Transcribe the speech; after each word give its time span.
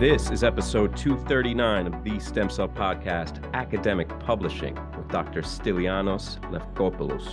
This 0.00 0.30
is 0.30 0.42
episode 0.42 0.96
239 0.96 1.86
of 1.86 2.02
the 2.02 2.18
Stem 2.20 2.48
Cell 2.48 2.70
Podcast, 2.70 3.52
Academic 3.52 4.08
Publishing, 4.18 4.74
with 4.96 5.06
Dr. 5.08 5.42
Stylianos 5.42 6.40
Lefkopoulos. 6.50 7.28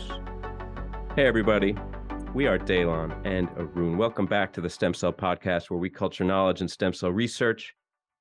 Hey, 1.16 1.28
everybody. 1.28 1.78
We 2.34 2.46
are 2.46 2.60
Daylon 2.60 3.26
and 3.26 3.48
Arun. 3.56 3.98
Welcome 3.98 4.26
back 4.26 4.52
to 4.52 4.60
the 4.60 4.70
Stem 4.70 4.94
Cell 4.94 5.14
Podcast, 5.14 5.70
where 5.70 5.80
we 5.80 5.90
culture 5.90 6.26
knowledge 6.26 6.60
and 6.60 6.70
stem 6.70 6.92
cell 6.92 7.10
research 7.10 7.74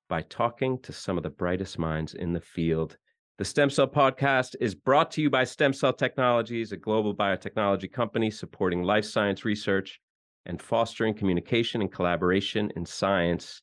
by 0.09 0.23
talking 0.23 0.79
to 0.83 0.93
some 0.93 1.17
of 1.17 1.25
the 1.25 1.31
brightest 1.31 1.77
minds 1.77 2.15
in 2.15 2.33
the 2.33 2.41
field. 2.41 2.99
The 3.39 3.45
Stem 3.45 3.69
Cell 3.69 3.89
Podcast 3.89 4.55
is 4.61 4.77
brought 4.77 5.11
to 5.11 5.23
you 5.23 5.29
by 5.29 5.43
Stem 5.43 5.73
Cell 5.73 5.93
Technologies, 5.93 6.71
a 6.71 6.77
global 6.77 7.17
biotechnology 7.17 7.91
company 7.91 8.31
supporting 8.31 8.85
life 8.85 9.07
science 9.07 9.45
research 9.45 10.01
and 10.47 10.63
fostering 10.63 11.15
communication 11.15 11.81
and 11.81 11.91
collaboration 11.91 12.71
in 12.77 12.87
science. 12.87 13.61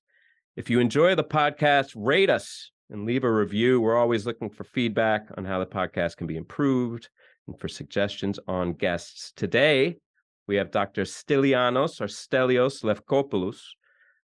If 0.56 0.70
you 0.70 0.80
enjoy 0.80 1.16
the 1.16 1.24
podcast, 1.24 1.94
rate 1.96 2.30
us 2.30 2.70
and 2.92 3.06
leave 3.06 3.24
a 3.24 3.32
review. 3.32 3.82
We're 3.82 3.98
always 3.98 4.28
looking 4.28 4.52
for 4.52 4.64
feedback 4.64 5.26
on 5.36 5.46
how 5.46 5.58
the 5.58 5.66
podcast 5.66 6.18
can 6.18 6.28
be 6.28 6.38
improved 6.38 7.10
and 7.48 7.60
for 7.60 7.68
suggestions 7.68 8.38
on 8.48 8.74
guests. 8.74 9.34
Today, 9.36 9.98
we 10.48 10.58
have 10.58 10.70
Dr. 10.70 11.06
Stylianos 11.06 12.00
or 12.00 12.06
Stelios 12.06 12.84
Lefkopoulos 12.84 13.62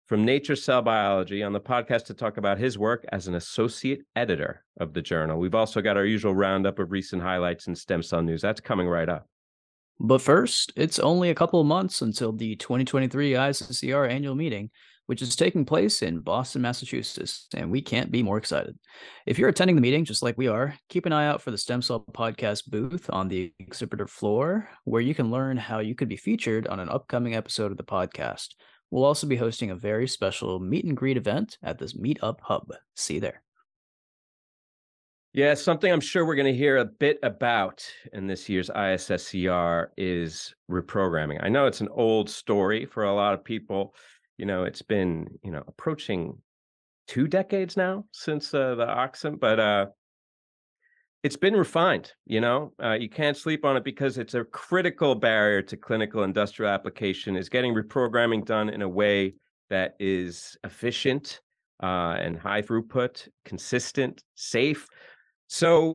from 0.05 0.27
Nature 0.27 0.55
Cell 0.55 0.83
Biology 0.83 1.43
on 1.43 1.55
the 1.55 1.61
podcast 1.61 2.05
to 2.07 2.15
talk 2.15 2.37
about 2.37 2.59
his 2.59 2.77
work 2.77 3.07
as 3.11 3.27
an 3.27 3.35
associate 3.35 4.03
editor 4.15 4.63
of 4.79 4.93
the 4.93 5.01
journal. 5.01 5.39
We've 5.39 5.55
also 5.55 5.81
got 5.81 5.97
our 5.97 6.05
usual 6.05 6.35
roundup 6.35 6.79
of 6.79 6.93
recent 6.93 7.23
highlights 7.23 7.69
and 7.69 7.79
stem 7.79 8.03
cell 8.03 8.21
news. 8.21 8.43
That's 8.43 8.61
coming 8.61 8.87
right 8.87 9.09
up. 9.09 9.27
But 9.99 10.21
first, 10.21 10.75
it's 10.77 10.99
only 10.99 11.31
a 11.31 11.35
couple 11.35 11.59
of 11.59 11.67
months 11.67 12.03
until 12.03 12.33
the 12.33 12.55
2023 12.57 13.33
ISSCR 13.33 14.11
annual 14.11 14.35
meeting, 14.35 14.71
which 15.09 15.23
is 15.23 15.35
taking 15.35 15.65
place 15.65 16.03
in 16.03 16.21
Boston, 16.21 16.61
Massachusetts, 16.61 17.47
and 17.55 17.71
we 17.71 17.81
can't 17.81 18.13
be 18.13 18.23
more 18.23 18.37
excited. 18.37 18.79
If 19.25 19.39
you're 19.39 19.49
attending 19.49 19.75
the 19.75 19.81
meeting, 19.81 20.05
just 20.05 20.23
like 20.23 20.37
we 20.37 20.49
are, 20.49 20.75
keep 20.91 21.07
an 21.07 21.15
eye 21.15 21.27
out 21.27 21.41
for 21.41 21.51
the 21.51 21.57
Stem 21.57 21.81
Cell 21.81 22.05
Podcast 22.13 22.69
booth 22.69 23.09
on 23.09 23.27
the 23.27 23.51
exhibitor 23.59 24.07
floor, 24.07 24.69
where 24.85 25.01
you 25.01 25.15
can 25.15 25.31
learn 25.31 25.57
how 25.57 25.79
you 25.79 25.95
could 25.95 26.11
be 26.11 26.19
featured 26.19 26.67
on 26.67 26.79
an 26.79 26.91
upcoming 26.91 27.35
episode 27.35 27.71
of 27.71 27.79
the 27.79 27.85
podcast. 27.85 28.49
We'll 28.91 29.07
also 29.07 29.27
be 29.27 29.37
hosting 29.37 29.71
a 29.71 29.77
very 29.77 30.07
special 30.07 30.61
meet 30.61 30.85
and 30.85 30.95
greet 30.95 31.17
event 31.17 31.57
at 31.63 31.79
this 31.79 31.95
Meetup 31.95 32.41
Hub. 32.43 32.71
See 32.95 33.15
you 33.15 33.21
there. 33.21 33.43
Yeah, 35.33 35.55
something 35.55 35.91
I'm 35.91 36.01
sure 36.01 36.27
we're 36.27 36.35
going 36.35 36.53
to 36.53 36.59
hear 36.59 36.79
a 36.79 36.85
bit 36.85 37.19
about 37.23 37.83
in 38.13 38.27
this 38.27 38.47
year's 38.47 38.69
ISSCR 38.69 39.87
is 39.97 40.55
reprogramming. 40.71 41.43
I 41.43 41.49
know 41.49 41.67
it's 41.67 41.81
an 41.81 41.89
old 41.93 42.29
story 42.29 42.85
for 42.85 43.05
a 43.05 43.15
lot 43.15 43.33
of 43.33 43.43
people 43.43 43.95
you 44.39 44.47
know, 44.47 44.65
it's 44.65 44.83
been, 44.83 45.29
you 45.43 45.51
know, 45.51 45.63
approaching 45.67 46.39
two 47.09 47.27
decades 47.27 47.77
now 47.77 48.05
since 48.13 48.55
uh, 48.55 48.75
the 48.77 48.87
oxen, 48.87 49.37
but 49.37 49.59
uh, 49.59 49.87
it's 51.23 51.37
been 51.37 51.55
refined. 51.55 52.13
You 52.25 52.41
know, 52.41 52.73
uh, 52.83 52.93
you 52.93 53.09
can't 53.09 53.37
sleep 53.37 53.65
on 53.65 53.77
it 53.77 53.85
because 53.85 54.17
it's 54.17 54.35
a 54.35 54.45
critical 54.45 55.15
barrier 55.15 55.63
to 55.63 55.77
clinical 55.77 56.23
industrial 56.23 56.73
application. 56.73 57.37
Is 57.37 57.49
getting 57.49 57.75
reprogramming 57.75 58.45
done 58.45 58.69
in 58.69 58.83
a 58.83 58.89
way 58.89 59.35
that 59.69 59.97
is 59.99 60.57
efficient 60.65 61.41
uh, 61.83 62.17
and 62.19 62.39
high 62.39 62.63
throughput, 62.63 63.29
consistent, 63.45 64.23
safe. 64.35 64.87
So 65.49 65.95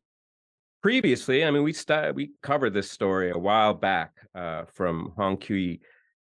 previously, 0.81 1.45
I 1.45 1.51
mean, 1.51 1.63
we 1.63 1.73
st- 1.73 2.15
we 2.15 2.31
covered 2.41 2.73
this 2.73 2.91
story 2.91 3.31
a 3.31 3.37
while 3.37 3.73
back 3.73 4.11
uh, 4.35 4.65
from 4.65 5.13
Hong 5.15 5.37
Kui 5.37 5.79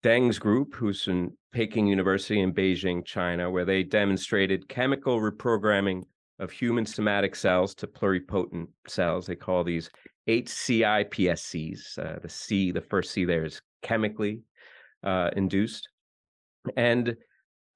Deng's 0.06 0.38
group, 0.38 0.76
who's 0.76 1.08
in 1.08 1.36
Peking 1.52 1.88
University 1.88 2.40
in 2.40 2.54
Beijing, 2.54 3.04
China, 3.04 3.50
where 3.50 3.66
they 3.66 3.82
demonstrated 3.82 4.70
chemical 4.70 5.20
reprogramming 5.20 6.04
of 6.38 6.52
human 6.52 6.86
somatic 6.86 7.36
cells 7.36 7.74
to 7.74 7.88
pluripotent 7.88 8.68
cells. 8.88 9.26
They 9.26 9.36
call 9.36 9.64
these 9.64 9.90
HCIPSCs. 10.30 11.98
Uh, 11.98 12.20
the 12.22 12.30
C, 12.30 12.70
the 12.70 12.82
first 12.82 13.14
C 13.14 13.26
there 13.26 13.46
is 13.46 13.64
chemically 13.82 14.42
uh, 15.04 15.32
induced. 15.36 15.90
And 16.78 17.18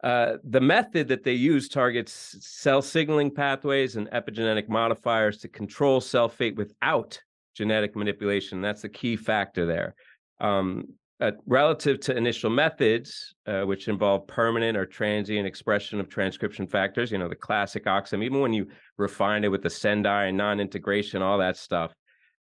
uh, 0.04 0.34
the 0.44 0.62
method 0.62 1.08
that 1.08 1.24
they 1.24 1.34
use 1.34 1.68
targets 1.68 2.36
cell 2.42 2.84
signaling 2.84 3.34
pathways 3.34 3.96
and 3.96 4.08
epigenetic 4.12 4.70
modifiers 4.70 5.40
to 5.40 5.48
control 5.48 6.00
cell 6.00 6.30
fate 6.30 6.58
without 6.58 7.20
genetic 7.56 7.96
manipulation. 7.96 8.62
That's 8.62 8.84
the 8.84 8.90
key 8.90 9.16
factor 9.16 9.66
there. 9.66 9.96
Um, 10.40 10.90
uh, 11.22 11.32
relative 11.46 12.00
to 12.00 12.16
initial 12.16 12.50
methods, 12.50 13.36
uh, 13.46 13.62
which 13.62 13.88
involve 13.88 14.26
permanent 14.28 14.78
or 14.78 14.86
transient 14.86 15.46
expression 15.46 16.00
of 16.00 16.08
transcription 16.08 16.66
factors, 16.66 17.12
you 17.12 17.18
know, 17.18 17.28
the 17.28 17.36
classic 17.36 17.86
OXIM, 17.86 18.24
even 18.24 18.40
when 18.40 18.54
you 18.54 18.68
refine 18.98 19.44
it 19.44 19.50
with 19.50 19.62
the 19.62 19.70
Sendai 19.70 20.26
and 20.26 20.38
non-integration, 20.38 21.22
all 21.22 21.38
that 21.38 21.58
stuff, 21.58 21.94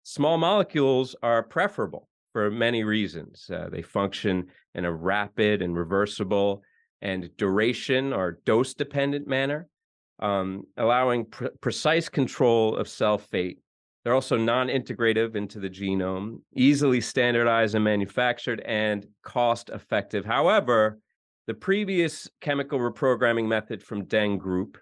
small 0.03 0.37
molecules 0.37 1.15
are 1.23 1.41
preferable 1.41 2.09
for 2.33 2.51
many 2.51 2.83
reasons. 2.83 3.49
Uh, 3.49 3.69
they 3.71 3.81
function 3.81 4.47
in 4.73 4.83
a 4.83 4.91
rapid 4.91 5.61
and 5.61 5.77
reversible 5.77 6.61
and 7.01 7.29
duration 7.37 8.11
or 8.11 8.39
dose-dependent 8.45 9.25
manner, 9.25 9.69
um, 10.19 10.63
allowing 10.75 11.25
pr- 11.25 11.47
precise 11.61 12.09
control 12.09 12.75
of 12.75 12.89
cell 12.89 13.17
fate 13.17 13.59
they're 14.05 14.13
also 14.13 14.37
non 14.37 14.67
integrative 14.67 15.35
into 15.35 15.59
the 15.59 15.69
genome, 15.69 16.41
easily 16.55 17.01
standardized 17.01 17.73
and 17.73 17.83
manufactured, 17.83 18.61
and 18.61 19.07
cost 19.23 19.71
effective. 19.71 20.23
However, 20.23 20.99
the 21.47 21.55
previous 21.55 22.29
chemical 22.39 22.77
reprogramming 22.77 23.47
method 23.47 23.81
from 23.81 24.05
Deng 24.05 24.37
Group 24.37 24.77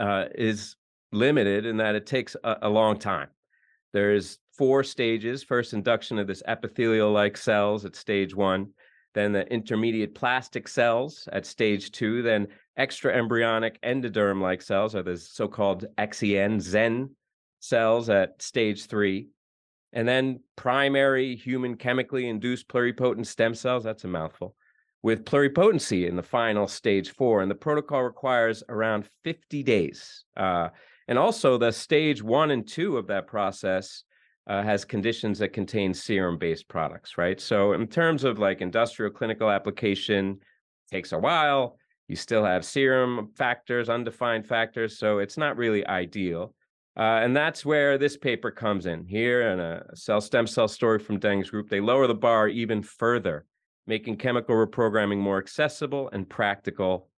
uh, 0.00 0.24
is 0.34 0.74
limited 1.12 1.64
in 1.66 1.76
that 1.76 1.94
it 1.94 2.04
takes 2.04 2.34
a, 2.42 2.56
a 2.62 2.68
long 2.68 2.98
time. 2.98 3.28
There's 3.92 4.38
four 4.58 4.82
stages 4.82 5.44
first, 5.44 5.72
induction 5.72 6.18
of 6.18 6.26
this 6.26 6.42
epithelial 6.48 7.12
like 7.12 7.36
cells 7.36 7.84
at 7.84 7.94
stage 7.94 8.34
one, 8.34 8.70
then 9.14 9.32
the 9.32 9.46
intermediate 9.52 10.16
plastic 10.16 10.66
cells 10.66 11.28
at 11.32 11.46
stage 11.46 11.92
two, 11.92 12.22
then 12.22 12.48
extra 12.76 13.16
embryonic 13.16 13.80
endoderm 13.82 14.40
like 14.40 14.62
cells, 14.62 14.96
or 14.96 15.04
the 15.04 15.16
so 15.16 15.46
called 15.46 15.84
XEN, 15.96 16.60
Zen 16.60 17.10
cells 17.60 18.10
at 18.10 18.42
stage 18.42 18.86
three, 18.86 19.28
and 19.92 20.06
then 20.08 20.40
primary 20.56 21.36
human 21.36 21.76
chemically 21.76 22.28
induced 22.28 22.68
pluripotent 22.68 23.26
stem 23.26 23.54
cells. 23.54 23.84
That's 23.84 24.04
a 24.04 24.08
mouthful. 24.08 24.56
With 25.02 25.24
pluripotency 25.24 26.08
in 26.08 26.16
the 26.16 26.22
final 26.22 26.66
stage 26.66 27.10
four, 27.10 27.40
and 27.40 27.50
the 27.50 27.54
protocol 27.54 28.02
requires 28.02 28.62
around 28.68 29.08
50 29.24 29.62
days. 29.62 30.24
Uh, 30.36 30.68
and 31.08 31.18
also, 31.18 31.56
the 31.56 31.72
stage 31.72 32.22
one 32.22 32.50
and 32.50 32.66
two 32.66 32.96
of 32.96 33.06
that 33.08 33.26
process 33.26 34.04
uh, 34.46 34.62
has 34.62 34.84
conditions 34.84 35.38
that 35.38 35.52
contain 35.52 35.94
serum 35.94 36.38
based 36.38 36.68
products, 36.68 37.16
right? 37.18 37.40
So, 37.40 37.72
in 37.72 37.86
terms 37.86 38.24
of 38.24 38.38
like 38.38 38.60
industrial 38.60 39.12
clinical 39.12 39.50
application, 39.50 40.38
takes 40.90 41.12
a 41.12 41.18
while. 41.18 41.76
You 42.08 42.16
still 42.16 42.44
have 42.44 42.64
serum 42.64 43.30
factors, 43.36 43.88
undefined 43.88 44.46
factors. 44.46 44.98
So, 44.98 45.18
it's 45.18 45.36
not 45.36 45.56
really 45.56 45.86
ideal. 45.86 46.54
Uh, 46.96 47.20
and 47.22 47.36
that's 47.36 47.64
where 47.64 47.98
this 47.98 48.16
paper 48.16 48.50
comes 48.50 48.86
in. 48.86 49.04
Here, 49.06 49.52
in 49.52 49.60
a 49.60 49.84
cell 49.94 50.20
stem 50.20 50.46
cell 50.46 50.68
story 50.68 50.98
from 50.98 51.18
Deng's 51.18 51.50
group, 51.50 51.68
they 51.68 51.80
lower 51.80 52.06
the 52.06 52.14
bar 52.14 52.48
even 52.48 52.82
further, 52.82 53.46
making 53.86 54.16
chemical 54.16 54.54
reprogramming 54.54 55.18
more 55.18 55.38
accessible 55.38 56.10
and 56.12 56.28
practical. 56.28 57.08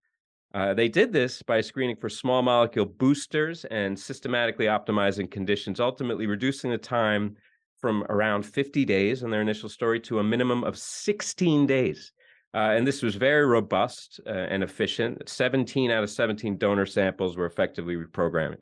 Uh, 0.55 0.75
they 0.75 0.89
did 0.89 1.13
this 1.13 1.43
by 1.43 1.63
screening 1.63 1.97
for 1.97 2.11
small 2.11 2.43
molecule 2.43 2.85
boosters 2.85 3.65
and 3.67 3.99
systematically 3.99 4.67
optimizing 4.67 5.31
conditions, 5.31 5.81
ultimately 5.81 6.27
reducing 6.27 6.71
the 6.71 6.79
time 6.79 7.37
from 7.81 8.05
around 8.05 8.45
50 8.45 8.85
days 8.85 9.23
in 9.23 9.31
their 9.31 9.41
initial 9.41 9.69
story 9.69 9.99
to 10.01 10.19
a 10.19 10.25
minimum 10.25 10.63
of 10.65 10.79
16 10.79 11.67
days. 11.67 12.13
Uh, 12.55 12.75
and 12.77 12.87
this 12.87 13.03
was 13.03 13.15
very 13.15 13.47
robust 13.47 14.21
uh, 14.27 14.31
and 14.31 14.63
efficient. 14.63 15.27
17 15.27 15.91
out 15.91 16.05
of 16.05 16.11
17 16.11 16.59
donor 16.59 16.85
samples 16.85 17.37
were 17.37 17.47
effectively 17.47 17.97
reprogrammed. 17.97 18.59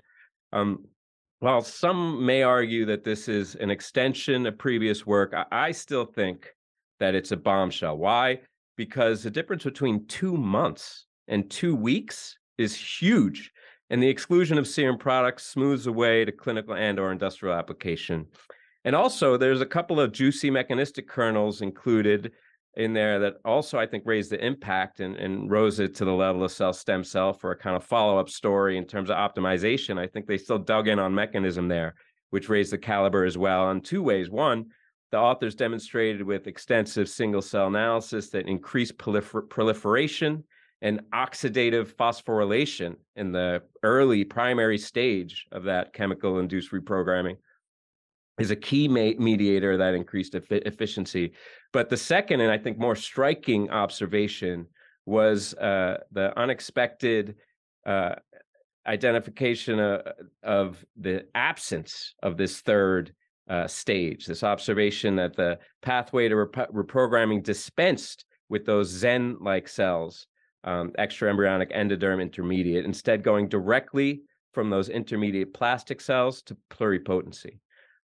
Um, 0.52 0.84
while 1.40 1.62
some 1.62 2.24
may 2.24 2.42
argue 2.42 2.84
that 2.84 3.02
this 3.02 3.28
is 3.28 3.54
an 3.56 3.70
extension 3.70 4.46
of 4.46 4.58
previous 4.58 5.06
work, 5.06 5.34
I 5.50 5.72
still 5.72 6.04
think 6.04 6.54
that 7.00 7.14
it's 7.14 7.32
a 7.32 7.36
bombshell. 7.36 7.96
Why? 7.96 8.40
Because 8.76 9.22
the 9.22 9.30
difference 9.30 9.64
between 9.64 10.06
two 10.06 10.36
months 10.36 11.06
and 11.28 11.50
two 11.50 11.74
weeks 11.74 12.36
is 12.58 12.76
huge, 12.76 13.52
and 13.88 14.02
the 14.02 14.08
exclusion 14.08 14.58
of 14.58 14.68
serum 14.68 14.98
products 14.98 15.46
smooths 15.46 15.84
the 15.84 15.92
way 15.92 16.26
to 16.26 16.32
clinical 16.32 16.74
and 16.74 17.00
or 17.00 17.10
industrial 17.10 17.56
application. 17.56 18.26
And 18.84 18.94
also, 18.94 19.36
there's 19.36 19.62
a 19.62 19.66
couple 19.66 19.98
of 19.98 20.12
juicy 20.12 20.50
mechanistic 20.50 21.08
kernels 21.08 21.62
included 21.62 22.32
in 22.76 22.92
there 22.92 23.18
that 23.18 23.34
also 23.44 23.78
I 23.78 23.86
think 23.86 24.04
raised 24.06 24.30
the 24.30 24.44
impact 24.44 25.00
and, 25.00 25.16
and 25.16 25.50
rose 25.50 25.80
it 25.80 25.94
to 25.96 26.04
the 26.04 26.12
level 26.12 26.44
of 26.44 26.52
cell 26.52 26.72
stem 26.72 27.02
cell 27.02 27.32
for 27.32 27.50
a 27.50 27.56
kind 27.56 27.76
of 27.76 27.84
follow 27.84 28.18
up 28.18 28.28
story 28.28 28.76
in 28.76 28.84
terms 28.84 29.10
of 29.10 29.16
optimization. 29.16 29.98
I 29.98 30.06
think 30.06 30.26
they 30.26 30.38
still 30.38 30.58
dug 30.58 30.88
in 30.88 30.98
on 30.98 31.14
mechanism 31.14 31.68
there, 31.68 31.94
which 32.30 32.48
raised 32.48 32.72
the 32.72 32.78
caliber 32.78 33.24
as 33.24 33.36
well 33.36 33.70
in 33.70 33.80
two 33.80 34.02
ways. 34.02 34.30
One, 34.30 34.66
the 35.10 35.18
authors 35.18 35.56
demonstrated 35.56 36.22
with 36.22 36.46
extensive 36.46 37.08
single 37.08 37.42
cell 37.42 37.66
analysis 37.66 38.30
that 38.30 38.46
increased 38.46 38.96
prolifer- 38.96 39.48
proliferation 39.48 40.44
and 40.82 41.00
oxidative 41.12 41.92
phosphorylation 41.94 42.94
in 43.16 43.32
the 43.32 43.62
early 43.82 44.24
primary 44.24 44.78
stage 44.78 45.46
of 45.52 45.64
that 45.64 45.92
chemical 45.92 46.38
induced 46.38 46.70
reprogramming 46.70 47.36
is 48.38 48.50
a 48.50 48.56
key 48.56 48.88
mediator 48.88 49.76
that 49.76 49.94
increased 49.94 50.34
efficiency. 50.34 51.32
But 51.72 51.88
the 51.88 51.96
second, 51.96 52.40
and 52.40 52.50
I 52.50 52.58
think 52.58 52.78
more 52.78 52.96
striking 52.96 53.70
observation, 53.70 54.66
was 55.06 55.54
uh, 55.54 55.98
the 56.12 56.38
unexpected 56.38 57.36
uh, 57.86 58.16
identification 58.86 59.78
of, 59.78 60.00
uh, 60.06 60.12
of, 60.42 60.84
the 60.96 61.26
absence 61.34 62.14
of 62.22 62.36
this 62.36 62.60
third 62.60 63.14
uh, 63.48 63.66
stage, 63.66 64.26
this 64.26 64.44
observation 64.44 65.16
that 65.16 65.34
the 65.36 65.58
pathway 65.82 66.28
to 66.28 66.36
rep- 66.36 66.72
reprogramming 66.72 67.42
dispensed 67.42 68.24
with 68.48 68.64
those 68.64 68.88
Zen 68.88 69.36
like 69.40 69.68
cells, 69.68 70.26
um, 70.64 70.92
extraembryonic 70.98 71.74
endoderm 71.74 72.20
intermediate, 72.20 72.84
instead 72.84 73.22
going 73.22 73.48
directly 73.48 74.22
from 74.52 74.70
those 74.70 74.88
intermediate 74.88 75.54
plastic 75.54 76.00
cells 76.00 76.42
to 76.42 76.56
pluripotency. 76.70 77.58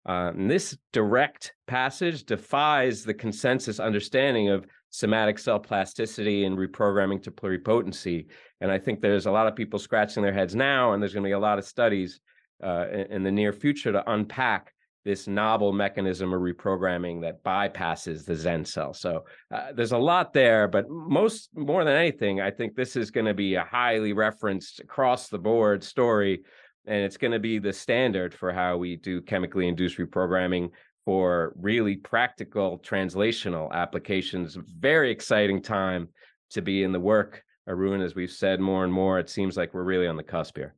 Uh, 0.05 0.31
this 0.35 0.77
direct 0.93 1.53
passage 1.67 2.23
defies 2.25 3.03
the 3.03 3.13
consensus 3.13 3.79
understanding 3.79 4.49
of 4.49 4.65
somatic 4.91 5.37
cell 5.39 5.59
plasticity 5.59 6.45
and 6.45 6.57
reprogramming 6.57 7.21
to 7.23 7.31
pluripotency. 7.31 8.27
And 8.61 8.71
I 8.71 8.77
think 8.77 9.01
there's 9.01 9.25
a 9.25 9.31
lot 9.31 9.47
of 9.47 9.55
people 9.55 9.79
scratching 9.79 10.23
their 10.23 10.33
heads 10.33 10.55
now, 10.55 10.93
and 10.93 11.01
there's 11.01 11.13
going 11.13 11.23
to 11.23 11.27
be 11.27 11.33
a 11.33 11.39
lot 11.39 11.57
of 11.57 11.65
studies 11.65 12.19
uh, 12.63 12.85
in, 12.91 13.11
in, 13.11 13.23
the 13.23 13.31
near 13.31 13.51
future 13.51 13.91
to 13.91 14.09
unpack 14.09 14.71
this 15.03 15.27
novel 15.27 15.73
mechanism 15.73 16.33
of 16.33 16.39
reprogramming 16.39 17.21
that 17.21 17.43
bypasses 17.43 18.25
the 18.25 18.35
Zen 18.35 18.63
cell. 18.63 18.93
So 18.93 19.25
uh, 19.53 19.73
there's 19.75 19.91
a 19.91 19.97
lot 19.97 20.33
there, 20.33 20.67
but 20.67 20.89
most 20.89 21.49
more 21.53 21.83
than 21.83 21.95
anything, 21.95 22.39
I 22.39 22.49
think 22.49 22.75
this 22.75 22.95
is 22.95 23.11
going 23.11 23.27
to 23.27 23.33
be 23.33 23.55
a 23.55 23.63
highly 23.63 24.13
referenced 24.13 24.79
across 24.79 25.27
the 25.27 25.37
board 25.37 25.83
story 25.83 26.43
and 26.87 26.97
it's 26.97 27.17
going 27.17 27.31
to 27.31 27.39
be 27.39 27.59
the 27.59 27.73
standard 27.73 28.33
for 28.33 28.51
how 28.51 28.77
we 28.77 28.95
do 28.95 29.21
chemically 29.21 29.67
induced 29.67 29.97
reprogramming 29.97 30.69
for 31.05 31.53
really 31.59 31.95
practical 31.97 32.79
translational 32.79 33.71
applications. 33.71 34.57
Very 34.79 35.11
exciting 35.11 35.61
time 35.61 36.09
to 36.51 36.61
be 36.61 36.83
in 36.83 36.91
the 36.91 36.99
work, 36.99 37.43
Arun. 37.67 38.01
As 38.01 38.15
we've 38.15 38.31
said 38.31 38.59
more 38.59 38.83
and 38.83 38.91
more, 38.91 39.19
it 39.19 39.29
seems 39.29 39.55
like 39.55 39.73
we're 39.73 39.83
really 39.83 40.07
on 40.07 40.17
the 40.17 40.23
cusp 40.23 40.57
here. 40.57 40.75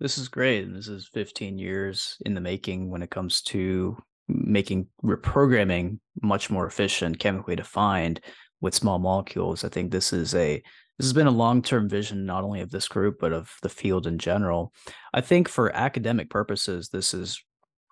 This 0.00 0.16
is 0.16 0.28
great. 0.28 0.72
This 0.72 0.88
is 0.88 1.10
15 1.12 1.58
years 1.58 2.16
in 2.24 2.34
the 2.34 2.40
making 2.40 2.90
when 2.90 3.02
it 3.02 3.10
comes 3.10 3.42
to 3.42 3.98
making 4.28 4.86
reprogramming 5.04 5.98
much 6.22 6.48
more 6.48 6.66
efficient, 6.66 7.18
chemically 7.18 7.56
defined 7.56 8.20
with 8.62 8.74
small 8.74 8.98
molecules. 8.98 9.64
I 9.64 9.68
think 9.68 9.90
this 9.90 10.12
is 10.12 10.34
a 10.34 10.62
this 11.00 11.06
has 11.06 11.14
been 11.14 11.26
a 11.26 11.30
long-term 11.30 11.88
vision 11.88 12.26
not 12.26 12.44
only 12.44 12.60
of 12.60 12.70
this 12.70 12.86
group 12.86 13.16
but 13.18 13.32
of 13.32 13.56
the 13.62 13.70
field 13.70 14.06
in 14.06 14.18
general. 14.18 14.74
I 15.14 15.22
think 15.22 15.48
for 15.48 15.74
academic 15.74 16.28
purposes 16.28 16.90
this 16.90 17.14
is 17.14 17.42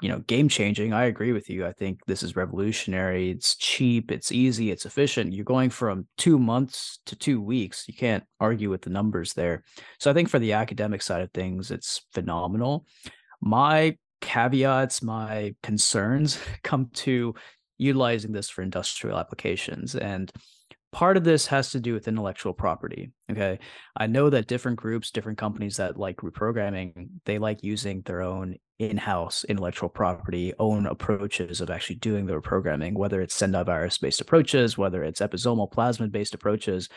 you 0.02 0.10
know 0.10 0.18
game 0.20 0.48
changing 0.48 0.92
i 0.92 1.06
agree 1.06 1.32
with 1.32 1.48
you. 1.48 1.64
I 1.64 1.72
think 1.72 2.04
this 2.06 2.22
is 2.22 2.36
revolutionary. 2.36 3.30
It's 3.30 3.56
cheap. 3.56 4.12
It's 4.12 4.30
easy. 4.30 4.70
It's 4.70 4.84
efficient. 4.84 5.32
You're 5.32 5.46
going 5.46 5.70
from 5.70 6.06
two 6.18 6.38
months 6.38 6.98
to 7.06 7.16
two 7.16 7.40
weeks. 7.40 7.86
You 7.88 7.94
can't 7.94 8.24
argue 8.40 8.68
with 8.68 8.82
the 8.82 8.90
numbers 8.90 9.32
there. 9.32 9.64
So 9.98 10.10
i 10.10 10.14
think 10.14 10.28
for 10.28 10.38
the 10.38 10.52
academic 10.52 11.00
side 11.00 11.22
of 11.22 11.32
things 11.32 11.70
it's 11.70 12.02
phenomenal. 12.12 12.84
My 13.40 13.96
caveats 14.20 15.02
my 15.02 15.54
concerns 15.62 16.38
come 16.62 16.90
to 16.92 17.34
utilizing 17.78 18.32
this 18.32 18.50
for 18.50 18.60
industrial 18.60 19.18
applications. 19.18 19.94
And 19.94 20.30
part 20.92 21.16
of 21.16 21.24
this 21.24 21.46
has 21.46 21.70
to 21.70 21.80
do 21.80 21.92
with 21.92 22.08
intellectual 22.08 22.52
property 22.52 23.12
okay? 23.30 23.58
I 23.96 24.06
know 24.06 24.30
that 24.30 24.46
different 24.46 24.78
groups 24.78 25.10
different 25.10 25.38
companies 25.38 25.76
that 25.76 25.98
like 25.98 26.16
reprogramming 26.18 27.08
they 27.24 27.38
like 27.38 27.62
using 27.62 28.02
their 28.02 28.22
own 28.22 28.56
in-house 28.78 29.44
intellectual 29.44 29.88
property 29.88 30.54
own 30.58 30.86
approaches 30.86 31.60
of 31.60 31.70
actually 31.70 31.96
doing 31.96 32.26
the 32.26 32.40
reprogramming 32.40 32.94
whether 32.94 33.20
it's 33.20 33.34
sendai 33.34 33.62
virus 33.62 33.98
based 33.98 34.20
approaches 34.20 34.78
whether 34.78 35.02
it's 35.04 35.20
episomal 35.20 35.70
plasmid 35.70 36.12
based 36.12 36.34
approaches. 36.34 36.88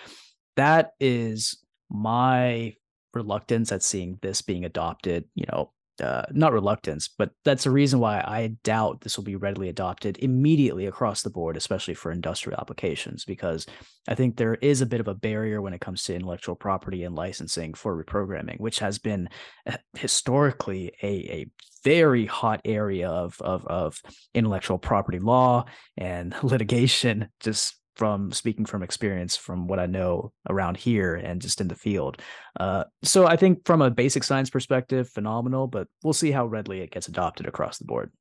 That 0.55 0.91
is 0.99 1.57
my 1.89 2.75
reluctance 3.13 3.71
at 3.71 3.83
seeing 3.83 4.19
this 4.21 4.41
being 4.41 4.63
adopted 4.63 5.25
you 5.35 5.45
know 5.51 5.71
uh, 6.01 6.23
not 6.31 6.53
reluctance, 6.53 7.07
but 7.07 7.31
that's 7.45 7.63
the 7.63 7.71
reason 7.71 7.99
why 7.99 8.19
I 8.19 8.55
doubt 8.63 9.01
this 9.01 9.17
will 9.17 9.23
be 9.23 9.35
readily 9.35 9.69
adopted 9.69 10.17
immediately 10.19 10.85
across 10.85 11.21
the 11.21 11.29
board, 11.29 11.57
especially 11.57 11.93
for 11.93 12.11
industrial 12.11 12.59
applications, 12.59 13.25
because 13.25 13.65
I 14.07 14.15
think 14.15 14.35
there 14.35 14.55
is 14.55 14.81
a 14.81 14.85
bit 14.85 14.99
of 14.99 15.07
a 15.07 15.15
barrier 15.15 15.61
when 15.61 15.73
it 15.73 15.81
comes 15.81 16.03
to 16.03 16.15
intellectual 16.15 16.55
property 16.55 17.03
and 17.03 17.15
licensing 17.15 17.73
for 17.73 18.03
reprogramming, 18.03 18.59
which 18.59 18.79
has 18.79 18.99
been 18.99 19.29
uh, 19.67 19.77
historically 19.93 20.91
a, 21.03 21.07
a 21.07 21.45
very 21.83 22.25
hot 22.25 22.61
area 22.65 23.09
of, 23.09 23.39
of, 23.41 23.65
of 23.67 24.01
intellectual 24.33 24.77
property 24.77 25.19
law 25.19 25.65
and 25.97 26.35
litigation 26.43 27.29
just 27.39 27.80
from 27.95 28.31
speaking 28.31 28.65
from 28.65 28.83
experience 28.83 29.35
from 29.35 29.67
what 29.67 29.79
I 29.79 29.85
know 29.85 30.31
around 30.49 30.77
here 30.77 31.15
and 31.15 31.41
just 31.41 31.61
in 31.61 31.67
the 31.67 31.75
field. 31.75 32.21
Uh, 32.59 32.85
so 33.03 33.27
I 33.27 33.35
think 33.35 33.65
from 33.65 33.81
a 33.81 33.91
basic 33.91 34.23
science 34.23 34.49
perspective, 34.49 35.09
phenomenal, 35.09 35.67
but 35.67 35.87
we'll 36.03 36.13
see 36.13 36.31
how 36.31 36.45
readily 36.45 36.81
it 36.81 36.91
gets 36.91 37.07
adopted 37.07 37.47
across 37.47 37.77
the 37.77 37.85
board. 37.85 38.11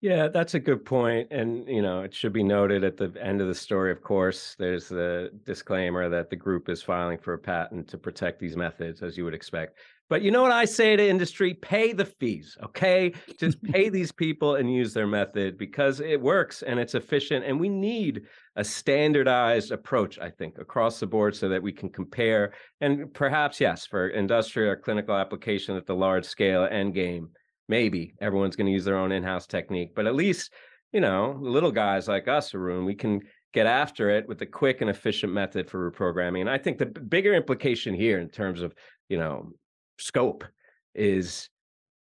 Yeah, 0.00 0.28
that's 0.28 0.54
a 0.54 0.60
good 0.60 0.84
point. 0.84 1.28
And, 1.32 1.66
you 1.66 1.82
know, 1.82 2.02
it 2.02 2.14
should 2.14 2.32
be 2.32 2.44
noted 2.44 2.84
at 2.84 2.96
the 2.96 3.12
end 3.20 3.40
of 3.40 3.48
the 3.48 3.54
story, 3.54 3.90
of 3.90 4.00
course, 4.00 4.54
there's 4.56 4.88
the 4.88 5.30
disclaimer 5.44 6.08
that 6.08 6.30
the 6.30 6.36
group 6.36 6.68
is 6.68 6.82
filing 6.82 7.18
for 7.18 7.34
a 7.34 7.38
patent 7.38 7.88
to 7.88 7.98
protect 7.98 8.38
these 8.38 8.56
methods, 8.56 9.02
as 9.02 9.16
you 9.16 9.24
would 9.24 9.34
expect. 9.34 9.76
But 10.08 10.22
you 10.22 10.30
know 10.30 10.42
what 10.42 10.52
I 10.52 10.64
say 10.64 10.96
to 10.96 11.06
industry? 11.06 11.54
Pay 11.54 11.92
the 11.92 12.04
fees, 12.04 12.56
okay? 12.64 13.12
Just 13.38 13.62
pay 13.72 13.88
these 13.90 14.10
people 14.10 14.54
and 14.54 14.72
use 14.72 14.94
their 14.94 15.06
method 15.06 15.58
because 15.58 16.00
it 16.00 16.20
works 16.20 16.62
and 16.62 16.80
it's 16.80 16.94
efficient. 16.94 17.44
And 17.44 17.60
we 17.60 17.68
need 17.68 18.22
a 18.56 18.64
standardized 18.64 19.70
approach, 19.70 20.18
I 20.18 20.30
think, 20.30 20.58
across 20.58 20.98
the 20.98 21.06
board 21.06 21.36
so 21.36 21.48
that 21.50 21.62
we 21.62 21.72
can 21.72 21.90
compare 21.90 22.52
and 22.80 23.12
perhaps, 23.12 23.60
yes, 23.60 23.86
for 23.86 24.08
industrial 24.08 24.70
or 24.70 24.76
clinical 24.76 25.14
application 25.14 25.76
at 25.76 25.86
the 25.86 25.94
large 25.94 26.24
scale 26.24 26.66
end 26.70 26.94
game, 26.94 27.30
maybe 27.68 28.14
everyone's 28.20 28.56
going 28.56 28.66
to 28.66 28.72
use 28.72 28.84
their 28.84 28.96
own 28.96 29.12
in-house 29.12 29.46
technique. 29.46 29.90
But 29.94 30.06
at 30.06 30.14
least, 30.14 30.52
you 30.92 31.00
know, 31.00 31.38
little 31.40 31.72
guys 31.72 32.08
like 32.08 32.28
us, 32.28 32.54
Arun, 32.54 32.84
we 32.84 32.94
can 32.94 33.20
get 33.52 33.66
after 33.66 34.10
it 34.10 34.28
with 34.28 34.40
a 34.42 34.46
quick 34.46 34.80
and 34.80 34.90
efficient 34.90 35.32
method 35.32 35.68
for 35.68 35.90
reprogramming. 35.90 36.40
And 36.40 36.50
I 36.50 36.58
think 36.58 36.78
the 36.78 36.86
bigger 36.86 37.34
implication 37.34 37.94
here 37.94 38.18
in 38.18 38.28
terms 38.28 38.62
of, 38.62 38.74
you 39.08 39.18
know, 39.18 39.52
scope 39.98 40.44
is 40.94 41.48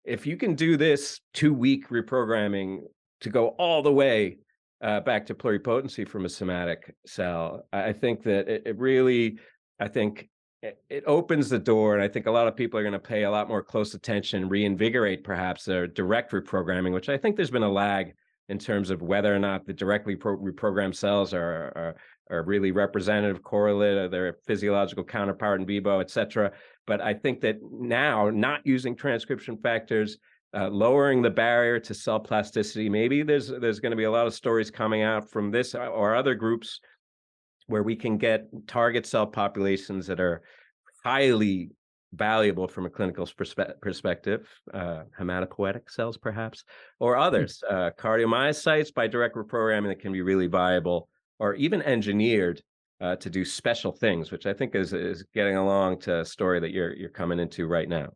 if 0.04 0.26
you 0.26 0.38
can 0.38 0.56
do 0.56 0.78
this 0.78 1.20
two 1.34 1.54
week 1.54 1.90
reprogramming 1.90 2.84
to 3.22 3.30
go 3.30 3.50
all 3.50 3.82
the 3.82 3.92
way 3.92 4.38
uh, 4.82 5.00
back 5.00 5.26
to 5.26 5.34
pluripotency 5.34 6.08
from 6.08 6.26
a 6.26 6.30
somatic 6.30 6.94
cell, 7.06 7.68
I 7.74 7.92
think 7.94 8.24
that 8.24 8.48
it, 8.48 8.64
it 8.66 8.78
really, 8.78 9.40
I 9.80 9.88
think 9.88 10.30
it, 10.62 10.78
it, 10.90 11.04
opens 11.08 11.50
the 11.50 11.60
door. 11.60 11.96
And 11.96 12.04
I 12.04 12.08
think 12.08 12.28
a 12.28 12.32
lot 12.32 12.48
of 12.48 12.56
people 12.56 12.80
are 12.80 12.84
going 12.84 12.94
to 12.94 13.00
pay 13.00 13.24
a 13.24 13.32
lot 13.32 13.48
more 13.48 13.64
close 13.64 13.94
attention, 13.94 14.50
reinvigorate 14.50 15.24
perhaps 15.24 15.64
their 15.64 15.88
direct 15.88 16.32
reprogramming, 16.32 16.94
which 16.94 17.10
I 17.10 17.18
think 17.18 17.36
there's 17.36 17.52
been 17.52 17.64
a 17.64 17.72
lag 17.72 18.14
in 18.50 18.60
terms 18.60 18.90
of 18.90 19.02
whether 19.02 19.34
or 19.34 19.40
not 19.40 19.66
the 19.66 19.74
directly 19.74 20.16
pro- 20.16 20.38
reprogrammed 20.38 20.96
cells 20.96 21.34
are, 21.34 21.74
are, 21.76 21.96
are 22.30 22.44
really 22.44 22.72
representative 22.72 23.44
correlate 23.44 23.98
of 23.98 24.12
their 24.12 24.38
physiological 24.46 25.04
counterpart 25.04 25.60
in 25.60 25.68
vivo, 25.68 26.00
et 26.00 26.10
cetera. 26.10 26.52
But 26.88 27.02
I 27.02 27.14
think 27.14 27.42
that 27.42 27.58
now, 27.62 28.30
not 28.30 28.62
using 28.66 28.96
transcription 28.96 29.58
factors, 29.58 30.18
uh, 30.56 30.70
lowering 30.70 31.22
the 31.22 31.30
barrier 31.30 31.80
to 31.82 31.94
cell 31.94 32.20
plasticity, 32.20 32.90
maybe 32.90 33.24
there's 33.24 33.50
there's 33.50 33.80
going 33.80 33.92
to 33.92 33.98
be 33.98 34.06
a 34.06 34.12
lot 34.12 34.28
of 34.28 34.34
stories 34.34 34.72
coming 34.72 35.02
out 35.02 35.30
from 35.30 35.52
this 35.52 35.76
or 35.76 36.16
other 36.16 36.36
groups 36.36 36.80
where 37.68 37.84
we 37.84 37.96
can 37.96 38.18
get 38.18 38.48
target 38.68 39.06
cell 39.06 39.28
populations 39.28 40.08
that 40.08 40.20
are 40.20 40.44
highly 41.04 41.72
valuable 42.14 42.68
from 42.68 42.86
a 42.86 42.90
clinical 42.90 43.26
perspe- 43.26 43.80
perspective, 43.82 44.48
uh, 44.74 45.04
hematopoietic 45.20 45.90
cells 45.90 46.18
perhaps, 46.18 46.64
or 47.00 47.16
hmm. 47.16 47.22
others, 47.22 47.64
uh, 47.70 47.90
cardiomyocytes 48.00 48.94
by 48.94 49.08
direct 49.08 49.36
reprogramming 49.36 49.88
that 49.88 50.00
can 50.00 50.14
be 50.14 50.22
really 50.22 50.48
viable, 50.48 51.10
or 51.40 51.54
even 51.56 51.82
engineered 51.82 52.62
uh, 53.02 53.16
to 53.18 53.30
do 53.30 53.44
special 53.44 53.92
things, 53.92 54.32
which 54.32 54.46
I 54.46 54.54
think 54.54 54.76
is 54.76 54.94
is 54.94 55.24
getting 55.34 55.58
along 55.58 56.00
to 56.02 56.22
a 56.22 56.26
story 56.26 56.60
that 56.60 56.72
you're 56.72 56.94
you're 56.94 57.10
coming 57.10 57.40
into 57.40 57.68
right 57.68 57.90
now. 57.90 58.10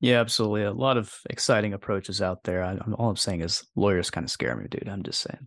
Yeah, 0.00 0.20
absolutely. 0.20 0.64
A 0.64 0.72
lot 0.72 0.98
of 0.98 1.14
exciting 1.30 1.72
approaches 1.72 2.20
out 2.20 2.42
there. 2.44 2.62
I, 2.62 2.76
all 2.98 3.08
I'm 3.08 3.16
saying 3.16 3.40
is 3.40 3.66
lawyers 3.74 4.10
kind 4.10 4.24
of 4.24 4.30
scare 4.30 4.54
me, 4.54 4.66
dude. 4.68 4.88
I'm 4.88 5.02
just 5.02 5.20
saying. 5.20 5.46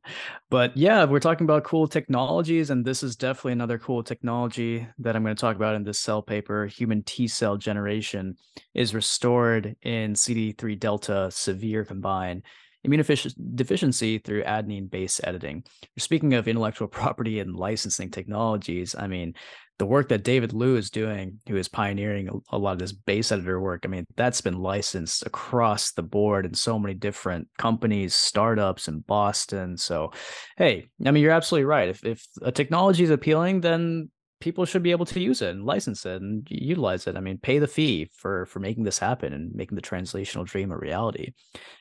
But 0.50 0.75
yeah, 0.75 1.06
we're 1.06 1.20
talking 1.20 1.46
about 1.46 1.63
cool 1.63 1.88
technologies, 1.88 2.72
and 2.72 2.84
this 2.84 3.04
is 3.04 3.16
definitely 3.16 3.51
another 3.51 3.77
cool 3.77 4.01
technology 4.01 4.88
that 4.98 5.16
I'm 5.16 5.24
going 5.24 5.36
to 5.36 5.39
talk 5.39 5.56
about 5.56 5.75
in 5.75 5.84
this 5.84 6.00
cell 6.00 6.24
paper. 6.24 6.66
Human 6.66 7.04
T 7.04 7.27
cell 7.27 7.58
generation 7.58 8.36
is 8.74 8.96
restored 8.96 9.75
in 9.84 10.13
CD3 10.13 10.80
delta 10.80 11.30
severe 11.30 11.86
combine 11.86 12.42
immunodeficiency 12.88 14.24
through 14.24 14.44
adenine 14.44 14.89
base 14.89 15.20
editing. 15.24 15.63
Speaking 15.98 16.34
of 16.34 16.48
intellectual 16.48 16.88
property 17.00 17.39
and 17.39 17.56
licensing 17.56 18.12
technologies, 18.12 18.96
I 18.98 19.08
mean, 19.08 19.34
the 19.79 19.86
work 19.86 20.10
that 20.10 20.24
David 20.24 20.53
Liu 20.53 20.75
is 20.75 20.89
doing, 20.89 21.39
who 21.48 21.56
is 21.56 21.67
pioneering 21.67 22.29
a, 22.51 22.58
lot 22.58 22.74
of 22.74 22.79
this 22.79 22.91
base 22.91 23.32
editor 23.32 23.60
work, 23.60 23.84
I 23.86 23.88
mean, 23.88 24.06
that's 24.15 24.41
been 24.41 24.58
licensed 24.58 25.25
across 25.25 25.91
the 25.91 26.01
board 26.01 26.48
in 26.48 26.53
so 26.56 26.79
many 26.79 26.96
different 26.96 27.48
companies, 27.60 28.15
startups 28.15 28.88
in 28.88 29.01
Boston. 29.01 29.77
So, 29.77 30.13
hey, 30.58 30.88
I 31.06 31.12
mean, 31.12 31.22
you're 31.22 31.32
absolutely 31.32 31.65
right. 31.65 31.89
If 31.89 32.03
if 32.03 32.25
a 32.41 32.51
technology 32.51 33.03
is 33.03 33.12
appealing, 33.12 33.62
then 33.62 34.10
people 34.39 34.65
should 34.65 34.84
be 34.84 34.91
able 34.91 35.06
to 35.06 35.20
use 35.20 35.41
it 35.41 35.50
and 35.50 35.65
license 35.65 36.06
it 36.06 36.22
and 36.22 36.48
utilize 36.50 37.08
it. 37.08 37.15
I 37.15 37.20
mean, 37.20 37.39
pay 37.39 37.60
the 37.60 37.67
fee 37.67 38.10
for 38.13 38.46
for 38.46 38.60
making 38.60 38.84
this 38.84 39.00
happen 39.00 39.34
and 39.34 39.53
making 39.53 39.75
the 39.75 39.82
translational 39.82 40.46
dream 40.46 40.72
a 40.72 40.77
reality. 40.77 41.34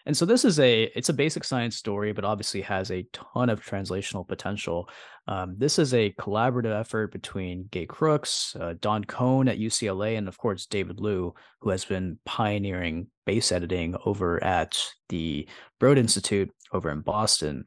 And 0.07 0.17
so 0.17 0.25
this 0.25 0.45
is 0.45 0.59
a 0.59 0.85
it's 0.95 1.09
a 1.09 1.15
basic 1.15 1.45
science 1.45 1.77
story, 1.77 2.13
but 2.13 2.25
obviously 2.25 2.63
has 2.63 2.91
a 2.91 3.07
ton 3.13 3.51
of 3.51 3.65
translational 3.65 4.27
potential. 4.27 4.89
Um, 5.29 5.57
this 5.59 5.79
is 5.79 5.93
a 5.93 6.13
collaborative 6.13 6.79
effort 6.79 7.13
between 7.13 7.69
Gay 7.71 7.87
Crooks, 7.87 8.57
uh, 8.59 8.75
Don 8.81 9.05
Kohn 9.05 9.49
at 9.49 9.59
UCLA, 9.59 10.17
and 10.17 10.29
of 10.29 10.39
course 10.39 10.67
David 10.67 11.01
Liu, 11.01 11.35
who 11.61 11.71
has 11.71 11.85
been 11.85 12.19
pioneering 12.25 13.09
base 13.27 13.53
editing 13.53 13.97
over 14.05 14.43
at 14.43 14.81
the 15.09 15.49
Broad 15.79 15.99
Institute 15.99 16.51
over 16.73 16.91
in 16.91 17.01
Boston. 17.01 17.67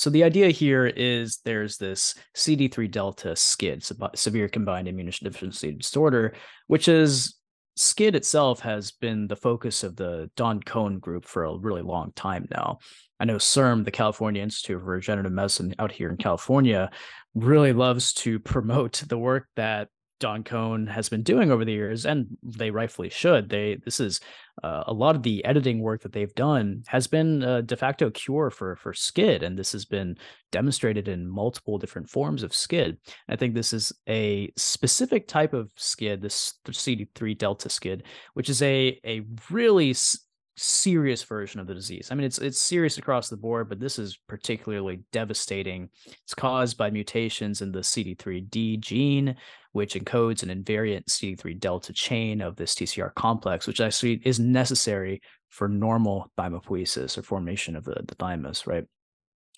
So 0.00 0.08
the 0.08 0.24
idea 0.24 0.48
here 0.48 0.86
is 0.86 1.40
there's 1.44 1.76
this 1.76 2.14
CD3 2.34 2.90
delta 2.90 3.36
SCID, 3.36 4.16
severe 4.16 4.48
combined 4.48 4.88
immunodeficiency 4.88 5.76
disorder, 5.76 6.32
which 6.68 6.88
is 6.88 7.36
SCID 7.76 8.14
itself 8.14 8.60
has 8.60 8.92
been 8.92 9.26
the 9.26 9.36
focus 9.36 9.82
of 9.84 9.96
the 9.96 10.30
Don 10.36 10.62
Kohn 10.62 11.00
group 11.00 11.26
for 11.26 11.44
a 11.44 11.54
really 11.54 11.82
long 11.82 12.12
time 12.16 12.48
now. 12.50 12.78
I 13.20 13.26
know 13.26 13.36
CIRM, 13.36 13.84
the 13.84 13.90
California 13.90 14.42
Institute 14.42 14.80
for 14.80 14.86
Regenerative 14.86 15.32
Medicine 15.32 15.74
out 15.78 15.92
here 15.92 16.08
in 16.08 16.16
California, 16.16 16.90
really 17.34 17.74
loves 17.74 18.14
to 18.14 18.38
promote 18.38 19.02
the 19.06 19.18
work 19.18 19.48
that 19.56 19.88
Don 20.20 20.44
Kohn 20.44 20.86
has 20.86 21.08
been 21.08 21.22
doing 21.22 21.50
over 21.50 21.64
the 21.64 21.72
years, 21.72 22.06
and 22.06 22.26
they 22.42 22.70
rightfully 22.70 23.08
should. 23.08 23.48
They 23.48 23.78
this 23.84 23.98
is 23.98 24.20
uh, 24.62 24.84
a 24.86 24.92
lot 24.92 25.16
of 25.16 25.22
the 25.22 25.44
editing 25.44 25.80
work 25.80 26.02
that 26.02 26.12
they've 26.12 26.34
done 26.34 26.84
has 26.86 27.06
been 27.06 27.42
a 27.42 27.62
de 27.62 27.76
facto 27.76 28.10
cure 28.10 28.50
for 28.50 28.76
for 28.76 28.92
skid, 28.92 29.42
and 29.42 29.58
this 29.58 29.72
has 29.72 29.84
been 29.84 30.16
demonstrated 30.52 31.08
in 31.08 31.28
multiple 31.28 31.78
different 31.78 32.08
forms 32.08 32.42
of 32.42 32.54
skid. 32.54 32.98
I 33.28 33.36
think 33.36 33.54
this 33.54 33.72
is 33.72 33.92
a 34.08 34.52
specific 34.56 35.26
type 35.26 35.54
of 35.54 35.72
skid, 35.76 36.20
this 36.22 36.54
CD3 36.68 37.36
delta 37.36 37.68
skid, 37.68 38.04
which 38.34 38.48
is 38.48 38.62
a 38.62 39.00
a 39.04 39.22
really 39.50 39.94
serious 40.56 41.22
version 41.22 41.58
of 41.58 41.66
the 41.66 41.74
disease. 41.74 42.08
I 42.10 42.14
mean, 42.14 42.26
it's 42.26 42.38
it's 42.38 42.60
serious 42.60 42.98
across 42.98 43.28
the 43.28 43.36
board, 43.36 43.68
but 43.68 43.80
this 43.80 43.98
is 43.98 44.18
particularly 44.28 45.00
devastating. 45.10 45.88
It's 46.24 46.34
caused 46.34 46.76
by 46.76 46.90
mutations 46.90 47.62
in 47.62 47.72
the 47.72 47.80
CD3D 47.80 48.80
gene, 48.80 49.36
which 49.72 49.94
encodes 49.94 50.42
an 50.42 50.48
invariant 50.48 51.04
CD3 51.06 51.58
delta 51.58 51.92
chain 51.92 52.40
of 52.40 52.56
this 52.56 52.74
TCR 52.74 53.14
complex, 53.14 53.66
which 53.66 53.80
actually 53.80 54.20
is 54.24 54.40
necessary 54.40 55.20
for 55.48 55.68
normal 55.68 56.30
thymopoiesis 56.38 57.16
or 57.18 57.22
formation 57.22 57.76
of 57.76 57.84
the, 57.84 58.02
the 58.06 58.14
thymus, 58.16 58.66
right? 58.66 58.84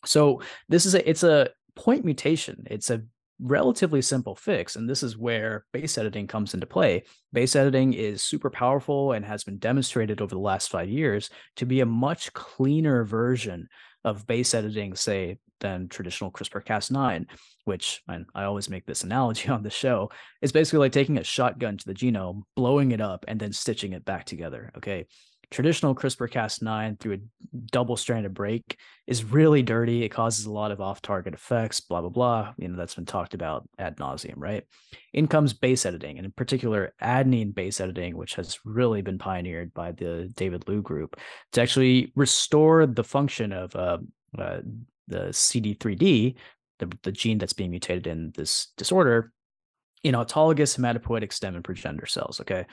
So 0.05 0.43
this 0.69 0.87
is 0.87 0.95
a 0.95 1.09
it's 1.09 1.23
a 1.23 1.51
point 1.77 2.05
mutation. 2.05 2.65
It's 2.67 2.91
a 2.91 3.03
relatively 3.41 4.03
simple 4.03 4.37
fix. 4.37 4.77
And 4.77 4.89
this 4.89 5.03
is 5.03 5.19
where 5.19 5.65
base 5.73 5.99
editing 5.99 6.27
comes 6.27 6.55
into 6.55 6.67
play. 6.67 7.05
Base 7.33 7.57
editing 7.57 7.93
is 7.93 8.23
super 8.23 8.51
powerful 8.51 9.13
and 9.13 9.25
has 9.25 9.45
been 9.45 9.59
demonstrated 9.59 10.21
over 10.21 10.35
the 10.35 10.41
last 10.41 10.71
five 10.71 10.89
years 10.89 11.29
to 11.57 11.67
be 11.67 11.81
a 11.81 11.87
much 11.87 12.33
cleaner 12.33 13.05
version 13.05 13.69
of 14.05 14.27
base 14.27 14.55
editing, 14.55 14.95
say, 14.95 15.39
than 15.61 15.89
traditional 15.89 16.31
CRISPR 16.31 16.65
Cas9, 16.65 17.27
which 17.65 18.03
and 18.09 18.27
I 18.35 18.45
always 18.45 18.69
make 18.69 18.85
this 18.85 19.05
analogy 19.05 19.49
on 19.51 19.63
the 19.63 19.71
show, 19.71 20.11
is 20.43 20.53
basically 20.53 20.81
like 20.81 20.93
taking 20.93 21.19
a 21.19 21.25
shotgun 21.25 21.77
to 21.79 21.87
the 21.87 21.95
genome, 21.95 22.43
blowing 22.57 22.93
it 22.93 23.01
up, 23.01 23.25
and 23.29 23.41
then 23.41 23.53
stitching 23.53 23.93
it 23.93 24.05
back 24.05 24.25
together. 24.25 24.73
Okay. 24.77 25.07
Traditional 25.53 25.95
CRISPR 25.95 26.31
Cas9 26.31 26.99
through 26.99 27.13
a 27.13 27.57
double 27.71 27.99
stranded 27.99 28.33
break 28.33 28.79
is 29.07 29.23
really 29.23 29.63
dirty. 29.63 30.03
It 30.03 30.09
causes 30.09 30.47
a 30.47 30.51
lot 30.51 30.71
of 30.71 30.81
off 30.81 31.03
target 31.03 31.35
effects, 31.35 31.79
blah, 31.79 32.01
blah, 32.01 32.09
blah. 32.09 32.55
You 32.57 32.69
know, 32.69 32.77
that's 32.77 32.95
been 32.95 33.05
talked 33.05 33.35
about 33.35 33.69
ad 33.79 33.99
nauseum, 33.99 34.37
right? 34.37 34.65
In 35.13 35.29
comes 35.29 35.53
base 35.53 35.85
editing, 35.85 36.17
and 36.17 36.25
in 36.25 36.33
particular, 36.33 36.95
adenine 37.03 37.55
base 37.55 37.83
editing, 37.83 38.17
which 38.17 38.35
has 38.37 38.59
really 38.65 39.03
been 39.03 39.19
pioneered 39.19 39.75
by 39.75 39.93
the 39.93 40.33
David 40.35 40.67
Liu 40.67 40.81
group 40.81 41.21
to 41.53 41.61
actually 41.61 42.13
restore 42.17 42.87
the 42.87 43.05
function 43.05 43.53
of 43.53 43.77
uh, 43.77 43.99
uh, 44.39 44.61
the 45.07 45.29
CD3D, 45.29 46.35
the, 46.79 46.99
the 47.03 47.13
gene 47.13 47.37
that's 47.37 47.53
being 47.53 47.71
mutated 47.71 48.07
in 48.07 48.33
this 48.35 48.69
disorder, 48.79 49.33
in 50.03 50.15
autologous 50.15 50.77
hematopoietic 50.79 51.33
stem 51.33 51.55
and 51.55 51.65
progenitor 51.65 52.07
cells. 52.07 52.41
Okay. 52.41 52.67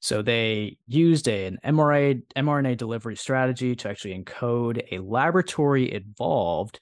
So 0.00 0.22
they 0.22 0.78
used 0.86 1.28
a, 1.28 1.46
an 1.46 1.58
mRNA, 1.64 2.22
mRNA 2.36 2.76
delivery 2.76 3.16
strategy 3.16 3.74
to 3.76 3.88
actually 3.88 4.22
encode 4.22 4.82
a 4.92 4.98
laboratory 4.98 5.90
evolved 5.92 6.78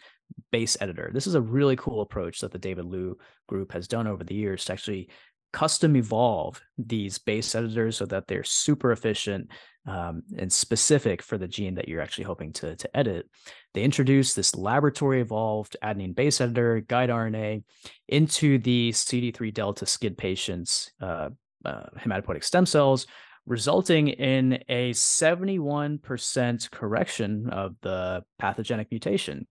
base 0.50 0.76
editor. 0.80 1.10
This 1.12 1.26
is 1.26 1.34
a 1.34 1.40
really 1.40 1.76
cool 1.76 2.00
approach 2.00 2.40
that 2.40 2.52
the 2.52 2.58
David 2.58 2.84
Liu 2.84 3.16
group 3.48 3.72
has 3.72 3.88
done 3.88 4.06
over 4.06 4.24
the 4.24 4.34
years 4.34 4.64
to 4.64 4.72
actually 4.72 5.10
custom 5.54 5.94
evolve 5.96 6.60
these 6.76 7.16
base 7.16 7.54
editors 7.54 7.96
so 7.96 8.04
that 8.06 8.26
they're 8.26 8.42
super 8.42 8.90
efficient 8.90 9.48
um, 9.86 10.24
and 10.36 10.52
specific 10.52 11.22
for 11.22 11.38
the 11.38 11.46
gene 11.46 11.76
that 11.76 11.88
you're 11.88 12.00
actually 12.00 12.24
hoping 12.24 12.52
to, 12.54 12.74
to 12.74 12.96
edit. 12.96 13.30
They 13.72 13.84
introduced 13.84 14.34
this 14.34 14.56
laboratory 14.56 15.20
evolved 15.20 15.76
adenine 15.80 16.16
base 16.16 16.40
editor, 16.40 16.80
guide 16.80 17.08
RNA, 17.08 17.62
into 18.08 18.58
the 18.58 18.90
CD3 18.90 19.54
delta 19.54 19.84
SCID 19.84 20.18
patients' 20.18 20.90
uh, 21.00 21.28
uh, 21.64 21.86
hematopoietic 22.00 22.42
stem 22.42 22.66
cells, 22.66 23.06
resulting 23.46 24.08
in 24.08 24.54
a 24.68 24.90
71% 24.90 26.70
correction 26.72 27.48
of 27.50 27.76
the 27.80 28.24
pathogenic 28.40 28.90
mutation. 28.90 29.46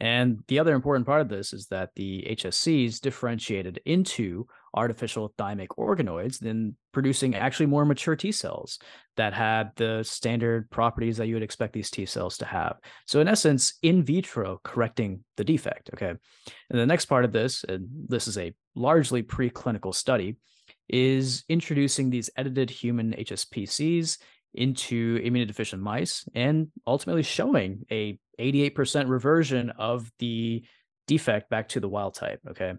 And 0.00 0.42
the 0.48 0.58
other 0.58 0.74
important 0.74 1.06
part 1.06 1.22
of 1.22 1.30
this 1.30 1.54
is 1.54 1.68
that 1.68 1.94
the 1.94 2.26
HSCs 2.30 3.00
differentiated 3.00 3.80
into 3.86 4.46
artificial 4.76 5.32
thymic 5.38 5.68
organoids, 5.78 6.38
then 6.38 6.76
producing 6.92 7.34
actually 7.34 7.66
more 7.66 7.84
mature 7.84 8.14
T 8.14 8.30
cells 8.30 8.78
that 9.16 9.32
had 9.32 9.72
the 9.76 10.02
standard 10.02 10.70
properties 10.70 11.16
that 11.16 11.26
you 11.26 11.34
would 11.34 11.42
expect 11.42 11.72
these 11.72 11.90
T 11.90 12.06
cells 12.06 12.38
to 12.38 12.44
have. 12.44 12.76
So, 13.06 13.20
in 13.20 13.28
essence, 13.28 13.74
in 13.82 14.04
vitro 14.04 14.60
correcting 14.62 15.24
the 15.36 15.44
defect. 15.44 15.90
Okay. 15.94 16.10
And 16.10 16.18
the 16.78 16.86
next 16.86 17.06
part 17.06 17.24
of 17.24 17.32
this, 17.32 17.64
and 17.64 17.88
this 18.08 18.28
is 18.28 18.38
a 18.38 18.54
largely 18.74 19.22
preclinical 19.22 19.94
study, 19.94 20.36
is 20.88 21.44
introducing 21.48 22.10
these 22.10 22.30
edited 22.36 22.70
human 22.70 23.12
HSPCs 23.12 24.18
into 24.54 25.18
immunodeficient 25.20 25.80
mice 25.80 26.28
and 26.34 26.68
ultimately 26.86 27.22
showing 27.22 27.84
a 27.90 28.18
88% 28.40 29.08
reversion 29.08 29.70
of 29.70 30.10
the 30.18 30.64
defect 31.06 31.50
back 31.50 31.68
to 31.70 31.80
the 31.80 31.88
wild 31.88 32.14
type. 32.14 32.40
Okay. 32.50 32.74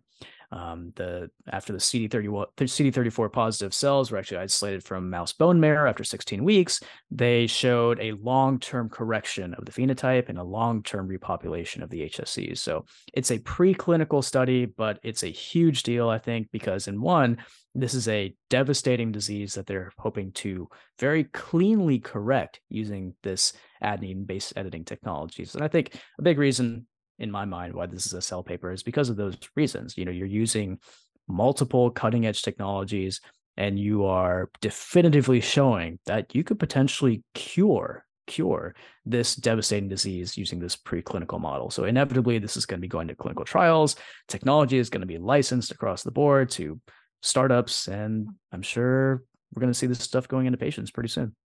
Um, 0.49 0.93
the 0.95 1.29
after 1.51 1.73
the 1.73 1.79
CD31 1.79 2.45
CD34 2.57 3.31
positive 3.33 3.73
cells 3.73 4.11
were 4.11 4.17
actually 4.17 4.37
isolated 4.37 4.81
from 4.81 5.09
mouse 5.09 5.33
bone 5.33 5.59
marrow 5.59 5.89
after 5.89 6.05
16 6.05 6.41
weeks, 6.41 6.79
they 7.11 7.47
showed 7.47 7.99
a 7.99 8.13
long-term 8.13 8.87
correction 8.89 9.53
of 9.55 9.65
the 9.65 9.73
phenotype 9.73 10.29
and 10.29 10.37
a 10.37 10.43
long-term 10.43 11.09
repopulation 11.09 11.83
of 11.83 11.89
the 11.89 12.09
HSCs. 12.09 12.59
So 12.59 12.85
it's 13.13 13.31
a 13.31 13.39
preclinical 13.39 14.23
study, 14.23 14.65
but 14.65 14.99
it's 15.03 15.23
a 15.23 15.27
huge 15.27 15.83
deal, 15.83 16.07
I 16.07 16.17
think, 16.17 16.47
because 16.51 16.87
in 16.87 17.01
one, 17.01 17.39
this 17.75 17.93
is 17.93 18.07
a 18.07 18.33
devastating 18.49 19.11
disease 19.11 19.53
that 19.55 19.67
they're 19.67 19.91
hoping 19.97 20.31
to 20.31 20.69
very 20.97 21.25
cleanly 21.25 21.99
correct 21.99 22.61
using 22.69 23.13
this 23.21 23.53
adenine 23.83 24.25
based 24.25 24.53
editing 24.55 24.85
technologies. 24.85 25.55
And 25.55 25.63
I 25.63 25.67
think 25.67 25.99
a 26.17 26.21
big 26.21 26.39
reason 26.39 26.87
in 27.19 27.31
my 27.31 27.45
mind 27.45 27.73
why 27.73 27.85
this 27.85 28.05
is 28.05 28.13
a 28.13 28.21
cell 28.21 28.43
paper 28.43 28.71
is 28.71 28.83
because 28.83 29.09
of 29.09 29.17
those 29.17 29.37
reasons. 29.55 29.97
You 29.97 30.05
know, 30.05 30.11
you're 30.11 30.27
using 30.27 30.79
multiple 31.27 31.89
cutting 31.91 32.25
edge 32.25 32.41
technologies 32.41 33.21
and 33.57 33.79
you 33.79 34.05
are 34.05 34.49
definitively 34.61 35.41
showing 35.41 35.99
that 36.05 36.35
you 36.35 36.43
could 36.43 36.59
potentially 36.59 37.23
cure 37.33 38.05
cure 38.27 38.75
this 39.05 39.35
devastating 39.35 39.89
disease 39.89 40.37
using 40.37 40.59
this 40.59 40.75
preclinical 40.75 41.39
model. 41.39 41.71
So 41.71 41.85
inevitably 41.85 42.37
this 42.37 42.57
is 42.57 42.65
going 42.65 42.79
to 42.79 42.81
be 42.81 42.89
going 42.89 43.07
to 43.07 43.15
clinical 43.15 43.45
trials. 43.45 43.95
Technology 44.27 44.77
is 44.77 44.89
going 44.89 45.01
to 45.01 45.07
be 45.07 45.17
licensed 45.17 45.71
across 45.71 46.03
the 46.03 46.11
board 46.11 46.49
to 46.51 46.79
startups, 47.21 47.87
and 47.87 48.27
I'm 48.51 48.61
sure 48.61 49.23
we're 49.53 49.61
going 49.61 49.71
to 49.71 49.77
see 49.77 49.87
this 49.87 49.99
stuff 49.99 50.27
going 50.27 50.45
into 50.45 50.57
patients 50.57 50.91
pretty 50.91 51.09
soon. 51.09 51.35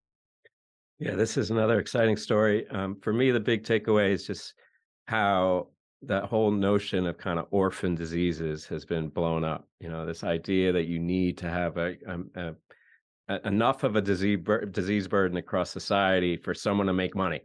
Yeah, 0.99 1.15
this 1.15 1.37
is 1.37 1.49
another 1.49 1.79
exciting 1.79 2.17
story. 2.17 2.67
Um, 2.69 2.97
for 3.01 3.11
me, 3.11 3.31
the 3.31 3.39
big 3.39 3.63
takeaway 3.63 4.11
is 4.11 4.27
just 4.27 4.53
how 5.07 5.67
that 6.05 6.25
whole 6.25 6.51
notion 6.51 7.05
of 7.07 7.17
kind 7.17 7.39
of 7.39 7.47
orphan 7.51 7.95
diseases 7.95 8.65
has 8.65 8.85
been 8.85 9.07
blown 9.07 9.43
up. 9.43 9.67
You 9.79 9.89
know, 9.89 10.05
this 10.05 10.23
idea 10.23 10.71
that 10.73 10.85
you 10.85 10.99
need 10.99 11.37
to 11.39 11.49
have 11.49 11.77
a, 11.77 11.95
um, 12.07 12.29
a, 12.35 12.53
a 13.29 13.47
enough 13.47 13.83
of 13.83 13.95
a 13.95 14.01
disease 14.01 14.39
bur- 14.43 14.65
disease 14.65 15.07
burden 15.07 15.37
across 15.37 15.71
society 15.71 16.37
for 16.37 16.53
someone 16.53 16.87
to 16.87 16.93
make 16.93 17.15
money, 17.15 17.41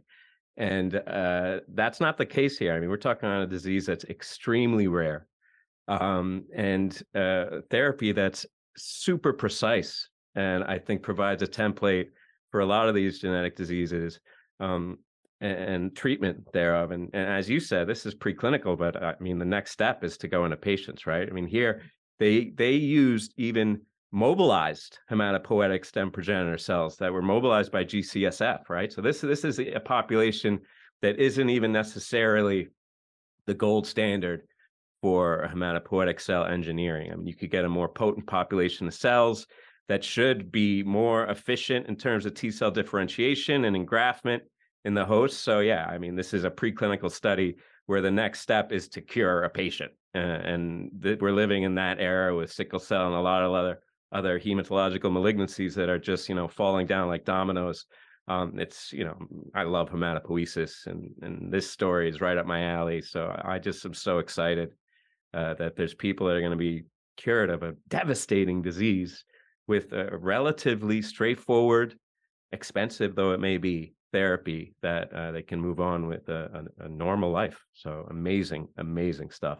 and 0.57 0.95
uh, 0.95 1.59
that's 1.69 2.01
not 2.01 2.17
the 2.17 2.25
case 2.25 2.57
here. 2.57 2.73
I 2.73 2.79
mean, 2.79 2.89
we're 2.89 2.97
talking 2.97 3.29
on 3.29 3.41
a 3.41 3.47
disease 3.47 3.85
that's 3.85 4.03
extremely 4.05 4.87
rare, 4.87 5.27
um, 5.87 6.43
and 6.53 7.01
uh, 7.15 7.61
therapy 7.69 8.11
that's 8.11 8.45
super 8.75 9.31
precise, 9.31 10.09
and 10.35 10.63
I 10.65 10.79
think 10.79 11.01
provides 11.01 11.43
a 11.43 11.47
template 11.47 12.07
for 12.51 12.59
a 12.59 12.65
lot 12.65 12.89
of 12.89 12.95
these 12.95 13.19
genetic 13.19 13.55
diseases. 13.55 14.19
Um, 14.59 14.97
and, 15.41 15.95
treatment 15.95 16.51
thereof. 16.53 16.91
And, 16.91 17.09
and, 17.13 17.27
as 17.27 17.49
you 17.49 17.59
said, 17.59 17.87
this 17.87 18.05
is 18.05 18.15
preclinical, 18.15 18.77
but 18.77 19.01
uh, 19.01 19.13
I 19.19 19.23
mean, 19.23 19.39
the 19.39 19.45
next 19.45 19.71
step 19.71 20.03
is 20.03 20.17
to 20.17 20.27
go 20.27 20.45
into 20.45 20.57
patients, 20.57 21.07
right? 21.07 21.27
I 21.27 21.31
mean, 21.31 21.47
here 21.47 21.81
they 22.19 22.49
they 22.49 22.73
used 22.73 23.33
even 23.37 23.81
mobilized 24.11 24.99
hematopoietic 25.09 25.85
stem 25.85 26.11
progenitor 26.11 26.57
cells 26.57 26.97
that 26.97 27.13
were 27.13 27.21
mobilized 27.21 27.71
by 27.71 27.83
GCSF, 27.85 28.69
right? 28.69 28.91
So 28.91 29.01
this 29.01 29.21
this 29.21 29.43
is 29.43 29.59
a 29.59 29.79
population 29.79 30.59
that 31.01 31.19
isn't 31.19 31.49
even 31.49 31.71
necessarily 31.71 32.67
the 33.45 33.53
gold 33.53 33.87
standard 33.87 34.41
for 35.01 35.49
hematopoietic 35.53 36.19
cell 36.19 36.45
engineering. 36.45 37.11
I 37.11 37.15
mean, 37.15 37.27
you 37.27 37.35
could 37.35 37.51
get 37.51 37.63
a 37.63 37.69
more 37.69 37.87
potent 37.87 38.27
population 38.27 38.87
of 38.87 38.93
cells 38.93 39.47
that 39.87 40.03
should 40.03 40.51
be 40.51 40.83
more 40.83 41.25
efficient 41.27 41.87
in 41.87 41.95
terms 41.95 42.25
of 42.25 42.33
T 42.33 42.51
cell 42.51 42.71
differentiation 42.71 43.65
and 43.65 43.75
engraftment 43.75 44.41
in 44.85 44.93
the 44.93 45.05
host. 45.05 45.41
So 45.43 45.59
yeah, 45.59 45.85
I 45.85 45.97
mean, 45.97 46.15
this 46.15 46.33
is 46.33 46.43
a 46.43 46.51
preclinical 46.51 47.11
study 47.11 47.55
where 47.85 48.01
the 48.01 48.11
next 48.11 48.41
step 48.41 48.71
is 48.71 48.87
to 48.89 49.01
cure 49.01 49.43
a 49.43 49.49
patient, 49.49 49.91
uh, 50.15 50.19
and 50.19 50.91
th- 51.01 51.19
we're 51.19 51.31
living 51.31 51.63
in 51.63 51.75
that 51.75 51.99
era 51.99 52.35
with 52.35 52.51
sickle 52.51 52.79
cell 52.79 53.07
and 53.07 53.15
a 53.15 53.21
lot 53.21 53.43
of 53.43 53.51
other 53.53 53.79
other 54.11 54.39
hematological 54.39 55.11
malignancies 55.11 55.75
that 55.75 55.89
are 55.89 55.99
just 55.99 56.29
you 56.29 56.35
know 56.35 56.47
falling 56.47 56.87
down 56.87 57.07
like 57.07 57.25
dominoes. 57.25 57.85
Um, 58.27 58.59
it's 58.59 58.93
you 58.93 59.05
know 59.05 59.17
I 59.55 59.63
love 59.63 59.89
hematopoiesis, 59.89 60.87
and 60.87 61.09
and 61.21 61.51
this 61.51 61.69
story 61.69 62.09
is 62.09 62.21
right 62.21 62.37
up 62.37 62.45
my 62.45 62.63
alley. 62.63 63.01
So 63.01 63.35
I 63.43 63.59
just 63.59 63.85
am 63.85 63.93
so 63.93 64.19
excited 64.19 64.73
uh, 65.33 65.55
that 65.55 65.75
there's 65.75 65.93
people 65.93 66.27
that 66.27 66.35
are 66.35 66.41
going 66.41 66.51
to 66.51 66.57
be 66.57 66.83
cured 67.17 67.49
of 67.49 67.63
a 67.63 67.75
devastating 67.89 68.61
disease 68.61 69.25
with 69.67 69.93
a 69.93 70.17
relatively 70.17 71.01
straightforward, 71.01 71.95
expensive 72.51 73.13
though 73.13 73.33
it 73.33 73.39
may 73.39 73.57
be, 73.57 73.93
therapy 74.11 74.75
that 74.81 75.13
uh, 75.13 75.31
they 75.31 75.41
can 75.41 75.59
move 75.59 75.79
on 75.79 76.07
with 76.07 76.27
a, 76.29 76.65
a, 76.79 76.85
a 76.85 76.89
normal 76.89 77.31
life. 77.31 77.63
So 77.73 78.07
amazing, 78.09 78.67
amazing 78.77 79.31
stuff. 79.31 79.59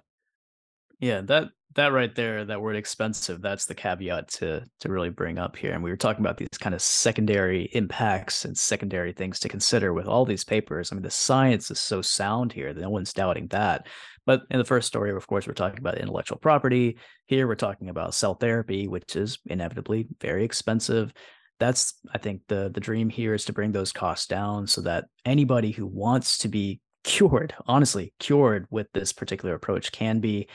Yeah, 1.00 1.22
that 1.22 1.50
that 1.75 1.94
right 1.94 2.13
there, 2.13 2.44
that 2.46 2.62
word 2.62 2.75
expensive, 2.75 3.41
that's 3.41 3.65
the 3.65 3.75
caveat 3.75 4.27
to 4.29 4.65
to 4.82 4.89
really 4.89 5.10
bring 5.10 5.38
up 5.38 5.56
here. 5.56 5.72
And 5.72 5.84
we 5.84 5.91
were 5.91 5.98
talking 5.98 6.25
about 6.25 6.38
these 6.38 6.50
kind 6.60 6.75
of 6.75 6.82
secondary 6.82 7.70
impacts 7.74 8.44
and 8.44 8.58
secondary 8.58 9.13
things 9.13 9.39
to 9.39 9.50
consider 9.50 9.94
with 9.94 10.08
all 10.08 10.25
these 10.25 10.44
papers. 10.44 10.91
I 10.91 10.96
mean, 10.96 11.03
the 11.03 11.10
science 11.12 11.72
is 11.72 11.79
so 11.79 12.01
sound 12.01 12.51
here 12.51 12.74
that 12.74 12.82
no 12.82 12.89
one's 12.89 13.13
doubting 13.13 13.48
that. 13.48 13.88
But 14.25 14.41
in 14.51 14.60
the 14.60 14.65
first 14.65 14.88
story, 14.88 15.12
of 15.12 15.25
course, 15.25 15.48
we're 15.48 15.53
talking 15.53 15.79
about 15.79 15.98
intellectual 15.98 16.38
property. 16.38 16.98
Here 17.27 17.48
we're 17.48 17.56
talking 17.56 17.89
about 17.89 18.13
cell 18.13 18.36
therapy, 18.36 18.88
which 18.88 19.15
is 19.15 19.39
inevitably 19.46 20.08
very 20.20 20.44
expensive 20.44 21.13
that's 21.60 21.96
i 22.13 22.18
think 22.18 22.42
the 22.48 22.70
the 22.74 22.80
dream 22.80 23.10
here 23.10 23.34
is 23.34 23.46
to 23.46 23.54
bring 23.54 23.72
those 23.72 23.92
costs 23.92 24.28
down 24.28 24.66
so 24.68 24.82
that 24.82 25.06
anybody 25.25 25.72
who 25.72 25.86
wants 25.86 26.38
to 26.38 26.48
be 26.48 26.80
cured 27.06 27.54
honestly 27.66 28.13
cured 28.20 28.68
with 28.70 28.88
this 28.94 29.13
particular 29.13 29.56
approach 29.56 29.92
can 29.92 30.20
be 30.20 30.48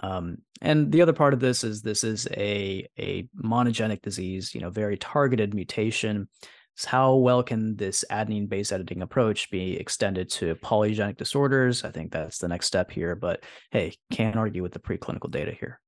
um, 0.00 0.38
and 0.60 0.90
the 0.90 1.02
other 1.02 1.12
part 1.12 1.34
of 1.34 1.40
this 1.40 1.64
is 1.64 1.82
this 1.82 2.04
is 2.04 2.26
a 2.32 2.86
a 2.98 3.28
monogenic 3.42 4.02
disease 4.02 4.54
you 4.54 4.60
know 4.60 4.70
very 4.70 4.96
targeted 4.96 5.54
mutation. 5.54 6.28
So 6.74 6.88
how 6.88 7.14
well 7.16 7.42
can 7.42 7.76
this 7.76 8.02
adenine 8.10 8.48
base 8.48 8.72
editing 8.72 9.02
approach 9.02 9.50
be 9.50 9.76
extended 9.76 10.30
to 10.30 10.54
polygenic 10.56 11.18
disorders? 11.18 11.84
I 11.84 11.90
think 11.90 12.12
that's 12.12 12.38
the 12.38 12.48
next 12.48 12.66
step 12.66 12.90
here 12.90 13.14
but 13.14 13.44
hey 13.70 13.94
can't 14.10 14.36
argue 14.36 14.62
with 14.62 14.72
the 14.72 14.78
preclinical 14.78 15.30
data 15.30 15.52
here. 15.52 15.80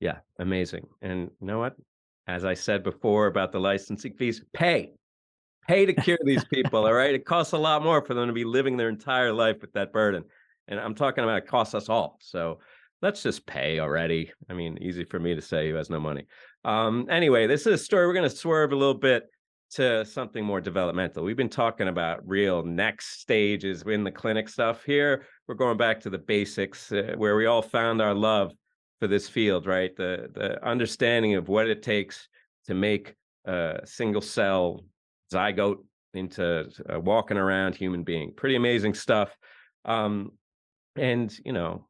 Yeah 0.00 0.18
amazing. 0.38 0.86
And 1.00 1.30
you 1.40 1.46
know 1.46 1.58
what 1.58 1.76
as 2.26 2.44
I 2.44 2.54
said 2.54 2.82
before 2.82 3.26
about 3.26 3.52
the 3.52 3.60
licensing 3.60 4.14
fees, 4.14 4.42
pay. 4.52 4.92
Pay 5.68 5.86
to 5.86 5.92
cure 5.92 6.18
these 6.24 6.44
people, 6.44 6.86
all 6.86 6.92
right? 6.92 7.14
It 7.14 7.24
costs 7.24 7.52
a 7.52 7.58
lot 7.58 7.82
more 7.82 8.04
for 8.04 8.14
them 8.14 8.26
to 8.26 8.32
be 8.32 8.44
living 8.44 8.76
their 8.76 8.88
entire 8.88 9.32
life 9.32 9.60
with 9.60 9.72
that 9.74 9.92
burden. 9.92 10.24
And 10.68 10.80
I'm 10.80 10.94
talking 10.94 11.24
about 11.24 11.38
it 11.38 11.46
costs 11.46 11.74
us 11.74 11.88
all. 11.88 12.18
So 12.20 12.58
let's 13.00 13.22
just 13.22 13.46
pay 13.46 13.78
already. 13.78 14.32
I 14.48 14.54
mean, 14.54 14.78
easy 14.80 15.04
for 15.04 15.18
me 15.18 15.34
to 15.34 15.42
say 15.42 15.70
who 15.70 15.76
has 15.76 15.90
no 15.90 16.00
money. 16.00 16.26
Um, 16.64 17.06
anyway, 17.10 17.46
this 17.46 17.66
is 17.66 17.80
a 17.80 17.84
story. 17.84 18.06
We're 18.06 18.14
going 18.14 18.28
to 18.28 18.36
swerve 18.36 18.72
a 18.72 18.76
little 18.76 18.94
bit 18.94 19.28
to 19.72 20.04
something 20.04 20.44
more 20.44 20.60
developmental. 20.60 21.24
We've 21.24 21.36
been 21.36 21.48
talking 21.48 21.88
about 21.88 22.26
real 22.26 22.62
next 22.62 23.20
stages 23.20 23.82
in 23.82 24.04
the 24.04 24.10
clinic 24.10 24.48
stuff. 24.48 24.84
Here, 24.84 25.24
we're 25.48 25.54
going 25.54 25.78
back 25.78 26.00
to 26.00 26.10
the 26.10 26.18
basics 26.18 26.92
uh, 26.92 27.14
where 27.16 27.36
we 27.36 27.46
all 27.46 27.62
found 27.62 28.02
our 28.02 28.14
love 28.14 28.52
for 29.02 29.08
this 29.08 29.28
field, 29.28 29.66
right? 29.66 29.96
The 29.96 30.30
the 30.32 30.64
understanding 30.64 31.34
of 31.34 31.48
what 31.48 31.66
it 31.66 31.82
takes 31.82 32.28
to 32.66 32.72
make 32.72 33.16
a 33.44 33.80
single 33.84 34.20
cell 34.20 34.84
zygote 35.34 35.78
into 36.14 36.68
a 36.88 37.00
walking 37.00 37.36
around 37.36 37.74
human 37.74 38.04
being. 38.04 38.32
Pretty 38.32 38.54
amazing 38.54 38.94
stuff. 38.94 39.36
Um, 39.84 40.30
and 40.94 41.36
you 41.44 41.52
know, 41.52 41.88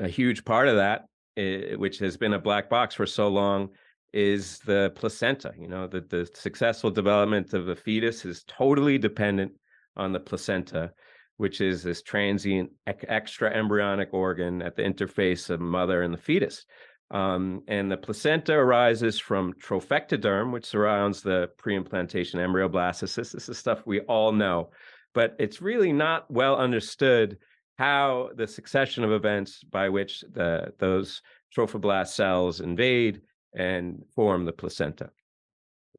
a 0.00 0.08
huge 0.08 0.44
part 0.44 0.68
of 0.68 0.76
that, 0.76 1.06
eh, 1.38 1.76
which 1.76 1.98
has 2.00 2.18
been 2.18 2.34
a 2.34 2.38
black 2.38 2.68
box 2.68 2.94
for 2.94 3.06
so 3.06 3.28
long, 3.28 3.70
is 4.12 4.58
the 4.66 4.92
placenta. 4.94 5.54
You 5.58 5.68
know, 5.68 5.86
the 5.86 6.02
the 6.02 6.28
successful 6.34 6.90
development 6.90 7.54
of 7.54 7.68
a 7.68 7.74
fetus 7.74 8.26
is 8.26 8.44
totally 8.46 8.98
dependent 8.98 9.52
on 9.96 10.12
the 10.12 10.20
placenta 10.20 10.92
which 11.36 11.60
is 11.60 11.82
this 11.82 12.02
transient 12.02 12.70
extra 12.86 13.50
embryonic 13.50 14.12
organ 14.12 14.62
at 14.62 14.76
the 14.76 14.82
interface 14.82 15.50
of 15.50 15.60
mother 15.60 16.02
and 16.02 16.12
the 16.12 16.18
fetus. 16.18 16.64
Um, 17.10 17.62
and 17.68 17.90
the 17.90 17.96
placenta 17.96 18.54
arises 18.54 19.18
from 19.18 19.52
trophectoderm, 19.54 20.52
which 20.52 20.64
surrounds 20.64 21.20
the 21.20 21.50
pre-implantation 21.58 22.40
embryoblastocyst. 22.40 23.32
This 23.32 23.48
is 23.48 23.58
stuff 23.58 23.82
we 23.84 24.00
all 24.00 24.32
know, 24.32 24.70
but 25.14 25.36
it's 25.38 25.60
really 25.60 25.92
not 25.92 26.30
well 26.30 26.56
understood 26.56 27.36
how 27.78 28.30
the 28.36 28.46
succession 28.46 29.04
of 29.04 29.12
events 29.12 29.62
by 29.62 29.88
which 29.88 30.24
the, 30.32 30.72
those 30.78 31.20
trophoblast 31.54 32.08
cells 32.08 32.60
invade 32.60 33.20
and 33.54 34.02
form 34.14 34.44
the 34.44 34.52
placenta. 34.52 35.10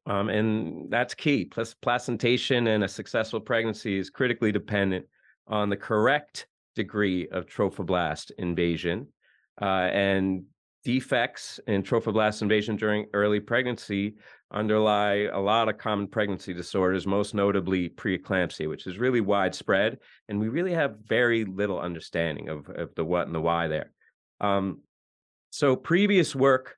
Um, 0.06 0.28
and 0.28 0.90
that's 0.90 1.14
key. 1.14 1.44
Placentation 1.44 2.66
and 2.66 2.84
a 2.84 2.88
successful 2.88 3.40
pregnancy 3.40 3.98
is 3.98 4.10
critically 4.10 4.52
dependent 4.52 5.06
on 5.46 5.68
the 5.68 5.76
correct 5.76 6.46
degree 6.74 7.28
of 7.28 7.46
trophoblast 7.46 8.30
invasion 8.38 9.06
uh, 9.60 9.88
and 9.92 10.44
defects 10.84 11.58
in 11.66 11.82
trophoblast 11.82 12.42
invasion 12.42 12.76
during 12.76 13.06
early 13.14 13.40
pregnancy 13.40 14.14
underlie 14.52 15.28
a 15.32 15.38
lot 15.38 15.68
of 15.68 15.78
common 15.78 16.06
pregnancy 16.06 16.54
disorders, 16.54 17.06
most 17.06 17.34
notably 17.34 17.88
preeclampsia, 17.88 18.68
which 18.68 18.86
is 18.86 18.98
really 18.98 19.20
widespread. 19.20 19.98
And 20.28 20.38
we 20.38 20.48
really 20.48 20.72
have 20.72 20.98
very 21.06 21.44
little 21.44 21.80
understanding 21.80 22.48
of, 22.48 22.68
of 22.68 22.94
the 22.94 23.04
what 23.04 23.26
and 23.26 23.34
the 23.34 23.40
why 23.40 23.68
there. 23.68 23.92
Um, 24.40 24.82
so, 25.50 25.74
previous 25.76 26.34
work 26.34 26.76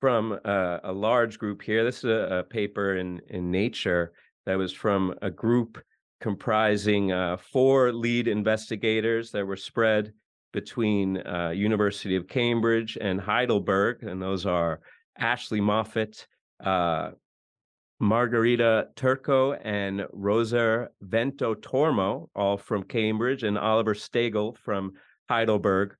from 0.00 0.38
uh, 0.44 0.78
a 0.82 0.92
large 0.92 1.38
group 1.38 1.62
here, 1.62 1.84
this 1.84 1.98
is 1.98 2.04
a, 2.04 2.38
a 2.38 2.42
paper 2.42 2.96
in, 2.96 3.20
in 3.28 3.50
Nature 3.50 4.12
that 4.46 4.58
was 4.58 4.72
from 4.72 5.14
a 5.22 5.30
group 5.30 5.78
comprising 6.24 7.12
uh, 7.12 7.36
four 7.36 7.92
lead 7.92 8.28
investigators 8.28 9.30
that 9.30 9.46
were 9.46 9.58
spread 9.58 10.10
between 10.54 11.18
uh, 11.18 11.50
University 11.50 12.16
of 12.16 12.26
Cambridge 12.26 12.96
and 12.98 13.20
Heidelberg, 13.20 14.02
and 14.02 14.22
those 14.22 14.46
are 14.46 14.80
Ashley 15.18 15.60
Moffat, 15.60 16.26
uh, 16.64 17.10
Margherita 18.00 18.88
Turco, 18.96 19.52
and 19.52 20.06
Rosa 20.14 20.88
Vento 21.02 21.54
Tormo, 21.56 22.30
all 22.34 22.56
from 22.56 22.84
Cambridge, 22.84 23.42
and 23.42 23.58
Oliver 23.58 23.92
Stegel 23.94 24.56
from 24.56 24.92
Heidelberg. 25.28 25.94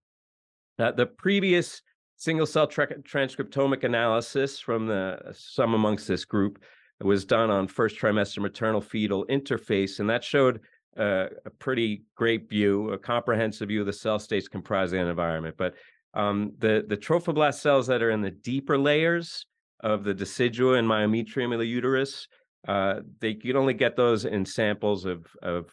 Uh, 0.79 0.93
the 0.93 1.05
previous 1.05 1.83
single 2.17 2.47
cell 2.47 2.67
tra- 2.67 2.99
transcriptomic 3.03 3.85
analysis 3.85 4.59
from 4.59 4.87
the 4.87 5.19
some 5.35 5.75
amongst 5.75 6.09
this 6.09 6.25
group 6.25 6.65
was 7.03 7.25
done 7.25 7.51
on 7.51 7.67
first 7.67 7.99
trimester 7.99 8.39
maternal 8.39 8.81
fetal 8.81 9.27
interface, 9.27 9.99
and 9.99 10.09
that 10.09 10.23
showed 10.23 10.61
uh, 10.97 11.27
a 11.45 11.51
pretty 11.59 12.05
great 12.15 12.49
view, 12.49 12.91
a 12.91 12.99
comprehensive 12.99 13.69
view 13.69 13.81
of 13.81 13.87
the 13.87 13.93
cell 13.93 14.19
states 14.19 14.49
comprising 14.49 15.01
an 15.01 15.09
environment. 15.09 15.57
But 15.59 15.75
um, 16.15 16.53
the 16.59 16.85
the 16.87 16.97
trophoblast 16.97 17.61
cells 17.61 17.87
that 17.89 18.03
are 18.03 18.11
in 18.11 18.21
the 18.21 18.31
deeper 18.31 18.79
layers 18.79 19.47
of 19.81 20.05
the 20.05 20.15
decidua 20.15 20.79
and 20.79 20.89
myometrium 20.89 21.53
of 21.53 21.59
the 21.59 21.67
uterus, 21.67 22.29
uh, 22.69 23.01
they 23.21 23.35
can 23.35 23.57
only 23.57 23.75
get 23.75 23.97
those 23.97 24.25
in 24.25 24.45
samples 24.45 25.05
of 25.05 25.27
of 25.43 25.71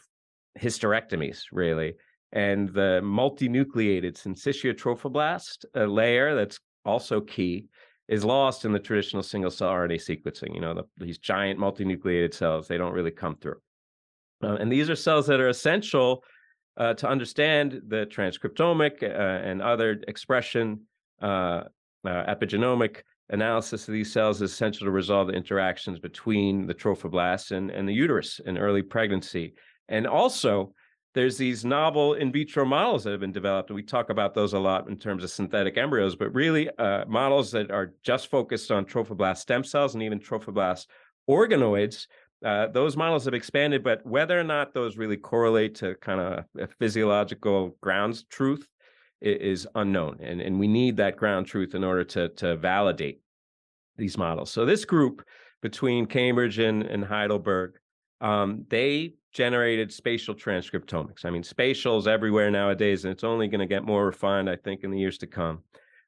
hysterectomies, 0.60 1.44
really. 1.52 1.94
And 2.34 2.70
the 2.70 3.02
multinucleated 3.04 4.16
syncytia 4.16 4.74
trophoblast 4.74 5.66
layer 5.76 6.34
that's 6.34 6.60
also 6.86 7.22
key 7.22 7.68
is 8.12 8.26
lost 8.26 8.66
in 8.66 8.74
the 8.74 8.80
traditional 8.80 9.24
single 9.24 9.50
cell 9.50 9.70
RNA 9.70 9.96
sequencing. 9.96 10.54
You 10.54 10.60
know, 10.60 10.74
the, 10.74 10.84
these 10.98 11.18
giant 11.18 11.58
multinucleated 11.58 12.34
cells, 12.34 12.68
they 12.68 12.78
don't 12.78 12.94
really 12.94 13.10
come 13.10 13.38
through. 13.38 13.60
Uh, 14.44 14.56
and 14.56 14.70
these 14.70 14.90
are 14.90 14.98
cells 14.98 15.26
that 15.28 15.40
are 15.40 15.48
essential 15.48 16.22
uh, 16.76 16.94
to 16.96 17.08
understand 17.08 17.82
the 17.88 18.06
transcriptomic 18.08 19.02
uh, 19.02 19.06
and 19.06 19.62
other 19.62 20.02
expression 20.10 20.82
uh, 21.22 21.64
uh, 22.06 22.26
epigenomic 22.28 22.98
analysis 23.30 23.88
of 23.88 23.94
these 23.94 24.12
cells 24.12 24.42
is 24.42 24.52
essential 24.52 24.86
to 24.86 24.92
resolve 24.92 25.28
the 25.28 25.34
interactions 25.34 25.98
between 25.98 26.68
the 26.68 26.74
trophoblasts 26.74 27.52
and, 27.52 27.72
and 27.72 27.88
the 27.88 27.94
uterus 27.94 28.42
in 28.46 28.58
early 28.58 28.82
pregnancy. 28.82 29.54
And 29.88 30.06
also, 30.06 30.74
there's 31.14 31.38
these 31.38 31.66
novel 31.66 32.14
in 32.14 32.32
vitro 32.32 32.64
models 32.64 33.04
that 33.04 33.12
have 33.12 33.20
been 33.20 33.32
developed, 33.32 33.70
and 33.70 33.76
we 33.76 33.84
talk 33.84 34.10
about 34.10 34.34
those 34.34 34.54
a 34.54 34.60
lot 34.60 34.88
in 34.88 34.98
terms 34.98 35.24
of 35.24 35.30
synthetic 35.30 35.78
embryos, 35.78 36.16
but 36.16 36.34
really 36.34 36.70
uh, 36.78 37.04
models 37.06 37.52
that 37.52 37.70
are 37.70 37.94
just 38.04 38.28
focused 38.28 38.72
on 38.72 38.86
trophoblast 38.86 39.38
stem 39.38 39.64
cells 39.64 39.94
and 39.94 40.04
even 40.04 40.20
trophoblast 40.20 40.88
organoids. 41.30 42.08
Uh, 42.46 42.68
those 42.68 42.98
models 42.98 43.26
have 43.26 43.34
expanded, 43.34 43.84
but 43.84 44.06
whether 44.06 44.40
or 44.40 44.44
not 44.44 44.74
those 44.74 44.98
really 44.98 45.18
correlate 45.18 45.76
to 45.76 45.96
kind 45.96 46.20
of 46.20 46.70
physiological 46.80 47.76
grounds 47.82 48.24
truth 48.24 48.68
is 49.22 49.68
unknown. 49.76 50.18
And, 50.22 50.42
and 50.42 50.60
we 50.60 50.68
need 50.68 50.98
that 50.98 51.18
ground 51.18 51.46
truth 51.46 51.76
in 51.76 51.84
order 51.84 52.04
to, 52.06 52.30
to 52.30 52.56
validate 52.56 53.22
these 53.98 54.18
models. 54.18 54.50
So 54.50 54.66
this 54.66 54.86
group 54.86 55.24
between 55.62 56.08
Cambridge 56.08 56.58
and, 56.58 56.82
and 56.82 57.06
Heidelberg, 57.06 57.76
um, 58.20 58.66
they 58.70 59.14
generated 59.32 59.92
spatial 59.92 60.36
transcriptomics. 60.36 61.26
I 61.26 61.30
mean, 61.30 61.44
spatial 61.44 61.98
is 61.98 62.08
everywhere 62.08 62.52
nowadays, 62.52 63.06
and 63.06 63.12
it's 63.12 63.24
only 63.24 63.48
going 63.48 63.60
to 63.60 63.66
get 63.66 63.84
more 63.84 64.06
refined, 64.06 64.50
I 64.50 64.56
think, 64.56 64.84
in 64.84 64.92
the 64.92 65.00
years 65.00 65.18
to 65.20 65.28
come. 65.28 65.64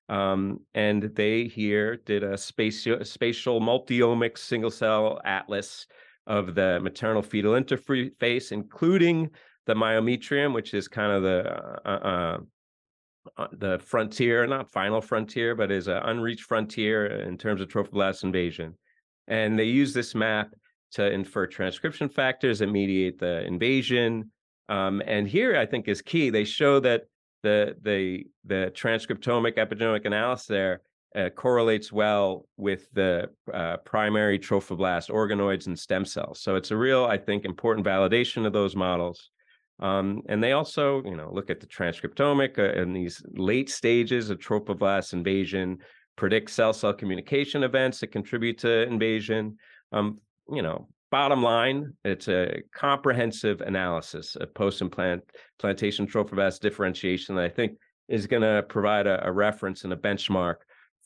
Um, 0.09 0.59
and 0.73 1.03
they 1.15 1.45
here 1.45 1.97
did 2.05 2.23
a 2.23 2.37
spatial, 2.37 3.03
spatial 3.05 3.59
multi-omics 3.59 4.39
single 4.39 4.71
cell 4.71 5.21
atlas 5.23 5.87
of 6.27 6.55
the 6.55 6.79
maternal 6.81 7.21
fetal 7.21 7.53
interface, 7.53 8.51
including 8.51 9.29
the 9.65 9.73
myometrium, 9.73 10.53
which 10.53 10.73
is 10.73 10.87
kind 10.87 11.11
of 11.11 11.23
the 11.23 11.61
uh, 11.85 11.89
uh, 11.89 12.37
uh, 13.37 13.47
the 13.53 13.79
frontier, 13.79 14.45
not 14.45 14.69
final 14.69 14.99
frontier, 14.99 15.55
but 15.55 15.71
is 15.71 15.87
an 15.87 15.97
unreached 16.03 16.43
frontier 16.43 17.05
in 17.05 17.37
terms 17.37 17.61
of 17.61 17.69
trophoblast 17.69 18.23
invasion. 18.23 18.77
And 19.27 19.57
they 19.57 19.63
use 19.63 19.93
this 19.93 20.13
map 20.13 20.53
to 20.93 21.11
infer 21.11 21.47
transcription 21.47 22.09
factors 22.09 22.59
that 22.59 22.67
mediate 22.67 23.19
the 23.19 23.45
invasion. 23.45 24.31
Um, 24.69 25.01
and 25.05 25.27
here, 25.27 25.57
I 25.57 25.65
think, 25.65 25.87
is 25.87 26.01
key. 26.01 26.29
They 26.29 26.45
show 26.45 26.79
that 26.79 27.03
the 27.43 27.75
the 27.81 28.25
the 28.45 28.71
transcriptomic 28.73 29.57
epigenomic 29.57 30.05
analysis 30.05 30.47
there 30.47 30.81
uh, 31.15 31.29
correlates 31.29 31.91
well 31.91 32.47
with 32.57 32.87
the 32.93 33.29
uh, 33.53 33.77
primary 33.77 34.39
trophoblast 34.39 35.09
organoids 35.09 35.67
and 35.67 35.77
stem 35.77 36.05
cells. 36.05 36.41
So 36.41 36.55
it's 36.55 36.71
a 36.71 36.77
real, 36.77 37.05
I 37.05 37.17
think, 37.17 37.45
important 37.45 37.85
validation 37.85 38.45
of 38.45 38.53
those 38.53 38.75
models. 38.75 39.29
Um, 39.79 40.21
and 40.29 40.41
they 40.41 40.53
also, 40.53 41.03
you 41.03 41.15
know, 41.15 41.31
look 41.31 41.49
at 41.49 41.59
the 41.59 41.67
transcriptomic 41.67 42.57
uh, 42.57 42.79
in 42.79 42.93
these 42.93 43.21
late 43.33 43.69
stages 43.69 44.29
of 44.29 44.39
trophoblast 44.39 45.13
invasion, 45.13 45.79
predict 46.15 46.49
cell-cell 46.49 46.93
communication 46.93 47.63
events 47.63 47.99
that 47.99 48.11
contribute 48.11 48.57
to 48.59 48.83
invasion. 48.83 49.57
Um, 49.91 50.19
you 50.49 50.61
know, 50.61 50.87
bottom 51.11 51.43
line, 51.43 51.93
it's 52.03 52.27
a 52.27 52.61
comprehensive 52.73 53.61
analysis 53.61 54.35
of 54.35 54.53
post-implantation 54.53 56.07
trophoblast 56.07 56.59
differentiation 56.59 57.35
that 57.35 57.45
I 57.45 57.49
think 57.49 57.77
is 58.07 58.27
going 58.27 58.41
to 58.41 58.63
provide 58.63 59.07
a, 59.07 59.25
a 59.27 59.31
reference 59.31 59.83
and 59.83 59.93
a 59.93 59.97
benchmark 59.97 60.55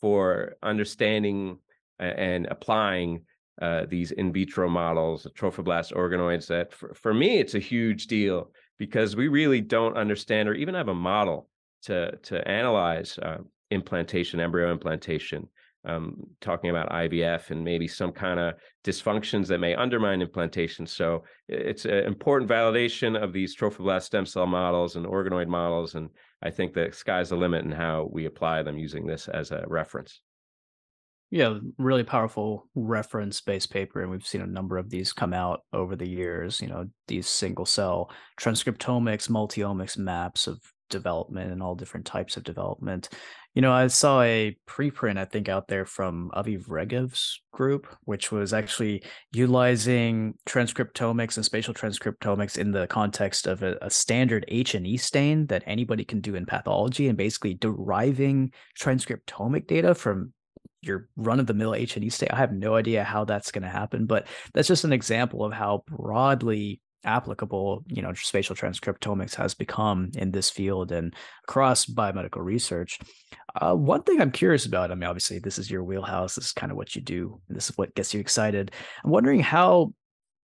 for 0.00 0.54
understanding 0.62 1.58
and 1.98 2.46
applying 2.46 3.22
uh, 3.60 3.86
these 3.88 4.12
in 4.12 4.32
vitro 4.32 4.68
models, 4.68 5.26
trophoblast 5.36 5.92
organoids 5.92 6.46
that 6.46 6.72
for, 6.72 6.94
for 6.94 7.12
me, 7.12 7.38
it's 7.38 7.54
a 7.54 7.58
huge 7.58 8.06
deal 8.06 8.52
because 8.78 9.16
we 9.16 9.26
really 9.28 9.60
don't 9.60 9.96
understand 9.96 10.48
or 10.48 10.54
even 10.54 10.74
have 10.74 10.88
a 10.88 10.94
model 10.94 11.48
to 11.82 12.16
to 12.18 12.46
analyze 12.48 13.18
uh, 13.18 13.38
implantation, 13.70 14.40
embryo 14.40 14.70
implantation, 14.70 15.48
um, 15.84 16.16
talking 16.40 16.70
about 16.70 16.90
IVF 16.90 17.50
and 17.50 17.64
maybe 17.64 17.88
some 17.88 18.12
kind 18.12 18.38
of 18.40 18.54
dysfunctions 18.84 19.46
that 19.46 19.58
may 19.58 19.74
undermine 19.74 20.22
implantation. 20.22 20.86
So 20.86 21.24
it's 21.48 21.84
an 21.84 22.04
important 22.04 22.50
validation 22.50 23.20
of 23.20 23.32
these 23.32 23.56
trophoblast 23.56 24.02
stem 24.02 24.26
cell 24.26 24.46
models 24.46 24.96
and 24.96 25.06
organoid 25.06 25.48
models, 25.48 25.94
and 25.94 26.10
I 26.42 26.50
think 26.50 26.74
the 26.74 26.90
sky's 26.92 27.30
the 27.30 27.36
limit 27.36 27.64
in 27.64 27.72
how 27.72 28.08
we 28.12 28.26
apply 28.26 28.62
them 28.62 28.78
using 28.78 29.06
this 29.06 29.28
as 29.28 29.50
a 29.50 29.64
reference. 29.66 30.20
Yeah, 31.30 31.58
really 31.76 32.04
powerful 32.04 32.68
reference 32.74 33.40
based 33.42 33.70
paper. 33.70 34.00
And 34.00 34.10
we've 34.10 34.26
seen 34.26 34.40
a 34.40 34.46
number 34.46 34.78
of 34.78 34.88
these 34.88 35.12
come 35.12 35.34
out 35.34 35.60
over 35.74 35.94
the 35.94 36.08
years, 36.08 36.60
you 36.60 36.68
know, 36.68 36.86
these 37.06 37.28
single 37.28 37.66
cell 37.66 38.10
transcriptomics, 38.40 39.28
multiomics 39.28 39.98
maps 39.98 40.46
of 40.46 40.58
development 40.88 41.52
and 41.52 41.62
all 41.62 41.74
different 41.74 42.06
types 42.06 42.38
of 42.38 42.44
development. 42.44 43.10
You 43.54 43.62
know, 43.62 43.72
I 43.72 43.88
saw 43.88 44.22
a 44.22 44.56
preprint, 44.68 45.18
I 45.18 45.24
think, 45.24 45.48
out 45.48 45.66
there 45.68 45.84
from 45.84 46.30
Aviv 46.36 46.68
Regev's 46.68 47.40
group, 47.52 47.88
which 48.04 48.30
was 48.30 48.52
actually 48.52 49.02
utilizing 49.32 50.34
transcriptomics 50.46 51.36
and 51.36 51.44
spatial 51.44 51.74
transcriptomics 51.74 52.56
in 52.56 52.70
the 52.70 52.86
context 52.86 53.46
of 53.46 53.62
a, 53.62 53.76
a 53.82 53.90
standard 53.90 54.44
H 54.48 54.74
and 54.74 54.86
E 54.86 54.96
stain 54.96 55.46
that 55.46 55.64
anybody 55.66 56.04
can 56.04 56.20
do 56.20 56.36
in 56.36 56.46
pathology 56.46 57.08
and 57.08 57.18
basically 57.18 57.54
deriving 57.54 58.52
transcriptomic 58.78 59.66
data 59.66 59.94
from 59.94 60.32
your 60.80 61.08
run 61.16 61.40
of 61.40 61.46
the 61.46 61.54
mill 61.54 61.74
H 61.74 61.96
and 61.96 62.04
E 62.04 62.10
state. 62.10 62.32
I 62.32 62.36
have 62.36 62.52
no 62.52 62.76
idea 62.76 63.02
how 63.02 63.24
that's 63.24 63.50
going 63.50 63.64
to 63.64 63.68
happen, 63.68 64.06
but 64.06 64.28
that's 64.54 64.68
just 64.68 64.84
an 64.84 64.92
example 64.92 65.44
of 65.44 65.52
how 65.52 65.82
broadly 65.88 66.80
applicable 67.04 67.84
you 67.86 68.02
know 68.02 68.12
spatial 68.14 68.56
transcriptomics 68.56 69.34
has 69.34 69.54
become 69.54 70.10
in 70.16 70.30
this 70.30 70.50
field 70.50 70.90
and 70.92 71.14
across 71.44 71.86
biomedical 71.86 72.42
research. 72.44 72.98
Uh, 73.60 73.74
one 73.74 74.02
thing 74.02 74.20
i'm 74.20 74.30
curious 74.30 74.66
about 74.66 74.90
i 74.90 74.94
mean 74.94 75.08
obviously 75.08 75.38
this 75.38 75.58
is 75.58 75.70
your 75.70 75.82
wheelhouse 75.82 76.34
this 76.34 76.46
is 76.46 76.52
kind 76.52 76.70
of 76.70 76.76
what 76.76 76.94
you 76.94 77.00
do 77.02 77.40
this 77.48 77.70
is 77.70 77.78
what 77.78 77.94
gets 77.94 78.12
you 78.14 78.20
excited. 78.20 78.72
I'm 79.04 79.10
wondering 79.10 79.40
how 79.40 79.92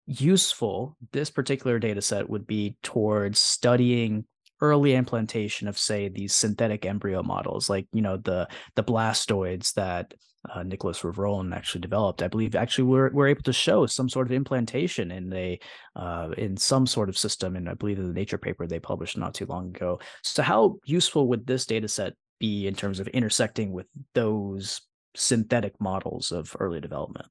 useful 0.06 0.96
this 1.12 1.30
particular 1.30 1.78
data 1.78 2.02
set 2.02 2.28
would 2.28 2.46
be 2.46 2.76
towards 2.82 3.38
studying 3.38 4.24
early 4.60 4.94
implantation 4.94 5.66
of 5.66 5.78
say 5.78 6.08
these 6.08 6.34
synthetic 6.34 6.86
embryo 6.86 7.22
models 7.22 7.68
like 7.68 7.86
you 7.92 8.02
know 8.02 8.16
the 8.16 8.48
the 8.76 8.84
blastoids 8.84 9.74
that 9.74 10.14
uh, 10.52 10.62
Nicholas 10.62 11.00
Revrone 11.00 11.54
actually 11.54 11.80
developed 11.80 12.22
I 12.22 12.28
believe 12.28 12.54
actually 12.54 12.84
we're, 12.84 13.10
we're 13.10 13.28
able 13.28 13.42
to 13.42 13.52
show 13.52 13.86
some 13.86 14.08
sort 14.08 14.26
of 14.26 14.32
implantation 14.32 15.10
in 15.10 15.32
a 15.32 15.58
uh, 15.96 16.30
in 16.36 16.56
some 16.56 16.86
sort 16.86 17.08
of 17.08 17.18
system 17.18 17.56
and 17.56 17.68
I 17.68 17.74
believe 17.74 17.98
in 17.98 18.06
the 18.06 18.12
nature 18.12 18.38
paper 18.38 18.66
they 18.66 18.80
published 18.80 19.16
not 19.16 19.34
too 19.34 19.46
long 19.46 19.68
ago 19.68 20.00
so 20.22 20.42
how 20.42 20.76
useful 20.84 21.28
would 21.28 21.46
this 21.46 21.66
data 21.66 21.88
set 21.88 22.14
be 22.38 22.66
in 22.66 22.74
terms 22.74 23.00
of 23.00 23.08
intersecting 23.08 23.72
with 23.72 23.86
those 24.14 24.82
synthetic 25.14 25.80
models 25.80 26.32
of 26.32 26.56
early 26.58 26.80
development 26.80 27.28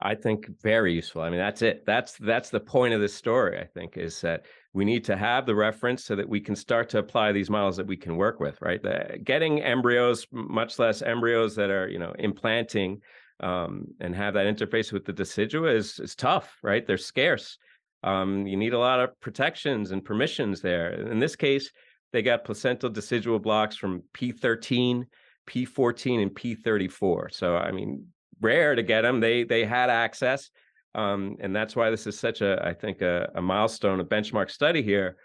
I 0.00 0.14
think 0.14 0.46
very 0.62 0.94
useful. 0.94 1.22
I 1.22 1.30
mean, 1.30 1.40
that's 1.40 1.62
it. 1.62 1.84
That's 1.84 2.16
that's 2.18 2.50
the 2.50 2.60
point 2.60 2.94
of 2.94 3.00
this 3.00 3.14
story. 3.14 3.58
I 3.58 3.64
think 3.64 3.96
is 3.96 4.20
that 4.20 4.46
we 4.72 4.84
need 4.84 5.04
to 5.04 5.16
have 5.16 5.46
the 5.46 5.54
reference 5.54 6.04
so 6.04 6.14
that 6.14 6.28
we 6.28 6.40
can 6.40 6.54
start 6.54 6.88
to 6.90 6.98
apply 6.98 7.32
these 7.32 7.50
models 7.50 7.76
that 7.76 7.86
we 7.86 7.96
can 7.96 8.16
work 8.16 8.40
with. 8.40 8.60
Right, 8.60 8.82
the, 8.82 9.18
getting 9.22 9.62
embryos, 9.62 10.26
much 10.30 10.78
less 10.78 11.02
embryos 11.02 11.56
that 11.56 11.70
are 11.70 11.88
you 11.88 11.98
know 11.98 12.14
implanting 12.18 13.00
um, 13.40 13.86
and 14.00 14.14
have 14.14 14.34
that 14.34 14.46
interface 14.46 14.92
with 14.92 15.04
the 15.04 15.12
decidua 15.12 15.74
is 15.74 15.98
is 15.98 16.14
tough. 16.14 16.58
Right, 16.62 16.86
they're 16.86 16.98
scarce. 16.98 17.58
Um, 18.02 18.46
you 18.46 18.56
need 18.56 18.74
a 18.74 18.78
lot 18.78 19.00
of 19.00 19.18
protections 19.20 19.90
and 19.90 20.04
permissions 20.04 20.60
there. 20.60 20.92
In 21.10 21.18
this 21.18 21.34
case, 21.34 21.72
they 22.12 22.22
got 22.22 22.44
placental 22.44 22.90
decidual 22.90 23.42
blocks 23.42 23.76
from 23.76 24.02
P13, 24.14 25.04
P14, 25.48 26.22
and 26.22 26.30
P34. 26.30 27.34
So 27.34 27.56
I 27.56 27.72
mean, 27.72 28.06
rare 28.40 28.74
to 28.74 28.82
get 28.82 29.02
them. 29.02 29.20
They 29.20 29.44
they 29.44 29.64
had 29.64 29.90
access, 29.90 30.50
um, 30.98 31.36
and 31.40 31.54
that's 31.54 31.76
why 31.76 31.90
this 31.90 32.06
is 32.06 32.18
such 32.18 32.40
a 32.40 32.60
I 32.64 32.74
think 32.74 33.02
a, 33.02 33.30
a 33.34 33.42
milestone, 33.42 34.00
a 34.00 34.04
benchmark 34.04 34.50
study 34.50 34.82
here. 34.82 35.16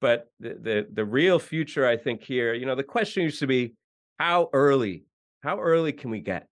But 0.00 0.26
the, 0.40 0.54
the 0.60 0.86
the 0.92 1.04
real 1.04 1.38
future, 1.38 1.86
I 1.86 1.96
think 1.96 2.22
here, 2.22 2.54
you 2.54 2.66
know, 2.66 2.74
the 2.74 2.82
question 2.82 3.22
used 3.22 3.38
to 3.40 3.46
be 3.46 3.74
how 4.18 4.50
early, 4.52 5.04
how 5.42 5.58
early 5.58 5.92
can 5.92 6.10
we 6.10 6.20
get? 6.20 6.48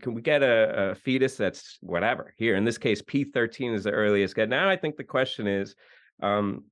Can 0.00 0.14
we 0.14 0.22
get 0.22 0.42
a, 0.42 0.90
a 0.90 0.94
fetus 0.94 1.36
that's 1.36 1.78
whatever? 1.80 2.34
Here 2.36 2.56
in 2.56 2.64
this 2.64 2.78
case, 2.78 3.02
P13 3.02 3.74
is 3.74 3.84
the 3.84 3.90
earliest 3.90 4.34
get. 4.34 4.48
Now 4.48 4.68
I 4.68 4.76
think 4.76 4.96
the 4.96 5.04
question 5.04 5.46
is 5.46 5.74
um, 6.22 6.64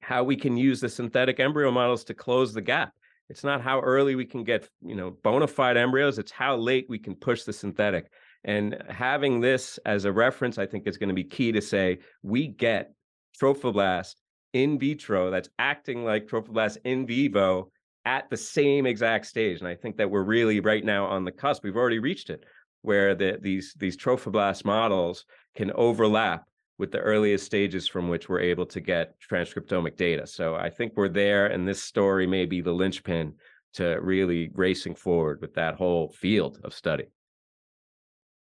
how 0.00 0.24
we 0.24 0.36
can 0.36 0.56
use 0.56 0.80
the 0.80 0.88
synthetic 0.88 1.40
embryo 1.40 1.70
models 1.70 2.04
to 2.04 2.14
close 2.14 2.52
the 2.52 2.62
gap 2.62 2.92
it's 3.30 3.44
not 3.44 3.62
how 3.62 3.80
early 3.80 4.16
we 4.16 4.26
can 4.26 4.42
get, 4.42 4.68
you 4.84 4.96
know, 4.96 5.12
bona 5.22 5.46
fide 5.46 5.76
embryos. 5.76 6.18
It's 6.18 6.32
how 6.32 6.56
late 6.56 6.86
we 6.88 6.98
can 6.98 7.14
push 7.14 7.44
the 7.44 7.52
synthetic. 7.52 8.10
And 8.44 8.82
having 8.88 9.40
this 9.40 9.78
as 9.84 10.04
a 10.04 10.12
reference, 10.12 10.58
I 10.58 10.66
think 10.66 10.86
is 10.86 10.96
going 10.96 11.08
to 11.08 11.14
be 11.14 11.24
key 11.24 11.52
to 11.52 11.60
say 11.60 11.98
we 12.22 12.48
get 12.48 12.92
trophoblast 13.40 14.14
in 14.52 14.78
vitro 14.78 15.30
that's 15.30 15.48
acting 15.58 16.04
like 16.04 16.26
trophoblast 16.26 16.78
in 16.84 17.06
vivo 17.06 17.70
at 18.04 18.28
the 18.30 18.36
same 18.36 18.86
exact 18.86 19.26
stage. 19.26 19.60
And 19.60 19.68
I 19.68 19.74
think 19.74 19.96
that 19.98 20.10
we're 20.10 20.22
really 20.22 20.60
right 20.60 20.84
now 20.84 21.06
on 21.06 21.24
the 21.24 21.32
cusp. 21.32 21.62
We've 21.62 21.76
already 21.76 21.98
reached 21.98 22.30
it 22.30 22.44
where 22.82 23.14
the, 23.14 23.38
these 23.40 23.74
these 23.78 23.96
trophoblast 23.96 24.64
models 24.64 25.26
can 25.54 25.70
overlap 25.72 26.46
with 26.78 26.90
the 26.90 26.98
earliest 26.98 27.44
stages 27.44 27.86
from 27.86 28.08
which 28.08 28.28
we're 28.28 28.40
able 28.40 28.64
to 28.64 28.80
get 28.80 29.14
transcriptomic 29.20 29.96
data. 29.96 30.26
So 30.26 30.54
I 30.54 30.70
think 30.70 30.94
we're 30.96 31.10
there, 31.10 31.48
and 31.48 31.68
this 31.68 31.82
story 31.82 32.26
may 32.26 32.46
be 32.46 32.62
the 32.62 32.72
linchpin 32.72 33.34
to 33.74 33.98
really 34.00 34.50
racing 34.54 34.94
forward 34.94 35.42
with 35.42 35.54
that 35.54 35.74
whole 35.74 36.08
field 36.08 36.58
of 36.64 36.72
study. 36.72 37.04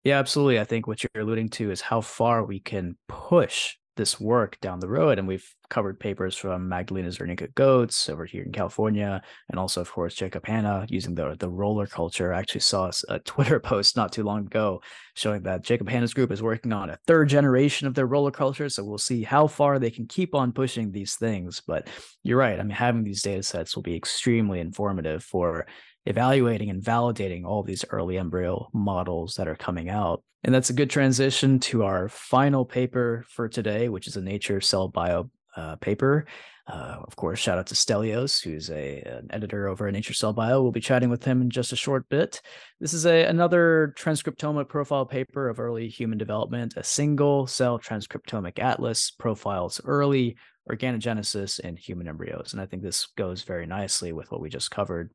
Yeah, 0.07 0.21
absolutely. 0.21 0.61
I 0.61 0.65
think 0.65 0.87
what 0.87 1.03
you're 1.03 1.21
alluding 1.21 1.49
to 1.49 1.73
is 1.73 1.81
how 1.81 2.01
far 2.01 2.45
we 2.45 2.61
can 2.61 2.97
push 3.09 3.75
this 3.97 4.21
work 4.21 4.61
down 4.61 4.79
the 4.79 4.87
road. 4.89 5.19
And 5.19 5.27
we've 5.27 5.53
covered 5.69 5.99
papers 6.01 6.37
from 6.37 6.69
Magdalena 6.69 7.09
Zernicka 7.09 7.55
Goats 7.55 8.09
over 8.09 8.25
here 8.25 8.43
in 8.43 8.53
California, 8.53 9.23
and 9.51 9.59
also, 9.59 9.81
of 9.81 9.91
course, 9.91 10.15
Jacob 10.15 10.47
Hanna 10.47 10.87
using 10.89 11.15
the 11.15 11.37
the 11.39 11.49
roller 11.49 11.87
culture. 11.87 12.33
I 12.33 12.39
actually 12.39 12.61
saw 12.61 12.91
a 13.09 13.19
Twitter 13.25 13.61
post 13.61 13.97
not 13.97 14.13
too 14.13 14.25
long 14.25 14.47
ago 14.47 14.81
showing 15.15 15.43
that 15.43 15.63
Jacob 15.63 15.89
Hanna's 15.89 16.15
group 16.15 16.31
is 16.31 16.43
working 16.43 16.73
on 16.73 16.91
a 16.91 16.99
third 17.07 17.29
generation 17.29 17.87
of 17.87 17.95
their 17.95 18.07
roller 18.07 18.31
culture. 18.31 18.69
So 18.69 18.85
we'll 18.85 18.99
see 18.99 19.23
how 19.23 19.47
far 19.47 19.79
they 19.79 19.91
can 19.91 20.07
keep 20.07 20.35
on 20.35 20.53
pushing 20.53 20.91
these 20.91 21.17
things. 21.17 21.63
But 21.67 21.89
you're 22.23 22.39
right. 22.39 22.59
I 22.59 22.63
mean, 22.63 22.71
having 22.71 23.05
these 23.05 23.23
data 23.23 23.43
sets 23.43 23.75
will 23.75 23.83
be 23.83 23.97
extremely 23.97 24.61
informative 24.61 25.25
for 25.25 25.67
evaluating 26.07 26.71
and 26.71 26.83
validating 26.83 27.45
all 27.45 27.63
these 27.63 27.85
early 27.91 28.17
embryo 28.19 28.69
models 28.73 29.35
that 29.35 29.49
are 29.49 29.57
coming 29.57 29.89
out. 29.89 30.23
And 30.45 30.55
that's 30.55 30.71
a 30.71 30.75
good 30.75 30.91
transition 30.91 31.59
to 31.61 31.85
our 31.85 32.09
final 32.09 32.65
paper 32.65 33.25
for 33.29 33.49
today, 33.49 33.89
which 33.89 34.07
is 34.07 34.17
a 34.17 34.23
Nature 34.23 34.61
Cell 34.61 34.87
Bio 34.87 35.29
uh, 35.57 35.77
paper. 35.77 36.27
Uh, 36.69 36.97
of 37.05 37.15
course, 37.15 37.39
shout 37.39 37.59
out 37.59 37.67
to 37.69 37.75
Stelios, 37.75 38.43
who's 38.43 38.71
a 38.71 39.01
an 39.03 39.29
editor 39.31 39.69
over 39.69 39.87
at 39.87 39.93
Nature 39.93 40.15
Cell 40.15 40.33
Bio. 40.33 40.63
We'll 40.63 40.73
be 40.73 40.81
chatting 40.81 41.11
with 41.11 41.25
him 41.25 41.41
in 41.41 41.49
just 41.49 41.73
a 41.73 41.77
short 41.77 42.09
bit. 42.09 42.43
This 42.81 42.93
is 42.93 43.07
a 43.07 43.25
another 43.25 43.95
transcriptomic 43.97 44.69
profile 44.69 45.07
paper 45.07 45.49
of 45.49 45.61
early 45.61 45.89
human 45.89 46.19
development. 46.19 46.75
A 46.77 46.83
single 46.83 47.47
cell 47.47 47.79
transcriptomic 47.79 48.59
atlas 48.59 49.13
profiles 49.13 49.81
early 49.85 50.37
organogenesis 50.69 51.61
in 51.61 51.77
human 51.77 52.09
embryos, 52.09 52.53
and 52.53 52.61
I 52.61 52.67
think 52.67 52.83
this 52.83 53.07
goes 53.17 53.43
very 53.43 53.67
nicely 53.67 54.13
with 54.13 54.33
what 54.33 54.41
we 54.41 54.49
just 54.49 54.73
covered 54.73 55.11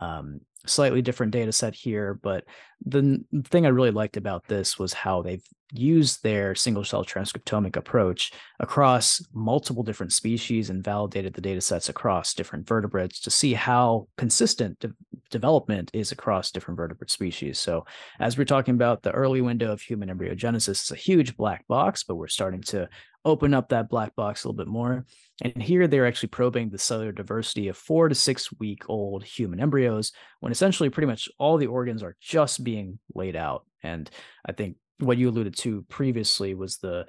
um, 0.00 0.40
slightly 0.66 1.02
different 1.02 1.32
data 1.32 1.52
set 1.52 1.74
here, 1.74 2.14
but 2.14 2.44
the 2.84 3.24
thing 3.44 3.66
I 3.66 3.70
really 3.70 3.90
liked 3.90 4.16
about 4.16 4.46
this 4.46 4.78
was 4.78 4.92
how 4.92 5.22
they've 5.22 5.44
used 5.72 6.22
their 6.22 6.54
single 6.54 6.84
cell 6.84 7.04
transcriptomic 7.04 7.76
approach 7.76 8.32
across 8.58 9.22
multiple 9.34 9.82
different 9.82 10.12
species 10.12 10.70
and 10.70 10.82
validated 10.82 11.34
the 11.34 11.40
data 11.40 11.60
sets 11.60 11.88
across 11.88 12.32
different 12.32 12.66
vertebrates 12.66 13.20
to 13.20 13.30
see 13.30 13.52
how 13.52 14.08
consistent 14.16 14.78
de- 14.78 14.94
development 15.30 15.90
is 15.92 16.10
across 16.10 16.50
different 16.50 16.78
vertebrate 16.78 17.10
species. 17.10 17.58
So, 17.58 17.84
as 18.18 18.38
we're 18.38 18.44
talking 18.44 18.74
about, 18.74 19.02
the 19.02 19.10
early 19.10 19.42
window 19.42 19.72
of 19.72 19.82
human 19.82 20.08
embryogenesis 20.08 20.84
is 20.84 20.90
a 20.90 20.96
huge 20.96 21.36
black 21.36 21.66
box, 21.66 22.02
but 22.02 22.16
we're 22.16 22.28
starting 22.28 22.62
to 22.62 22.88
open 23.24 23.52
up 23.52 23.68
that 23.68 23.90
black 23.90 24.14
box 24.16 24.44
a 24.44 24.48
little 24.48 24.56
bit 24.56 24.70
more. 24.70 25.04
And 25.42 25.62
here 25.62 25.86
they're 25.86 26.06
actually 26.06 26.30
probing 26.30 26.70
the 26.70 26.78
cellular 26.78 27.12
diversity 27.12 27.68
of 27.68 27.76
four 27.76 28.08
to 28.08 28.14
six 28.14 28.50
week 28.58 28.82
old 28.88 29.24
human 29.24 29.60
embryos 29.60 30.12
when 30.40 30.52
essentially 30.52 30.90
pretty 30.90 31.06
much 31.06 31.28
all 31.38 31.56
the 31.56 31.68
organs 31.68 32.02
are 32.02 32.16
just 32.20 32.64
being 32.64 32.98
laid 33.14 33.36
out. 33.36 33.64
And 33.82 34.10
I 34.44 34.52
think 34.52 34.76
what 34.98 35.18
you 35.18 35.28
alluded 35.28 35.56
to 35.58 35.82
previously 35.88 36.54
was 36.54 36.78
the 36.78 37.06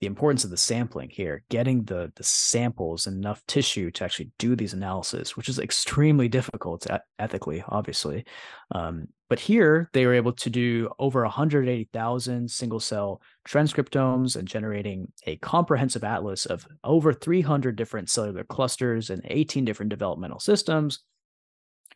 the 0.00 0.06
importance 0.08 0.42
of 0.42 0.50
the 0.50 0.56
sampling 0.56 1.10
here, 1.10 1.44
getting 1.48 1.84
the 1.84 2.12
the 2.16 2.24
samples 2.24 3.06
enough 3.06 3.40
tissue 3.46 3.90
to 3.92 4.04
actually 4.04 4.30
do 4.36 4.56
these 4.56 4.72
analysis, 4.72 5.36
which 5.36 5.48
is 5.48 5.60
extremely 5.60 6.28
difficult 6.28 6.86
ethically, 7.20 7.62
obviously. 7.68 8.24
Um, 8.72 9.06
but 9.32 9.40
here 9.40 9.88
they 9.94 10.04
were 10.04 10.12
able 10.12 10.34
to 10.34 10.50
do 10.50 10.90
over 10.98 11.22
180,000 11.22 12.50
single 12.50 12.80
cell 12.80 13.22
transcriptomes 13.48 14.36
and 14.36 14.46
generating 14.46 15.10
a 15.26 15.36
comprehensive 15.36 16.04
atlas 16.04 16.44
of 16.44 16.66
over 16.84 17.14
300 17.14 17.74
different 17.74 18.10
cellular 18.10 18.44
clusters 18.44 19.08
and 19.08 19.22
18 19.24 19.64
different 19.64 19.88
developmental 19.88 20.38
systems 20.38 20.98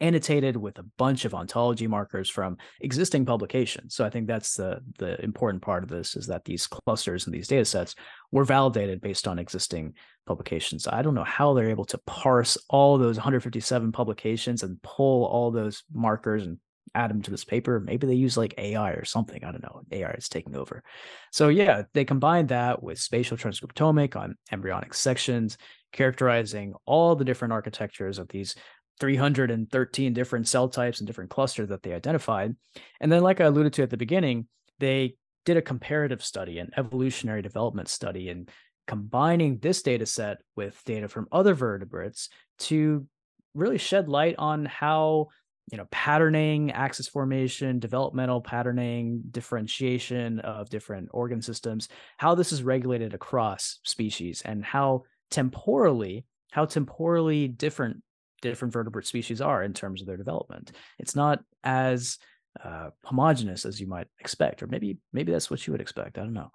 annotated 0.00 0.56
with 0.56 0.78
a 0.78 0.86
bunch 0.96 1.26
of 1.26 1.34
ontology 1.34 1.86
markers 1.86 2.30
from 2.30 2.56
existing 2.80 3.26
publications. 3.26 3.94
So 3.94 4.06
I 4.06 4.08
think 4.08 4.26
that's 4.26 4.54
the 4.54 4.80
the 4.98 5.22
important 5.22 5.62
part 5.62 5.82
of 5.82 5.90
this 5.90 6.16
is 6.16 6.26
that 6.28 6.46
these 6.46 6.66
clusters 6.66 7.26
and 7.26 7.34
these 7.34 7.48
data 7.48 7.66
sets 7.66 7.94
were 8.32 8.44
validated 8.44 9.02
based 9.02 9.28
on 9.28 9.38
existing 9.38 9.92
publications. 10.26 10.88
I 10.88 11.02
don't 11.02 11.14
know 11.14 11.24
how 11.24 11.52
they're 11.52 11.68
able 11.68 11.84
to 11.86 11.98
parse 12.06 12.56
all 12.70 12.96
those 12.96 13.16
157 13.16 13.92
publications 13.92 14.62
and 14.62 14.80
pull 14.80 15.26
all 15.26 15.50
those 15.50 15.82
markers 15.92 16.46
and 16.46 16.58
add 16.96 17.10
them 17.10 17.22
to 17.22 17.30
this 17.30 17.44
paper. 17.44 17.78
Maybe 17.78 18.06
they 18.06 18.14
use 18.14 18.36
like 18.36 18.54
AI 18.58 18.92
or 18.92 19.04
something. 19.04 19.44
I 19.44 19.52
don't 19.52 19.62
know. 19.62 19.82
AI 19.92 20.10
is 20.12 20.28
taking 20.28 20.56
over. 20.56 20.82
So 21.30 21.48
yeah, 21.48 21.82
they 21.92 22.04
combined 22.04 22.48
that 22.48 22.82
with 22.82 22.98
spatial 22.98 23.36
transcriptomic 23.36 24.16
on 24.16 24.36
embryonic 24.50 24.94
sections, 24.94 25.58
characterizing 25.92 26.74
all 26.86 27.14
the 27.14 27.24
different 27.24 27.52
architectures 27.52 28.18
of 28.18 28.28
these 28.28 28.54
313 29.00 30.12
different 30.14 30.48
cell 30.48 30.68
types 30.68 31.00
and 31.00 31.06
different 31.06 31.30
clusters 31.30 31.68
that 31.68 31.82
they 31.82 31.92
identified. 31.92 32.56
And 33.00 33.12
then, 33.12 33.22
like 33.22 33.40
I 33.40 33.44
alluded 33.44 33.74
to 33.74 33.82
at 33.82 33.90
the 33.90 33.96
beginning, 33.96 34.46
they 34.78 35.16
did 35.44 35.56
a 35.56 35.62
comparative 35.62 36.24
study, 36.24 36.58
an 36.58 36.70
evolutionary 36.76 37.42
development 37.42 37.88
study, 37.88 38.30
and 38.30 38.50
combining 38.86 39.58
this 39.58 39.82
data 39.82 40.06
set 40.06 40.38
with 40.54 40.80
data 40.84 41.08
from 41.08 41.28
other 41.30 41.54
vertebrates 41.54 42.28
to 42.58 43.06
really 43.54 43.78
shed 43.78 44.08
light 44.08 44.36
on 44.38 44.64
how 44.64 45.28
you 45.70 45.76
know 45.76 45.86
patterning 45.90 46.70
axis 46.72 47.08
formation 47.08 47.78
developmental 47.78 48.40
patterning 48.40 49.22
differentiation 49.30 50.38
of 50.40 50.70
different 50.70 51.08
organ 51.12 51.42
systems 51.42 51.88
how 52.18 52.34
this 52.34 52.52
is 52.52 52.62
regulated 52.62 53.14
across 53.14 53.80
species 53.82 54.42
and 54.44 54.64
how 54.64 55.02
temporally 55.30 56.24
how 56.52 56.64
temporally 56.64 57.48
different 57.48 58.02
different 58.40 58.72
vertebrate 58.72 59.06
species 59.06 59.40
are 59.40 59.62
in 59.62 59.72
terms 59.72 60.00
of 60.00 60.06
their 60.06 60.16
development. 60.16 60.72
It's 60.98 61.16
not 61.16 61.40
as 61.64 62.18
uh, 62.62 62.90
homogenous 63.04 63.64
as 63.64 63.80
you 63.80 63.86
might 63.86 64.06
expect, 64.20 64.62
or 64.62 64.66
maybe 64.66 64.98
maybe 65.12 65.32
that's 65.32 65.50
what 65.50 65.66
you 65.66 65.72
would 65.72 65.80
expect. 65.80 66.18
I 66.18 66.22
don't 66.22 66.32
know. 66.32 66.50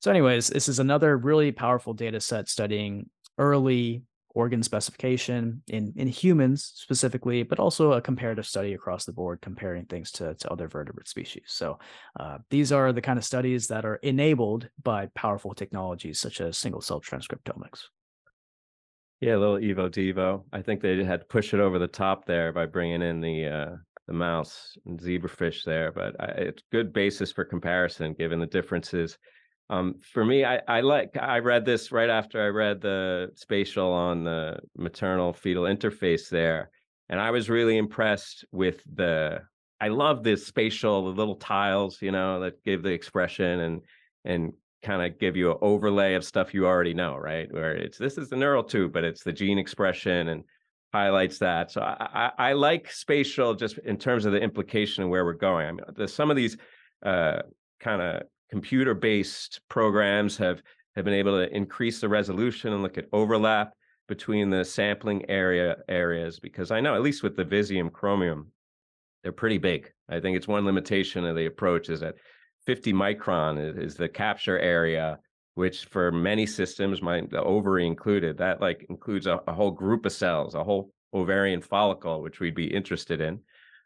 So, 0.00 0.10
anyways, 0.10 0.48
this 0.48 0.68
is 0.68 0.78
another 0.78 1.16
really 1.16 1.52
powerful 1.52 1.94
data 1.94 2.20
set 2.20 2.48
studying 2.48 3.08
early 3.38 4.02
organ 4.36 4.62
specification 4.62 5.62
in 5.68 5.92
in 5.96 6.06
humans 6.06 6.72
specifically, 6.74 7.42
but 7.42 7.58
also 7.58 7.92
a 7.92 8.00
comparative 8.00 8.46
study 8.46 8.74
across 8.74 9.06
the 9.06 9.12
board 9.12 9.40
comparing 9.40 9.86
things 9.86 10.12
to 10.12 10.34
to 10.34 10.52
other 10.52 10.68
vertebrate 10.68 11.08
species. 11.08 11.44
So, 11.46 11.78
uh, 12.20 12.38
these 12.50 12.70
are 12.70 12.92
the 12.92 13.00
kind 13.00 13.18
of 13.18 13.24
studies 13.24 13.66
that 13.68 13.84
are 13.84 13.96
enabled 13.96 14.68
by 14.82 15.06
powerful 15.14 15.54
technologies 15.54 16.20
such 16.20 16.40
as 16.40 16.58
single 16.58 16.82
cell 16.82 17.00
transcriptomics. 17.00 17.84
Yeah, 19.20 19.36
a 19.36 19.38
little 19.38 19.56
Evo 19.56 19.88
Devo. 19.88 20.44
I 20.52 20.60
think 20.60 20.82
they 20.82 21.02
had 21.02 21.20
to 21.20 21.26
push 21.26 21.54
it 21.54 21.60
over 21.60 21.78
the 21.78 21.88
top 21.88 22.26
there 22.26 22.52
by 22.52 22.66
bringing 22.66 23.00
in 23.00 23.20
the 23.22 23.46
uh, 23.46 23.76
the 24.06 24.12
mouse 24.12 24.76
and 24.84 25.00
zebrafish 25.00 25.64
there, 25.64 25.90
but 25.92 26.14
I, 26.20 26.26
it's 26.48 26.62
good 26.70 26.92
basis 26.92 27.32
for 27.32 27.44
comparison 27.44 28.12
given 28.12 28.38
the 28.38 28.46
differences. 28.46 29.16
Um, 29.68 29.96
for 30.12 30.24
me, 30.24 30.44
I, 30.44 30.60
I 30.68 30.80
like 30.80 31.16
I 31.20 31.38
read 31.38 31.64
this 31.64 31.90
right 31.90 32.10
after 32.10 32.40
I 32.42 32.48
read 32.48 32.80
the 32.80 33.30
spatial 33.34 33.90
on 33.90 34.24
the 34.24 34.58
maternal 34.76 35.32
fetal 35.32 35.64
interface 35.64 36.28
there, 36.28 36.70
and 37.08 37.20
I 37.20 37.30
was 37.30 37.50
really 37.50 37.76
impressed 37.76 38.44
with 38.52 38.82
the. 38.94 39.40
I 39.78 39.88
love 39.88 40.22
this 40.22 40.46
spatial, 40.46 41.04
the 41.04 41.10
little 41.10 41.34
tiles, 41.36 42.00
you 42.00 42.10
know, 42.10 42.40
that 42.40 42.64
give 42.64 42.82
the 42.82 42.92
expression 42.92 43.60
and 43.60 43.80
and 44.24 44.52
kind 44.82 45.02
of 45.02 45.18
give 45.18 45.36
you 45.36 45.50
an 45.50 45.58
overlay 45.60 46.14
of 46.14 46.24
stuff 46.24 46.54
you 46.54 46.66
already 46.66 46.94
know, 46.94 47.16
right? 47.16 47.52
Where 47.52 47.74
it's 47.74 47.98
this 47.98 48.18
is 48.18 48.28
the 48.28 48.36
neural 48.36 48.62
tube, 48.62 48.92
but 48.92 49.04
it's 49.04 49.24
the 49.24 49.32
gene 49.32 49.58
expression 49.58 50.28
and 50.28 50.44
highlights 50.92 51.38
that. 51.38 51.72
So 51.72 51.80
I, 51.80 52.30
I, 52.38 52.50
I 52.50 52.52
like 52.52 52.90
spatial 52.90 53.54
just 53.54 53.78
in 53.78 53.96
terms 53.96 54.24
of 54.24 54.32
the 54.32 54.40
implication 54.40 55.02
of 55.02 55.10
where 55.10 55.24
we're 55.24 55.34
going. 55.34 55.66
I 55.66 55.72
mean, 55.72 56.08
some 56.08 56.30
of 56.30 56.36
these 56.36 56.56
uh, 57.04 57.42
kind 57.80 58.00
of 58.00 58.22
computer-based 58.50 59.60
programs 59.68 60.36
have 60.36 60.62
have 60.94 61.04
been 61.04 61.14
able 61.14 61.36
to 61.36 61.54
increase 61.54 62.00
the 62.00 62.08
resolution 62.08 62.72
and 62.72 62.82
look 62.82 62.96
at 62.96 63.08
overlap 63.12 63.74
between 64.08 64.48
the 64.48 64.64
sampling 64.64 65.28
area 65.28 65.76
areas 65.88 66.38
because 66.38 66.70
I 66.70 66.80
know 66.80 66.94
at 66.94 67.02
least 67.02 67.22
with 67.22 67.36
the 67.36 67.44
Visium 67.44 67.92
Chromium, 67.92 68.50
they're 69.22 69.32
pretty 69.32 69.58
big. 69.58 69.92
I 70.08 70.20
think 70.20 70.36
it's 70.36 70.48
one 70.48 70.64
limitation 70.64 71.26
of 71.26 71.36
the 71.36 71.46
approach 71.46 71.90
is 71.90 72.00
that 72.00 72.14
50 72.66 72.92
micron 72.92 73.58
is, 73.58 73.76
is 73.76 73.94
the 73.96 74.08
capture 74.08 74.58
area 74.58 75.18
which 75.56 75.86
for 75.86 76.12
many 76.12 76.44
systems, 76.44 77.00
my 77.00 77.22
the 77.30 77.42
ovary 77.42 77.86
included, 77.86 78.36
that 78.36 78.60
like 78.60 78.84
includes 78.90 79.26
a, 79.26 79.40
a, 79.48 79.54
whole 79.54 79.70
group 79.70 80.04
of 80.04 80.12
cells, 80.12 80.54
a 80.54 80.62
whole 80.62 80.92
ovarian 81.14 81.62
follicle, 81.62 82.20
which 82.20 82.40
we'd 82.40 82.54
be 82.54 82.66
interested 82.66 83.22
in. 83.22 83.40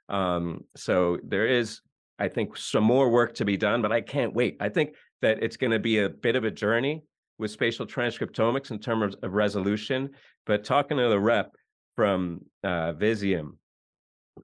Um, 0.08 0.64
so 0.74 1.18
there 1.22 1.46
is, 1.46 1.80
I 2.20 2.28
think, 2.28 2.56
some 2.56 2.84
more 2.84 3.08
work 3.08 3.34
to 3.36 3.44
be 3.44 3.56
done, 3.56 3.82
but 3.82 3.92
I 3.92 4.00
can't 4.00 4.34
wait. 4.34 4.56
I 4.60 4.68
think 4.68 4.94
that 5.22 5.42
it's 5.42 5.56
going 5.56 5.72
to 5.72 5.78
be 5.78 5.98
a 5.98 6.08
bit 6.08 6.36
of 6.36 6.44
a 6.44 6.50
journey 6.50 7.02
with 7.38 7.50
spatial 7.50 7.86
transcriptomics 7.86 8.70
in 8.70 8.78
terms 8.78 9.16
of 9.22 9.32
resolution. 9.32 10.10
But 10.46 10.64
talking 10.64 10.98
to 10.98 11.08
the 11.08 11.18
rep 11.18 11.52
from 11.96 12.42
uh, 12.62 12.92
Visium, 12.92 13.56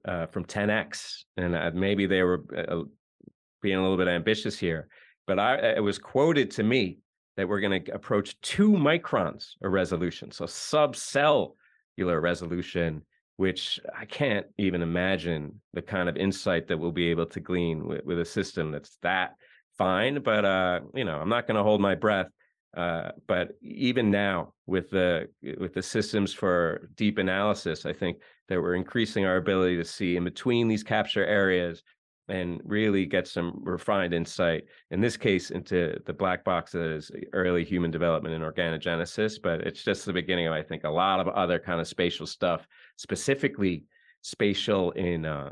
uh, 0.05 0.25
from 0.27 0.45
10x, 0.45 1.23
and 1.37 1.55
uh, 1.55 1.71
maybe 1.73 2.05
they 2.05 2.23
were 2.23 2.43
uh, 2.55 2.83
being 3.61 3.77
a 3.77 3.81
little 3.81 3.97
bit 3.97 4.07
ambitious 4.07 4.57
here, 4.57 4.87
but 5.25 5.39
I 5.39 5.57
it 5.75 5.83
was 5.83 5.97
quoted 5.97 6.51
to 6.51 6.63
me 6.63 6.99
that 7.35 7.47
we're 7.47 7.59
going 7.59 7.83
to 7.83 7.93
approach 7.93 8.39
two 8.41 8.71
microns 8.71 9.51
of 9.63 9.71
resolution, 9.71 10.31
so 10.31 10.45
subcellular 10.45 12.21
resolution, 12.21 13.03
which 13.37 13.79
I 13.97 14.05
can't 14.05 14.47
even 14.57 14.81
imagine 14.81 15.61
the 15.73 15.81
kind 15.81 16.09
of 16.09 16.17
insight 16.17 16.67
that 16.67 16.77
we'll 16.77 16.91
be 16.91 17.09
able 17.09 17.27
to 17.27 17.39
glean 17.39 17.87
with, 17.87 18.03
with 18.03 18.19
a 18.19 18.25
system 18.25 18.71
that's 18.71 18.97
that 19.03 19.35
fine. 19.77 20.21
But 20.21 20.43
uh, 20.43 20.81
you 20.93 21.05
know, 21.05 21.17
I'm 21.17 21.29
not 21.29 21.47
going 21.47 21.57
to 21.57 21.63
hold 21.63 21.79
my 21.79 21.95
breath. 21.95 22.27
Uh, 22.75 23.11
but 23.27 23.53
even 23.61 24.11
now, 24.11 24.53
with 24.65 24.89
the 24.89 25.27
with 25.57 25.73
the 25.73 25.81
systems 25.81 26.33
for 26.33 26.89
deep 26.95 27.17
analysis, 27.17 27.85
I 27.85 27.93
think 27.93 28.17
that 28.49 28.61
we're 28.61 28.75
increasing 28.75 29.25
our 29.25 29.37
ability 29.37 29.77
to 29.77 29.85
see 29.85 30.15
in 30.17 30.23
between 30.23 30.67
these 30.67 30.83
capture 30.83 31.25
areas 31.25 31.81
and 32.29 32.61
really 32.65 33.05
get 33.05 33.27
some 33.27 33.61
refined 33.63 34.13
insight, 34.13 34.65
in 34.91 34.99
this 34.99 35.15
case, 35.15 35.49
into 35.49 35.97
the 36.05 36.13
black 36.13 36.43
box 36.43 36.73
that 36.73 36.83
is 36.83 37.09
early 37.33 37.63
human 37.63 37.89
development 37.89 38.35
and 38.35 38.43
organogenesis. 38.43 39.41
But 39.41 39.61
it's 39.61 39.83
just 39.83 40.05
the 40.05 40.13
beginning 40.13 40.47
of, 40.47 40.53
I 40.53 40.61
think, 40.61 40.83
a 40.83 40.89
lot 40.89 41.19
of 41.19 41.29
other 41.29 41.57
kind 41.57 41.79
of 41.79 41.87
spatial 41.87 42.27
stuff, 42.27 42.67
specifically 42.97 43.85
spatial 44.21 44.91
in 44.91 45.25
uh, 45.25 45.51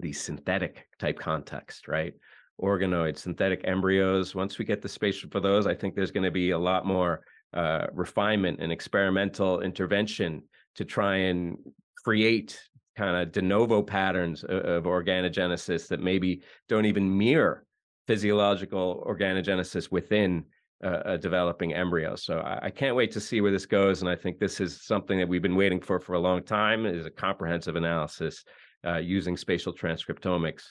the 0.00 0.12
synthetic 0.12 0.86
type 0.98 1.18
context, 1.18 1.86
right? 1.86 2.14
Organoids, 2.60 3.18
synthetic 3.18 3.62
embryos. 3.64 4.34
Once 4.34 4.58
we 4.58 4.64
get 4.64 4.82
the 4.82 4.88
spatial 4.88 5.30
for 5.30 5.40
those, 5.40 5.66
I 5.66 5.74
think 5.74 5.94
there's 5.94 6.10
going 6.10 6.24
to 6.24 6.30
be 6.30 6.50
a 6.50 6.58
lot 6.58 6.86
more 6.86 7.24
uh, 7.52 7.86
refinement 7.92 8.58
and 8.60 8.72
experimental 8.72 9.60
intervention 9.60 10.42
to 10.76 10.84
try 10.84 11.16
and 11.16 11.56
create 12.04 12.60
kind 12.96 13.16
of 13.16 13.32
de 13.32 13.42
novo 13.42 13.82
patterns 13.82 14.44
of, 14.44 14.64
of 14.64 14.84
organogenesis 14.84 15.88
that 15.88 16.00
maybe 16.00 16.42
don't 16.68 16.86
even 16.86 17.16
mirror 17.16 17.64
physiological 18.06 19.04
organogenesis 19.06 19.90
within 19.90 20.44
a 20.84 21.18
developing 21.18 21.72
embryo. 21.72 22.14
So 22.14 22.40
I, 22.40 22.66
I, 22.66 22.70
can't 22.70 22.94
wait 22.94 23.10
to 23.12 23.20
see 23.20 23.40
where 23.40 23.50
this 23.50 23.66
goes. 23.66 24.02
And 24.02 24.10
I 24.10 24.16
think 24.16 24.38
this 24.38 24.60
is 24.60 24.82
something 24.82 25.18
that 25.18 25.28
we've 25.28 25.42
been 25.42 25.56
waiting 25.56 25.80
for 25.80 25.98
for 25.98 26.14
a 26.14 26.18
long 26.18 26.42
time 26.42 26.84
is 26.84 27.06
a 27.06 27.10
comprehensive 27.10 27.76
analysis 27.76 28.44
uh, 28.86 28.98
using 28.98 29.36
spatial 29.36 29.72
transcriptomics 29.72 30.62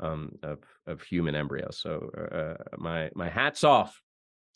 um, 0.00 0.30
of, 0.42 0.58
of 0.86 1.02
human 1.02 1.34
embryos. 1.34 1.80
So 1.80 2.10
uh, 2.16 2.36
uh, 2.36 2.54
my, 2.78 3.10
my 3.14 3.28
hat's 3.28 3.64
off 3.64 4.00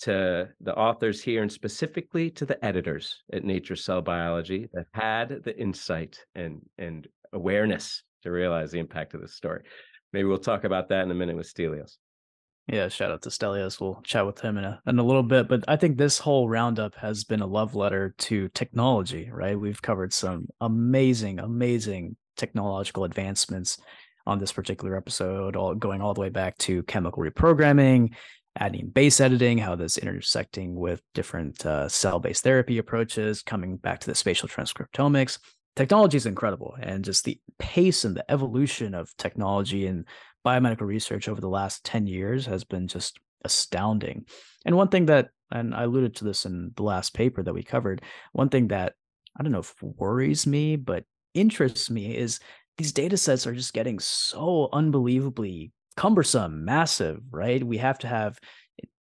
to 0.00 0.48
the 0.60 0.74
authors 0.74 1.22
here 1.22 1.42
and 1.42 1.52
specifically 1.52 2.30
to 2.30 2.46
the 2.46 2.64
editors 2.64 3.22
at 3.32 3.44
Nature 3.44 3.76
Cell 3.76 4.00
Biology 4.00 4.68
that 4.72 4.86
had 4.92 5.42
the 5.44 5.56
insight 5.58 6.24
and 6.34 6.62
and 6.78 7.06
awareness 7.32 8.02
to 8.22 8.30
realize 8.30 8.70
the 8.70 8.78
impact 8.78 9.14
of 9.14 9.20
this 9.20 9.34
story. 9.34 9.62
Maybe 10.12 10.24
we'll 10.24 10.38
talk 10.38 10.64
about 10.64 10.88
that 10.88 11.04
in 11.04 11.10
a 11.10 11.14
minute 11.14 11.36
with 11.36 11.52
Stelios. 11.52 11.96
Yeah, 12.66 12.88
shout 12.88 13.10
out 13.10 13.22
to 13.22 13.30
Stelios. 13.30 13.80
We'll 13.80 14.00
chat 14.04 14.26
with 14.26 14.40
him 14.40 14.56
in 14.56 14.64
a 14.64 14.80
in 14.86 14.98
a 14.98 15.02
little 15.02 15.24
bit. 15.24 15.48
But 15.48 15.64
I 15.66 15.76
think 15.76 15.96
this 15.96 16.18
whole 16.18 16.48
roundup 16.48 16.94
has 16.96 17.24
been 17.24 17.40
a 17.40 17.46
love 17.46 17.74
letter 17.74 18.14
to 18.18 18.48
technology, 18.50 19.28
right? 19.32 19.58
We've 19.58 19.82
covered 19.82 20.12
some 20.12 20.46
amazing, 20.60 21.40
amazing 21.40 22.16
technological 22.36 23.04
advancements 23.04 23.78
on 24.26 24.38
this 24.38 24.52
particular 24.52 24.96
episode, 24.96 25.56
all 25.56 25.74
going 25.74 26.00
all 26.00 26.14
the 26.14 26.20
way 26.20 26.28
back 26.28 26.56
to 26.58 26.84
chemical 26.84 27.22
reprogramming, 27.22 28.14
adding 28.56 28.88
base 28.88 29.20
editing, 29.20 29.58
how 29.58 29.74
that's 29.74 29.98
intersecting 29.98 30.74
with 30.76 31.02
different 31.14 31.64
uh, 31.66 31.88
cell-based 31.88 32.44
therapy 32.44 32.78
approaches, 32.78 33.42
coming 33.42 33.76
back 33.76 33.98
to 34.00 34.06
the 34.06 34.14
spatial 34.14 34.48
transcriptomics. 34.48 35.38
Technology 35.76 36.16
is 36.16 36.26
incredible, 36.26 36.76
and 36.80 37.04
just 37.04 37.24
the 37.24 37.40
pace 37.58 38.04
and 38.04 38.14
the 38.14 38.30
evolution 38.30 38.94
of 38.94 39.16
technology 39.16 39.86
and 39.86 40.06
biomedical 40.44 40.82
research 40.82 41.28
over 41.28 41.40
the 41.40 41.48
last 41.48 41.84
10 41.84 42.06
years 42.06 42.46
has 42.46 42.64
been 42.64 42.88
just 42.88 43.18
astounding. 43.44 44.24
And 44.64 44.76
one 44.76 44.88
thing 44.88 45.06
that, 45.06 45.28
and 45.50 45.74
I 45.74 45.84
alluded 45.84 46.16
to 46.16 46.24
this 46.24 46.46
in 46.46 46.72
the 46.76 46.82
last 46.82 47.14
paper 47.14 47.42
that 47.42 47.54
we 47.54 47.62
covered, 47.62 48.02
one 48.32 48.48
thing 48.48 48.68
that 48.68 48.94
I 49.38 49.42
don't 49.42 49.52
know 49.52 49.60
if 49.60 49.74
worries 49.82 50.46
me, 50.46 50.76
but 50.76 51.04
interests 51.34 51.90
me 51.90 52.16
is 52.16 52.40
these 52.76 52.92
data 52.92 53.16
sets 53.16 53.46
are 53.46 53.54
just 53.54 53.72
getting 53.72 53.98
so 53.98 54.68
unbelievably 54.72 55.72
cumbersome, 55.96 56.64
massive, 56.64 57.20
right? 57.30 57.62
We 57.62 57.78
have 57.78 57.98
to 58.00 58.08
have 58.08 58.38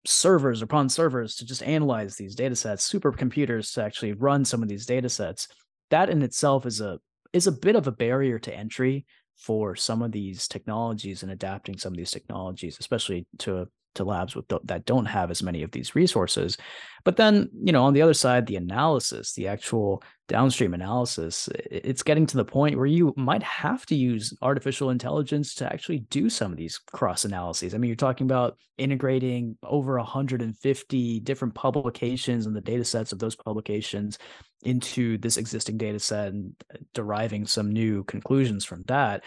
servers 0.05 0.61
upon 0.61 0.89
servers 0.89 1.35
to 1.35 1.45
just 1.45 1.63
analyze 1.63 2.15
these 2.15 2.35
data 2.35 2.55
sets, 2.55 2.91
supercomputers 2.91 3.73
to 3.73 3.83
actually 3.83 4.13
run 4.13 4.45
some 4.45 4.63
of 4.63 4.69
these 4.69 4.85
data 4.85 5.09
sets. 5.09 5.47
That 5.89 6.09
in 6.09 6.21
itself 6.21 6.65
is 6.65 6.81
a 6.81 6.99
is 7.33 7.47
a 7.47 7.51
bit 7.51 7.77
of 7.77 7.87
a 7.87 7.91
barrier 7.91 8.39
to 8.39 8.53
entry 8.53 9.05
for 9.41 9.75
some 9.75 10.03
of 10.03 10.11
these 10.11 10.47
technologies 10.47 11.23
and 11.23 11.31
adapting 11.31 11.77
some 11.77 11.93
of 11.93 11.97
these 11.97 12.11
technologies, 12.11 12.77
especially 12.79 13.25
to 13.39 13.67
to 13.95 14.03
labs 14.03 14.35
with 14.35 14.45
that 14.63 14.85
don't 14.85 15.05
have 15.05 15.31
as 15.31 15.43
many 15.43 15.63
of 15.63 15.71
these 15.71 15.95
resources. 15.95 16.57
But 17.03 17.17
then, 17.17 17.49
you 17.63 17.71
know, 17.71 17.83
on 17.83 17.93
the 17.93 18.01
other 18.01 18.13
side, 18.13 18.45
the 18.45 18.55
analysis, 18.57 19.33
the 19.33 19.47
actual 19.47 20.03
downstream 20.27 20.73
analysis, 20.73 21.49
it's 21.69 22.03
getting 22.03 22.25
to 22.27 22.37
the 22.37 22.45
point 22.45 22.77
where 22.77 22.85
you 22.85 23.13
might 23.17 23.43
have 23.43 23.85
to 23.87 23.95
use 23.95 24.33
artificial 24.41 24.91
intelligence 24.91 25.55
to 25.55 25.71
actually 25.71 25.99
do 26.09 26.29
some 26.29 26.51
of 26.51 26.57
these 26.57 26.77
cross 26.77 27.25
analyses. 27.25 27.73
I 27.73 27.79
mean, 27.79 27.89
you're 27.89 27.95
talking 27.95 28.27
about 28.27 28.57
integrating 28.77 29.57
over 29.63 29.97
150 29.97 31.19
different 31.21 31.55
publications 31.55 32.45
and 32.45 32.55
the 32.55 32.61
data 32.61 32.83
sets 32.83 33.11
of 33.11 33.19
those 33.19 33.35
publications 33.35 34.19
into 34.63 35.17
this 35.17 35.37
existing 35.37 35.77
data 35.77 35.99
set 35.99 36.27
and 36.29 36.53
uh, 36.73 36.77
deriving 36.93 37.45
some 37.47 37.71
new 37.71 38.03
conclusions 38.03 38.63
from 38.63 38.83
that. 38.87 39.23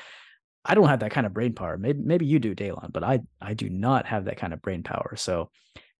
I 0.64 0.74
don't 0.74 0.88
have 0.88 1.00
that 1.00 1.11
kind 1.11 1.27
of 1.27 1.35
brain 1.35 1.53
power. 1.53 1.77
Maybe 1.77 2.00
maybe 2.03 2.27
you 2.27 2.38
do, 2.38 2.55
Daylon, 2.55 2.92
but 2.92 3.05
I 3.05 3.20
I 3.40 3.55
do 3.55 3.68
not 3.68 4.07
have 4.07 4.24
that 4.24 4.37
kind 4.37 4.53
of 4.53 4.62
brain 4.62 4.83
power. 4.83 5.14
So 5.16 5.50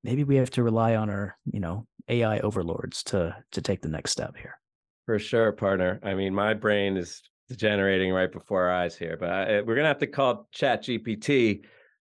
maybe 0.03 0.25
we 0.25 0.37
have 0.37 0.51
to 0.51 0.63
rely 0.63 0.97
on 0.97 1.11
our 1.11 1.37
you 1.51 1.61
know 1.61 1.87
AI 2.09 2.39
overlords 2.41 3.03
to 3.05 3.37
to 3.53 3.63
take 3.63 3.83
the 3.83 3.89
next 3.89 4.13
step 4.13 4.37
here. 4.37 4.59
For 5.07 5.19
sure, 5.19 5.53
partner. 5.53 6.01
I 6.03 6.15
mean, 6.15 6.35
my 6.35 6.55
brain 6.55 6.97
is 6.97 7.23
degenerating 7.49 8.13
right 8.13 8.33
before 8.33 8.63
our 8.63 8.73
eyes 8.73 8.97
here, 8.97 9.19
but 9.19 9.29
I, 9.29 9.61
we're 9.61 9.75
gonna 9.75 9.89
have 9.89 9.99
to 9.99 10.07
call 10.07 10.49
Chat 10.53 10.85
GPT. 10.85 11.65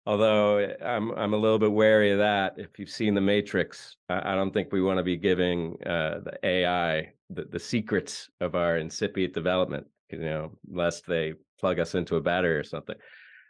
Although 0.08 0.74
I'm 0.84 1.12
I'm 1.12 1.34
a 1.34 1.38
little 1.38 1.60
bit 1.60 1.72
wary 1.72 2.12
of 2.12 2.20
that. 2.20 2.54
If 2.58 2.80
you've 2.80 2.90
seen 2.90 3.14
The 3.14 3.22
Matrix, 3.22 3.98
I, 4.10 4.32
I 4.32 4.36
don't 4.36 4.54
think 4.54 4.72
we 4.72 4.82
want 4.82 4.98
to 4.98 5.04
be 5.04 5.18
giving 5.18 5.78
uh, 5.86 6.22
the 6.24 6.40
AI 6.44 7.12
the, 7.30 7.44
the 7.44 7.60
secrets 7.60 8.30
of 8.40 8.56
our 8.56 8.78
incipient 8.78 9.34
development 9.34 9.86
you 10.10 10.20
know, 10.20 10.52
lest 10.70 11.06
they 11.06 11.34
plug 11.60 11.80
us 11.80 11.96
into 11.96 12.16
a 12.16 12.22
battery 12.22 12.56
or 12.56 12.64
something. 12.64 12.96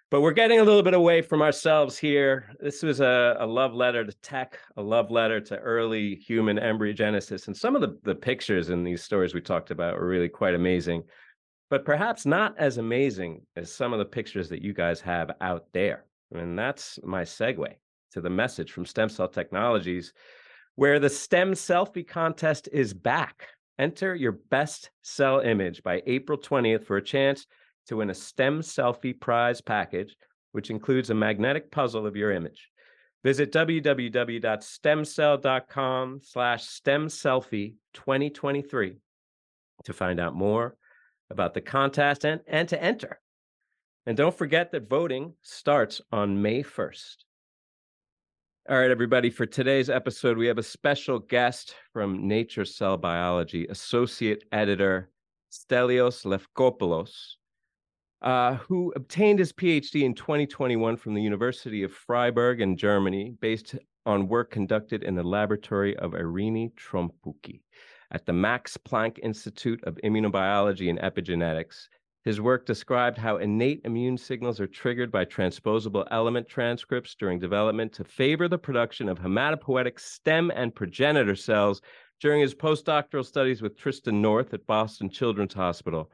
But 0.10 0.22
we're 0.22 0.32
getting 0.32 0.62
a 0.62 0.64
little 0.64 0.84
bit 0.84 0.94
away 0.94 1.22
from 1.22 1.42
ourselves 1.42 1.98
here. 1.98 2.56
This 2.62 2.82
was 2.82 3.02
a, 3.02 3.36
a 3.40 3.46
love 3.46 3.74
letter 3.74 4.06
to 4.06 4.18
tech, 4.22 4.58
a 4.78 4.82
love 4.82 5.12
letter 5.12 5.42
to 5.42 5.58
early 5.58 6.16
human 6.16 6.58
embryogenesis. 6.58 7.48
And 7.48 7.58
some 7.58 7.76
of 7.76 7.82
the, 7.82 8.00
the 8.04 8.16
pictures 8.16 8.70
in 8.70 8.86
these 8.86 9.04
stories 9.04 9.34
we 9.34 9.42
talked 9.42 9.70
about 9.70 9.96
were 9.96 10.08
really 10.08 10.30
quite 10.30 10.54
amazing, 10.54 11.04
but 11.70 11.84
perhaps 11.84 12.26
not 12.26 12.58
as 12.58 12.78
amazing 12.78 13.42
as 13.58 13.70
some 13.74 13.92
of 13.92 14.00
the 14.00 14.06
pictures 14.06 14.48
that 14.48 14.62
you 14.62 14.74
guys 14.74 15.02
have 15.02 15.32
out 15.42 15.66
there. 15.74 16.06
And 16.32 16.58
that's 16.58 17.00
my 17.04 17.24
segue 17.24 17.74
to 18.14 18.22
the 18.22 18.30
message 18.30 18.72
from 18.72 18.86
Stem 18.86 19.10
Cell 19.10 19.28
Technologies, 19.28 20.14
where 20.76 21.00
the 21.00 21.10
STEM 21.10 21.52
Selfie 21.52 22.08
Contest 22.08 22.70
is 22.72 22.94
back. 22.94 23.50
Enter 23.80 24.16
your 24.16 24.32
best 24.32 24.90
cell 25.02 25.40
image 25.40 25.84
by 25.84 26.02
April 26.08 26.38
20th 26.38 26.86
for 26.86 26.98
a 26.98 27.04
chance 27.04 27.46
to 27.88 27.98
win 27.98 28.10
a 28.10 28.14
STEM 28.14 28.62
Selfie 28.62 29.20
prize 29.20 29.60
package, 29.62 30.16
which 30.52 30.70
includes 30.70 31.10
a 31.10 31.16
magnetic 31.16 31.70
puzzle 31.72 32.08
of 32.08 32.16
your 32.16 32.32
image. 32.32 32.70
Visit 33.24 33.52
www.stemcell.com 33.52 36.20
slash 36.24 36.66
stemselfie 36.66 37.74
2023 37.94 38.98
to 39.84 39.94
find 39.94 40.20
out 40.20 40.36
more 40.36 40.76
about 41.30 41.54
the 41.54 41.62
contest 41.62 42.26
and, 42.26 42.42
and 42.48 42.68
to 42.70 42.82
enter. 42.82 43.20
And 44.06 44.16
don't 44.16 44.38
forget 44.38 44.72
that 44.72 44.90
voting 44.90 45.34
starts 45.42 46.00
on 46.12 46.42
May 46.42 46.64
1st. 46.64 47.16
All 48.70 48.78
right, 48.78 48.92
everybody. 48.92 49.30
For 49.30 49.46
today's 49.46 49.90
episode, 49.90 50.38
we 50.38 50.48
have 50.48 50.58
a 50.58 50.64
special 50.64 51.20
guest 51.20 51.76
from 51.94 52.28
Nature 52.28 52.66
Cell 52.66 52.98
Biology, 52.98 53.66
Associate 53.68 54.44
Editor 54.52 55.10
Stelios 55.50 56.26
Lefkopoulos, 56.26 57.36
uh, 58.22 58.56
who 58.56 58.92
obtained 58.98 59.40
his 59.40 59.54
PhD 59.54 60.04
in 60.04 60.14
2021 60.14 60.98
from 60.98 61.14
the 61.14 61.22
University 61.22 61.84
of 61.84 61.94
Freiburg 61.94 62.60
in 62.60 62.76
Germany, 62.76 63.36
based 63.40 63.76
on 64.06 64.28
work 64.28 64.52
conducted 64.52 65.02
in 65.02 65.16
the 65.16 65.24
laboratory 65.24 65.96
of 65.96 66.12
Irini 66.12 66.74
Trompouki 66.76 67.62
at 68.12 68.26
the 68.26 68.34
Max 68.34 68.76
Planck 68.76 69.18
Institute 69.20 69.82
of 69.86 69.96
Immunobiology 70.04 70.90
and 70.90 71.00
Epigenetics 71.00 71.88
his 72.28 72.42
work 72.42 72.66
described 72.66 73.18
how 73.18 73.38
innate 73.38 73.80
immune 73.86 74.18
signals 74.18 74.60
are 74.60 74.68
triggered 74.68 75.10
by 75.10 75.24
transposable 75.24 76.06
element 76.12 76.46
transcripts 76.46 77.16
during 77.16 77.40
development 77.40 77.94
to 77.94 78.04
favor 78.04 78.50
the 78.50 78.58
production 78.58 79.08
of 79.08 79.18
hematopoietic 79.18 79.98
stem 79.98 80.52
and 80.54 80.76
progenitor 80.76 81.38
cells 81.38 81.82
during 82.20 82.42
his 82.42 82.54
postdoctoral 82.54 83.26
studies 83.26 83.62
with 83.62 83.78
Tristan 83.78 84.22
North 84.22 84.54
at 84.54 84.68
Boston 84.68 85.10
Children's 85.10 85.54
Hospital. 85.54 86.12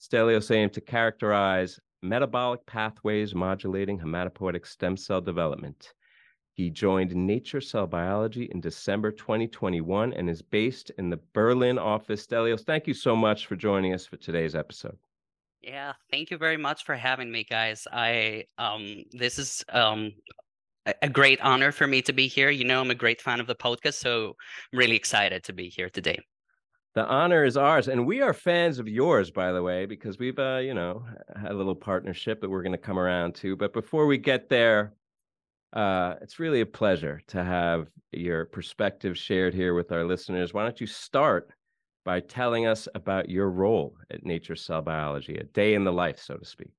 Stelios 0.00 0.54
aimed 0.54 0.72
to 0.72 0.80
characterize 0.80 1.80
metabolic 2.00 2.64
pathways 2.66 3.34
modulating 3.34 3.98
hematopoietic 3.98 4.64
stem 4.68 4.96
cell 4.96 5.20
development. 5.20 5.94
He 6.52 6.70
joined 6.70 7.12
Nature 7.12 7.60
Cell 7.60 7.88
Biology 7.88 8.48
in 8.52 8.60
December 8.60 9.10
2021 9.10 10.12
and 10.12 10.30
is 10.30 10.42
based 10.42 10.92
in 10.96 11.10
the 11.10 11.18
Berlin 11.32 11.76
office. 11.76 12.24
Stelios, 12.24 12.64
thank 12.64 12.86
you 12.86 12.94
so 12.94 13.16
much 13.16 13.46
for 13.46 13.56
joining 13.56 13.94
us 13.94 14.06
for 14.06 14.16
today's 14.16 14.54
episode. 14.54 14.96
Yeah, 15.66 15.94
thank 16.12 16.30
you 16.30 16.38
very 16.38 16.56
much 16.56 16.84
for 16.84 16.94
having 16.94 17.32
me, 17.32 17.42
guys. 17.42 17.88
I 17.92 18.44
um 18.56 19.02
this 19.10 19.36
is 19.36 19.64
um 19.68 20.12
a 21.02 21.08
great 21.08 21.40
honor 21.40 21.72
for 21.72 21.88
me 21.88 22.00
to 22.02 22.12
be 22.12 22.28
here. 22.28 22.50
You 22.50 22.64
know, 22.64 22.80
I'm 22.80 22.92
a 22.92 22.94
great 22.94 23.20
fan 23.20 23.40
of 23.40 23.48
the 23.48 23.56
podcast, 23.56 23.94
so 23.94 24.36
I'm 24.72 24.78
really 24.78 24.94
excited 24.94 25.42
to 25.42 25.52
be 25.52 25.68
here 25.68 25.90
today. 25.90 26.20
The 26.94 27.04
honor 27.04 27.44
is 27.44 27.56
ours, 27.56 27.88
and 27.88 28.06
we 28.06 28.22
are 28.22 28.32
fans 28.32 28.78
of 28.78 28.86
yours, 28.86 29.32
by 29.32 29.50
the 29.50 29.60
way, 29.60 29.86
because 29.86 30.18
we've, 30.18 30.38
uh, 30.38 30.58
you 30.58 30.72
know, 30.72 31.04
had 31.34 31.50
a 31.50 31.54
little 31.54 31.74
partnership 31.74 32.40
that 32.40 32.48
we're 32.48 32.62
going 32.62 32.70
to 32.70 32.78
come 32.78 32.98
around 32.98 33.34
to. 33.36 33.56
But 33.56 33.72
before 33.72 34.06
we 34.06 34.18
get 34.18 34.48
there, 34.48 34.94
uh, 35.72 36.14
it's 36.22 36.38
really 36.38 36.60
a 36.60 36.66
pleasure 36.66 37.20
to 37.26 37.42
have 37.42 37.88
your 38.12 38.46
perspective 38.46 39.18
shared 39.18 39.52
here 39.52 39.74
with 39.74 39.90
our 39.90 40.04
listeners. 40.04 40.54
Why 40.54 40.62
don't 40.62 40.80
you 40.80 40.86
start 40.86 41.50
by 42.06 42.20
telling 42.20 42.66
us 42.66 42.86
about 42.94 43.28
your 43.28 43.50
role 43.50 43.96
at 44.12 44.24
Nature 44.24 44.54
Cell 44.54 44.80
Biology, 44.80 45.34
a 45.36 45.42
day 45.42 45.74
in 45.74 45.82
the 45.82 45.92
life, 45.92 46.20
so 46.20 46.36
to 46.36 46.44
speak. 46.44 46.70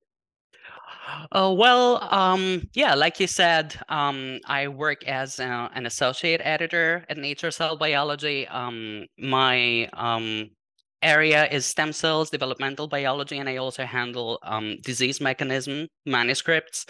Oh, 1.34 1.51
well, 1.53 2.01
um, 2.13 2.67
yeah, 2.73 2.95
like 2.95 3.19
you 3.19 3.28
said, 3.28 3.75
um, 3.89 4.39
I 4.45 4.69
work 4.69 5.05
as 5.05 5.39
a, 5.39 5.69
an 5.75 5.86
associate 5.86 6.39
editor 6.43 7.05
at 7.09 7.17
Nature 7.17 7.51
Cell 7.51 7.75
Biology. 7.75 8.47
Um, 8.47 9.05
my 9.19 9.89
um, 9.93 10.49
area 11.01 11.45
is 11.49 11.65
stem 11.65 11.91
cells, 11.91 12.30
developmental 12.30 12.88
biology, 12.88 13.38
and 13.38 13.49
I 13.49 13.57
also 13.57 13.84
handle 13.84 14.39
um, 14.43 14.78
disease 14.82 15.19
mechanism 15.19 15.88
manuscripts. 16.05 16.86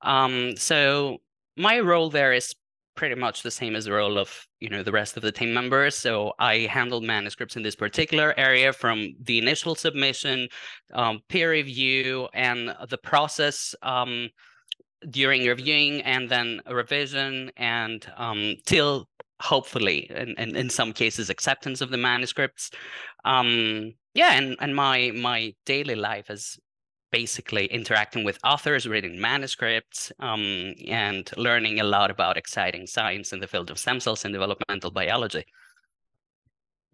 Um, 0.00 0.56
so 0.56 1.18
my 1.58 1.78
role 1.80 2.08
there 2.08 2.32
is 2.32 2.54
pretty 2.94 3.14
much 3.14 3.42
the 3.42 3.50
same 3.50 3.74
as 3.74 3.84
the 3.84 3.92
role 3.92 4.18
of 4.18 4.46
you 4.60 4.68
know 4.68 4.82
the 4.82 4.92
rest 4.92 5.16
of 5.16 5.22
the 5.22 5.32
team 5.32 5.52
members. 5.52 5.96
So 5.96 6.32
i 6.38 6.60
handled 6.60 7.04
manuscripts 7.04 7.56
in 7.56 7.62
this 7.62 7.76
particular 7.76 8.34
area 8.36 8.72
from 8.72 9.14
the 9.20 9.38
initial 9.38 9.74
submission 9.74 10.48
um, 10.92 11.20
peer 11.28 11.50
review 11.50 12.28
and 12.34 12.74
the 12.88 12.98
process 12.98 13.74
um, 13.82 14.28
during 15.10 15.46
reviewing 15.46 16.02
and 16.02 16.28
then 16.28 16.60
revision 16.70 17.50
and 17.56 18.06
um, 18.16 18.56
till 18.66 19.08
hopefully 19.40 20.08
and, 20.14 20.34
and 20.38 20.56
in 20.56 20.70
some 20.70 20.92
cases 20.92 21.30
acceptance 21.30 21.80
of 21.80 21.90
the 21.90 21.96
manuscripts. 21.96 22.70
Um, 23.24 23.94
yeah 24.14 24.34
and, 24.34 24.56
and 24.60 24.76
my 24.76 25.12
my 25.14 25.54
daily 25.64 25.94
life 25.94 26.30
is 26.30 26.58
basically 27.12 27.66
interacting 27.66 28.24
with 28.24 28.38
authors, 28.44 28.88
reading 28.88 29.20
manuscripts, 29.20 30.10
um, 30.18 30.74
and 30.88 31.30
learning 31.36 31.78
a 31.80 31.84
lot 31.84 32.10
about 32.10 32.36
exciting 32.36 32.86
science 32.86 33.32
in 33.32 33.40
the 33.40 33.46
field 33.46 33.70
of 33.70 33.78
stem 33.78 34.00
cells 34.00 34.24
and 34.24 34.34
developmental 34.34 34.90
biology. 34.90 35.44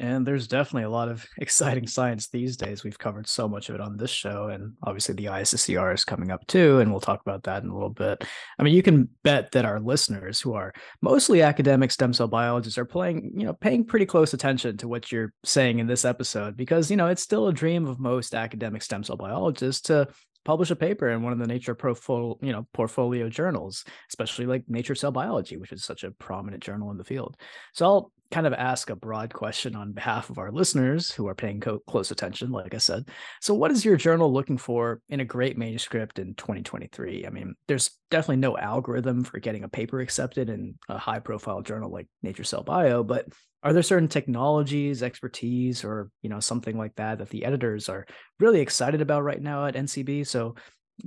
And 0.01 0.27
there's 0.27 0.47
definitely 0.47 0.85
a 0.85 0.91
lot 0.91 1.09
of 1.09 1.27
exciting 1.39 1.87
science 1.87 2.29
these 2.29 2.57
days. 2.57 2.85
We've 2.85 2.99
covered 2.99 3.27
so 3.27 3.49
much 3.49 3.69
of 3.69 3.75
it 3.75 3.81
on 3.81 3.97
this 3.97 4.11
show, 4.11 4.49
and 4.49 4.75
obviously 4.83 5.15
the 5.15 5.27
ISSCR 5.27 5.95
is 5.95 6.05
coming 6.05 6.31
up 6.31 6.47
too, 6.47 6.79
and 6.79 6.91
we'll 6.91 7.01
talk 7.01 7.21
about 7.21 7.43
that 7.45 7.63
in 7.63 7.69
a 7.69 7.75
little 7.75 7.91
bit. 7.91 8.25
I 8.59 8.63
mean, 8.63 8.75
you 8.75 8.83
can 8.83 9.09
bet 9.25 9.53
that 9.53 9.65
our 9.65 9.81
listeners, 9.81 10.41
who 10.41 10.55
are 10.55 10.73
mostly 11.03 11.43
academic 11.43 11.91
stem 11.91 12.13
cell 12.13 12.29
biologists, 12.29 12.79
are 12.79 12.85
playing, 12.85 13.33
you 13.37 13.47
know, 13.47 13.55
paying 13.55 13.85
pretty 13.85 14.07
close 14.07 14.35
attention 14.35 14.77
to 14.79 14.89
what 14.89 15.11
you're 15.11 15.33
saying 15.45 15.79
in 15.79 15.87
this 15.87 16.05
episode 16.05 16.57
because 16.57 16.91
you 16.91 16.97
know 16.97 17.07
it's 17.07 17.23
still 17.23 17.49
a 17.49 17.53
dream 17.53 17.87
of 17.87 17.99
most 17.99 18.35
academic 18.35 18.83
stem 18.83 19.03
cell 19.03 19.17
biologists 19.17 19.83
to 19.83 20.07
publish 20.49 20.71
a 20.71 20.77
paper 20.77 21.11
in 21.11 21.23
one 21.23 21.35
of 21.35 21.39
the 21.39 21.47
Nature 21.47 21.75
portfolio, 21.75 22.39
you 22.41 22.53
know, 22.53 22.67
portfolio 22.73 23.29
journals, 23.29 23.85
especially 24.09 24.47
like 24.47 24.65
Nature 24.67 24.95
Cell 24.95 25.11
Biology, 25.11 25.59
which 25.59 25.73
is 25.73 25.85
such 25.85 26.05
a 26.05 26.11
prominent 26.13 26.63
journal 26.63 26.91
in 26.91 26.97
the 26.97 27.05
field. 27.05 27.37
So 27.75 27.85
I'll 27.85 28.13
kind 28.31 28.47
of 28.47 28.55
ask 28.55 28.89
a 28.89 28.97
broad 28.97 29.35
question 29.35 29.77
on 29.77 29.93
behalf 29.93 30.31
of 30.31 30.39
our 30.39 30.51
listeners 30.51 31.11
who 31.11 31.29
are 31.29 31.35
paying 31.35 31.61
co- 31.61 31.81
close 31.81 32.11
attention, 32.11 32.51
like 32.51 32.75
I 32.75 32.79
said. 32.79 33.11
So, 33.43 33.53
what 33.53 33.71
is 33.71 33.85
your 33.85 33.99
journal 33.99 34.33
looking 34.33 34.57
for 34.57 35.03
in 35.11 35.21
a 35.21 35.25
great 35.27 35.59
manuscript 35.59 36.19
in 36.19 36.35
2023? 36.35 37.27
I 37.27 37.31
mean, 37.31 37.55
there's 37.67 37.91
definitely 38.11 38.37
no 38.37 38.57
algorithm 38.57 39.25
for 39.25 39.41
getting 39.41 39.65
a 39.65 39.69
paper 39.69 40.01
accepted 40.01 40.49
in 40.49 40.77
a 40.89 40.97
high 40.97 41.21
profile 41.21 41.61
journal 41.61 41.91
like 41.91 42.09
Nature 42.23 42.45
Cell 42.45 42.63
Bio, 42.63 43.05
but 43.05 43.27
are 43.63 43.73
there 43.73 43.83
certain 43.83 44.09
technologies 44.09 45.03
expertise 45.03 45.85
or 45.85 46.11
you 46.23 46.31
know 46.31 46.41
something 46.41 46.77
like 46.77 46.95
that 46.97 47.19
that 47.19 47.29
the 47.31 47.45
editors 47.45 47.89
are 47.89 48.07
really 48.39 48.61
excited 48.61 49.01
about 49.01 49.25
right 49.25 49.43
now 49.43 49.67
at 49.67 49.75
ncb 49.75 50.27
so 50.27 50.55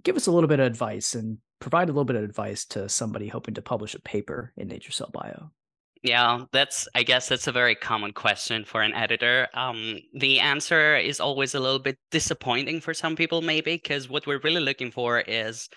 give 0.04 0.16
us 0.16 0.28
a 0.28 0.32
little 0.32 0.48
bit 0.48 0.60
of 0.60 0.66
advice 0.66 1.16
and 1.16 1.38
provide 1.60 1.90
a 1.90 1.92
little 1.92 2.06
bit 2.06 2.16
of 2.16 2.24
advice 2.24 2.66
to 2.66 2.90
somebody 2.90 3.28
hoping 3.28 3.54
to 3.54 3.62
publish 3.62 3.96
a 3.96 4.02
paper 4.02 4.52
in 4.58 4.68
nature 4.68 4.92
cell 4.92 5.10
bio 5.14 5.52
yeah, 6.04 6.46
that's 6.52 6.88
I 6.96 7.04
guess 7.04 7.30
that's 7.30 7.46
a 7.46 7.52
very 7.52 7.76
common 7.76 8.12
question 8.12 8.66
for 8.66 8.82
an 8.82 8.94
editor. 8.94 9.48
Um, 9.54 10.00
the 10.16 10.40
answer 10.40 10.98
is 10.98 11.20
always 11.20 11.54
a 11.54 11.60
little 11.60 11.78
bit 11.78 11.98
disappointing 12.10 12.82
for 12.82 12.94
some 12.94 13.16
people, 13.16 13.42
maybe, 13.42 13.76
because 13.76 14.10
what 14.10 14.26
we're 14.26 14.40
really 14.40 14.62
looking 14.62 14.90
for 14.90 15.20
is 15.20 15.70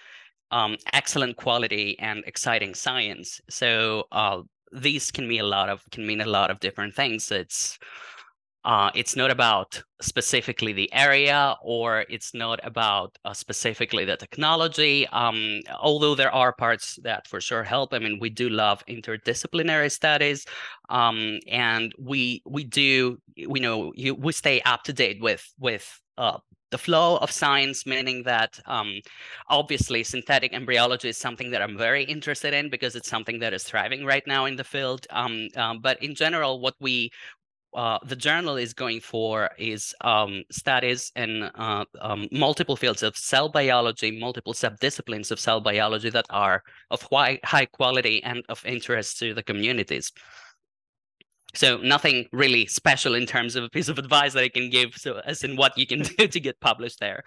um, 0.50 0.76
excellent 0.94 1.36
quality 1.36 1.98
and 1.98 2.24
exciting 2.26 2.74
science. 2.74 3.40
So 3.50 4.04
uh, 4.12 4.42
these 4.74 5.10
can 5.10 5.28
mean 5.28 5.40
a 5.40 5.44
lot 5.44 5.68
of 5.68 5.82
can 5.90 6.06
mean 6.06 6.20
a 6.20 6.26
lot 6.26 6.50
of 6.50 6.60
different 6.60 6.94
things. 6.94 7.30
It's 7.30 7.78
uh, 8.64 8.90
it's 8.94 9.14
not 9.14 9.30
about 9.30 9.82
specifically 10.00 10.72
the 10.72 10.90
area 10.94 11.54
or 11.62 12.06
it's 12.08 12.32
not 12.32 12.58
about 12.64 13.18
uh, 13.26 13.34
specifically 13.34 14.06
the 14.06 14.16
technology. 14.16 15.06
Um, 15.08 15.60
although 15.78 16.14
there 16.14 16.34
are 16.34 16.52
parts 16.52 16.98
that 17.02 17.26
for 17.28 17.42
sure 17.42 17.62
help. 17.62 17.92
I 17.92 17.98
mean, 17.98 18.18
we 18.18 18.30
do 18.30 18.48
love 18.48 18.82
interdisciplinary 18.86 19.92
studies, 19.92 20.46
um, 20.88 21.40
and 21.46 21.92
we 21.98 22.42
we 22.46 22.64
do 22.64 23.18
we 23.46 23.60
know 23.60 23.92
you, 23.96 24.14
we 24.14 24.32
stay 24.32 24.62
up 24.62 24.82
to 24.84 24.92
date 24.92 25.20
with 25.20 25.46
with 25.58 26.00
uh, 26.16 26.38
the 26.74 26.78
flow 26.78 27.18
of 27.18 27.30
science, 27.30 27.86
meaning 27.86 28.24
that 28.24 28.58
um, 28.66 29.00
obviously 29.48 30.02
synthetic 30.02 30.52
embryology 30.52 31.08
is 31.08 31.16
something 31.16 31.52
that 31.52 31.62
I'm 31.62 31.78
very 31.78 32.02
interested 32.02 32.52
in 32.52 32.68
because 32.68 32.96
it's 32.96 33.08
something 33.08 33.38
that 33.38 33.54
is 33.54 33.62
thriving 33.62 34.04
right 34.04 34.26
now 34.26 34.46
in 34.46 34.56
the 34.56 34.64
field. 34.64 35.06
Um, 35.10 35.34
um, 35.54 35.78
but 35.80 36.02
in 36.02 36.16
general, 36.16 36.58
what 36.58 36.74
we 36.80 37.12
uh, 37.74 37.98
the 38.04 38.16
journal 38.16 38.56
is 38.56 38.72
going 38.72 39.00
for 39.00 39.50
is 39.56 39.94
um, 40.00 40.42
studies 40.50 41.12
in 41.14 41.42
uh, 41.42 41.84
um, 42.00 42.26
multiple 42.32 42.76
fields 42.76 43.02
of 43.04 43.16
cell 43.16 43.48
biology, 43.48 44.10
multiple 44.26 44.52
subdisciplines 44.52 45.30
of 45.30 45.38
cell 45.38 45.60
biology 45.60 46.10
that 46.10 46.26
are 46.30 46.62
of 46.90 47.02
high, 47.02 47.38
high 47.44 47.66
quality 47.66 48.22
and 48.24 48.42
of 48.48 48.64
interest 48.66 49.18
to 49.20 49.32
the 49.34 49.42
communities. 49.42 50.12
So 51.54 51.78
nothing 51.78 52.26
really 52.32 52.66
special 52.66 53.14
in 53.14 53.26
terms 53.26 53.56
of 53.56 53.64
a 53.64 53.68
piece 53.68 53.88
of 53.88 53.98
advice 53.98 54.32
that 54.34 54.44
I 54.44 54.48
can 54.48 54.70
give. 54.70 54.94
So 54.96 55.20
as 55.24 55.44
in 55.44 55.56
what 55.56 55.76
you 55.76 55.86
can 55.86 56.02
do 56.18 56.26
to 56.26 56.40
get 56.40 56.60
published 56.60 57.00
there. 57.00 57.24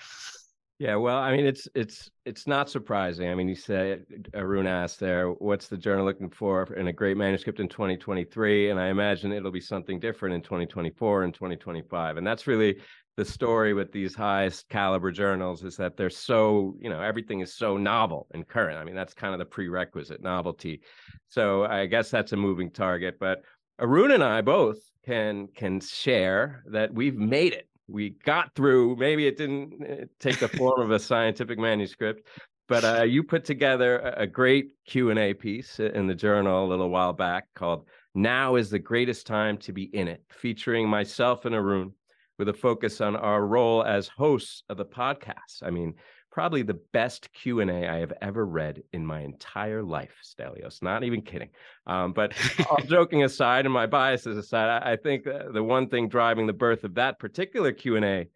Yeah, 0.79 0.95
well, 0.95 1.17
I 1.17 1.35
mean, 1.35 1.47
it's 1.47 1.67
it's 1.73 2.11
it's 2.23 2.45
not 2.45 2.69
surprising. 2.69 3.29
I 3.29 3.35
mean, 3.35 3.49
you 3.49 3.55
say 3.55 3.97
Arun 4.35 4.67
asked 4.67 4.99
there, 4.99 5.29
what's 5.29 5.67
the 5.67 5.77
journal 5.77 6.05
looking 6.05 6.29
for 6.29 6.71
in 6.75 6.87
a 6.87 6.93
great 6.93 7.17
manuscript 7.17 7.59
in 7.59 7.67
2023? 7.67 8.69
And 8.69 8.79
I 8.79 8.89
imagine 8.89 9.31
it'll 9.31 9.49
be 9.49 9.59
something 9.59 9.99
different 9.99 10.35
in 10.35 10.41
2024 10.43 11.23
and 11.23 11.33
2025. 11.33 12.17
And 12.17 12.27
that's 12.27 12.45
really 12.45 12.77
the 13.15 13.25
story 13.25 13.73
with 13.73 13.91
these 13.91 14.13
highest 14.13 14.69
caliber 14.69 15.11
journals 15.11 15.63
is 15.63 15.75
that 15.77 15.97
they're 15.97 16.11
so, 16.11 16.75
you 16.79 16.91
know, 16.91 17.01
everything 17.01 17.39
is 17.39 17.55
so 17.55 17.75
novel 17.75 18.27
and 18.35 18.47
current. 18.47 18.77
I 18.77 18.83
mean, 18.83 18.93
that's 18.93 19.15
kind 19.15 19.33
of 19.33 19.39
the 19.39 19.45
prerequisite 19.45 20.21
novelty. 20.21 20.81
So 21.27 21.65
I 21.65 21.87
guess 21.87 22.11
that's 22.11 22.33
a 22.33 22.37
moving 22.37 22.69
target. 22.69 23.17
But 23.19 23.41
Arun 23.79 24.11
and 24.11 24.23
I 24.23 24.41
both 24.41 24.79
can 25.05 25.47
can 25.55 25.79
share 25.79 26.63
that 26.71 26.93
we've 26.93 27.15
made 27.15 27.53
it. 27.53 27.67
We 27.87 28.11
got 28.25 28.53
through. 28.55 28.97
Maybe 28.97 29.27
it 29.27 29.37
didn't 29.37 29.83
eh, 29.87 30.05
take 30.19 30.39
the 30.39 30.47
form 30.47 30.81
of 30.81 30.91
a 30.91 30.99
scientific 30.99 31.57
manuscript, 31.59 32.27
but 32.67 32.83
uh, 32.83 33.03
you 33.03 33.23
put 33.23 33.45
together 33.45 33.99
a 33.99 34.27
great 34.27 34.71
Q 34.85 35.11
and 35.11 35.19
A 35.19 35.33
piece 35.33 35.79
in 35.79 36.07
the 36.07 36.15
journal 36.15 36.65
a 36.65 36.67
little 36.67 36.89
while 36.89 37.13
back 37.13 37.47
called 37.55 37.87
"Now 38.15 38.55
is 38.55 38.69
the 38.69 38.79
greatest 38.79 39.27
time 39.27 39.57
to 39.59 39.71
be 39.71 39.83
in 39.83 40.07
it," 40.07 40.23
featuring 40.29 40.89
myself 40.89 41.45
and 41.45 41.55
Arun, 41.55 41.93
with 42.37 42.49
a 42.49 42.53
focus 42.53 42.99
on 42.99 43.15
our 43.15 43.45
role 43.45 43.83
as 43.83 44.07
hosts 44.07 44.63
of 44.69 44.77
the 44.77 44.85
podcast. 44.85 45.61
I 45.61 45.69
mean, 45.69 45.93
probably 46.37 46.61
the 46.61 46.79
best 46.93 47.33
q&a 47.33 47.87
i 47.87 47.97
have 47.97 48.13
ever 48.21 48.45
read 48.45 48.83
in 48.93 49.03
my 49.03 49.21
entire 49.21 49.81
life 49.81 50.21
stelios. 50.23 50.83
Not 50.83 51.03
even 51.03 51.23
kidding. 51.23 51.49
Um, 51.87 52.13
but 52.13 52.31
all 52.69 52.77
joking 52.85 53.23
aside 53.23 53.65
and 53.65 53.73
my 53.73 53.87
biases 53.87 54.37
aside 54.37 54.69
I, 54.69 54.91
I, 54.91 54.95
think 54.97 55.23
the 55.23 55.63
one 55.63 55.89
thing 55.89 56.07
driving 56.07 56.45
the 56.45 56.53
birth 56.53 56.83
of 56.83 56.93
that 56.93 57.17
particular 57.17 57.71
q&a 57.71 58.27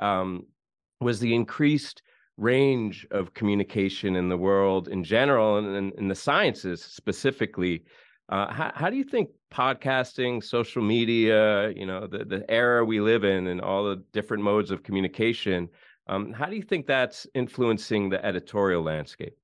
um, 0.00 0.46
was 1.00 1.20
the 1.20 1.32
increased 1.32 2.02
range 2.36 3.06
of 3.12 3.34
communication 3.34 4.16
in 4.16 4.28
the 4.28 4.36
world 4.36 4.88
in 4.88 5.04
general 5.04 5.58
and 5.58 5.92
in 5.92 6.08
the 6.08 6.14
sciences 6.16 6.82
specifically. 6.82 7.84
Uh, 8.30 8.52
how, 8.52 8.72
how 8.74 8.90
do 8.90 8.96
you 8.96 9.04
think 9.04 9.28
podcasting 9.52 10.42
social 10.42 10.82
media 10.82 11.70
you 11.76 11.86
know 11.86 12.08
the, 12.08 12.24
the 12.24 12.50
era 12.50 12.84
we 12.84 13.00
live 13.00 13.22
in 13.22 13.46
and 13.46 13.60
all 13.60 13.84
the 13.84 14.02
different 14.12 14.42
modes 14.42 14.72
of 14.72 14.82
communication 14.82 15.68
um, 16.06 16.32
how 16.32 16.46
do 16.46 16.56
you 16.56 16.62
think 16.62 16.86
that's 16.86 17.26
influencing 17.34 18.10
the 18.10 18.24
editorial 18.24 18.82
landscape? 18.82 19.36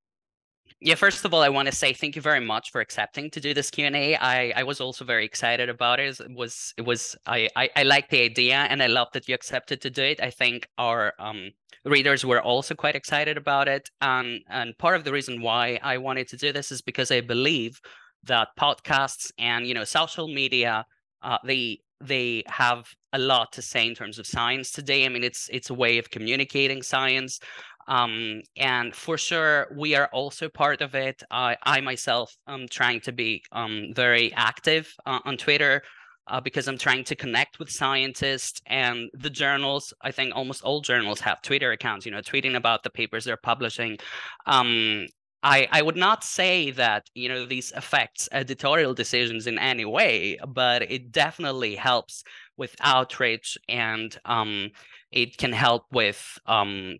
yeah, 0.80 0.94
first 0.94 1.24
of 1.24 1.34
all, 1.34 1.42
I 1.42 1.50
want 1.50 1.68
to 1.68 1.74
say 1.74 1.92
thank 1.92 2.16
you 2.16 2.22
very 2.22 2.40
much 2.40 2.70
for 2.70 2.80
accepting 2.80 3.30
to 3.32 3.40
do 3.40 3.52
this 3.52 3.70
Q 3.70 3.86
and 3.86 3.96
A. 3.96 4.16
I, 4.16 4.52
I 4.56 4.62
was 4.62 4.80
also 4.80 5.04
very 5.04 5.26
excited 5.26 5.68
about 5.68 6.00
it. 6.00 6.18
It 6.20 6.34
was 6.34 6.72
it 6.78 6.82
was 6.82 7.16
I, 7.26 7.48
I 7.54 7.68
I 7.76 7.82
like 7.82 8.08
the 8.08 8.22
idea 8.22 8.56
and 8.56 8.82
I 8.82 8.86
love 8.86 9.08
that 9.12 9.28
you 9.28 9.34
accepted 9.34 9.82
to 9.82 9.90
do 9.90 10.02
it. 10.02 10.22
I 10.22 10.30
think 10.30 10.68
our 10.78 11.12
um 11.18 11.50
readers 11.84 12.24
were 12.24 12.40
also 12.40 12.74
quite 12.74 12.96
excited 12.96 13.36
about 13.36 13.68
it, 13.68 13.90
and 14.00 14.40
and 14.48 14.76
part 14.78 14.96
of 14.96 15.04
the 15.04 15.12
reason 15.12 15.42
why 15.42 15.78
I 15.82 15.98
wanted 15.98 16.28
to 16.28 16.36
do 16.36 16.52
this 16.52 16.72
is 16.72 16.80
because 16.80 17.10
I 17.10 17.20
believe 17.20 17.80
that 18.24 18.48
podcasts 18.58 19.30
and 19.38 19.66
you 19.66 19.74
know 19.74 19.84
social 19.84 20.28
media 20.28 20.86
uh, 21.22 21.38
they 21.44 21.80
they 22.00 22.42
have 22.46 22.88
a 23.12 23.18
lot 23.18 23.52
to 23.52 23.62
say 23.62 23.86
in 23.86 23.94
terms 23.94 24.18
of 24.18 24.26
science 24.26 24.70
today. 24.70 25.04
I 25.04 25.08
mean, 25.08 25.24
it's 25.24 25.48
it's 25.52 25.70
a 25.70 25.74
way 25.74 25.98
of 25.98 26.10
communicating 26.10 26.82
science. 26.82 27.40
Um, 27.88 28.42
and 28.56 28.94
for 28.94 29.18
sure, 29.18 29.66
we 29.76 29.96
are 29.96 30.08
also 30.12 30.48
part 30.48 30.80
of 30.80 30.94
it. 30.94 31.22
I, 31.30 31.56
I 31.62 31.80
myself 31.80 32.36
am 32.46 32.68
trying 32.68 33.00
to 33.00 33.12
be 33.12 33.42
um, 33.50 33.88
very 33.94 34.32
active 34.34 34.94
uh, 35.06 35.18
on 35.24 35.36
Twitter 35.36 35.82
uh, 36.28 36.40
because 36.40 36.68
I'm 36.68 36.78
trying 36.78 37.04
to 37.04 37.16
connect 37.16 37.58
with 37.58 37.68
scientists 37.68 38.60
and 38.66 39.10
the 39.14 39.30
journals. 39.30 39.92
I 40.02 40.12
think 40.12 40.34
almost 40.34 40.62
all 40.62 40.80
journals 40.80 41.20
have 41.20 41.42
Twitter 41.42 41.72
accounts, 41.72 42.06
you 42.06 42.12
know, 42.12 42.20
tweeting 42.20 42.54
about 42.54 42.84
the 42.84 42.90
papers 42.90 43.24
they're 43.24 43.36
publishing. 43.36 43.98
Um, 44.46 45.06
I, 45.42 45.68
I 45.70 45.82
would 45.82 45.96
not 45.96 46.22
say 46.22 46.70
that 46.72 47.08
you 47.14 47.28
know 47.28 47.46
these 47.46 47.72
affects 47.72 48.28
editorial 48.32 48.94
decisions 48.94 49.46
in 49.46 49.58
any 49.58 49.84
way, 49.84 50.38
but 50.46 50.82
it 50.82 51.12
definitely 51.12 51.76
helps 51.76 52.24
with 52.56 52.76
outreach 52.80 53.56
and 53.68 54.18
um, 54.26 54.70
it 55.10 55.38
can 55.38 55.52
help 55.52 55.84
with 55.92 56.38
um, 56.46 56.98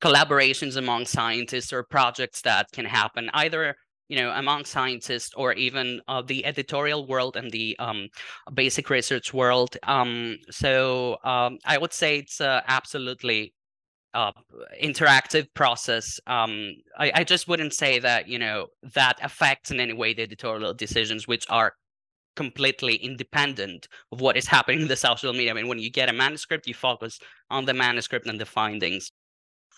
collaborations 0.00 0.76
among 0.76 1.06
scientists 1.06 1.72
or 1.72 1.82
projects 1.82 2.42
that 2.42 2.70
can 2.72 2.84
happen 2.84 3.30
either 3.34 3.76
you 4.08 4.16
know 4.16 4.30
among 4.30 4.64
scientists 4.64 5.32
or 5.36 5.52
even 5.54 6.00
uh, 6.08 6.22
the 6.22 6.44
editorial 6.46 7.06
world 7.06 7.36
and 7.36 7.50
the 7.50 7.76
um, 7.78 8.08
basic 8.54 8.88
research 8.90 9.34
world. 9.34 9.76
Um, 9.82 10.38
so 10.50 11.18
um, 11.24 11.58
i 11.66 11.76
would 11.78 11.92
say 11.92 12.18
it's 12.18 12.40
uh, 12.40 12.62
absolutely 12.66 13.52
uh, 14.14 14.32
interactive 14.82 15.46
process 15.54 16.20
um, 16.26 16.72
I, 16.98 17.12
I 17.16 17.24
just 17.24 17.48
wouldn't 17.48 17.74
say 17.74 17.98
that 17.98 18.28
you 18.28 18.38
know 18.38 18.68
that 18.94 19.18
affects 19.22 19.70
in 19.70 19.80
any 19.80 19.92
way 19.92 20.14
the 20.14 20.22
editorial 20.22 20.72
decisions 20.72 21.26
which 21.26 21.46
are 21.50 21.74
completely 22.36 22.96
independent 22.96 23.88
of 24.12 24.20
what 24.20 24.36
is 24.36 24.46
happening 24.56 24.82
in 24.82 24.88
the 24.88 24.96
social 24.96 25.32
media. 25.32 25.50
I 25.50 25.54
mean 25.54 25.68
when 25.68 25.78
you 25.78 25.90
get 25.90 26.08
a 26.08 26.12
manuscript 26.12 26.66
you 26.66 26.74
focus 26.74 27.18
on 27.50 27.64
the 27.64 27.74
manuscript 27.74 28.26
and 28.26 28.40
the 28.40 28.46
findings 28.46 29.10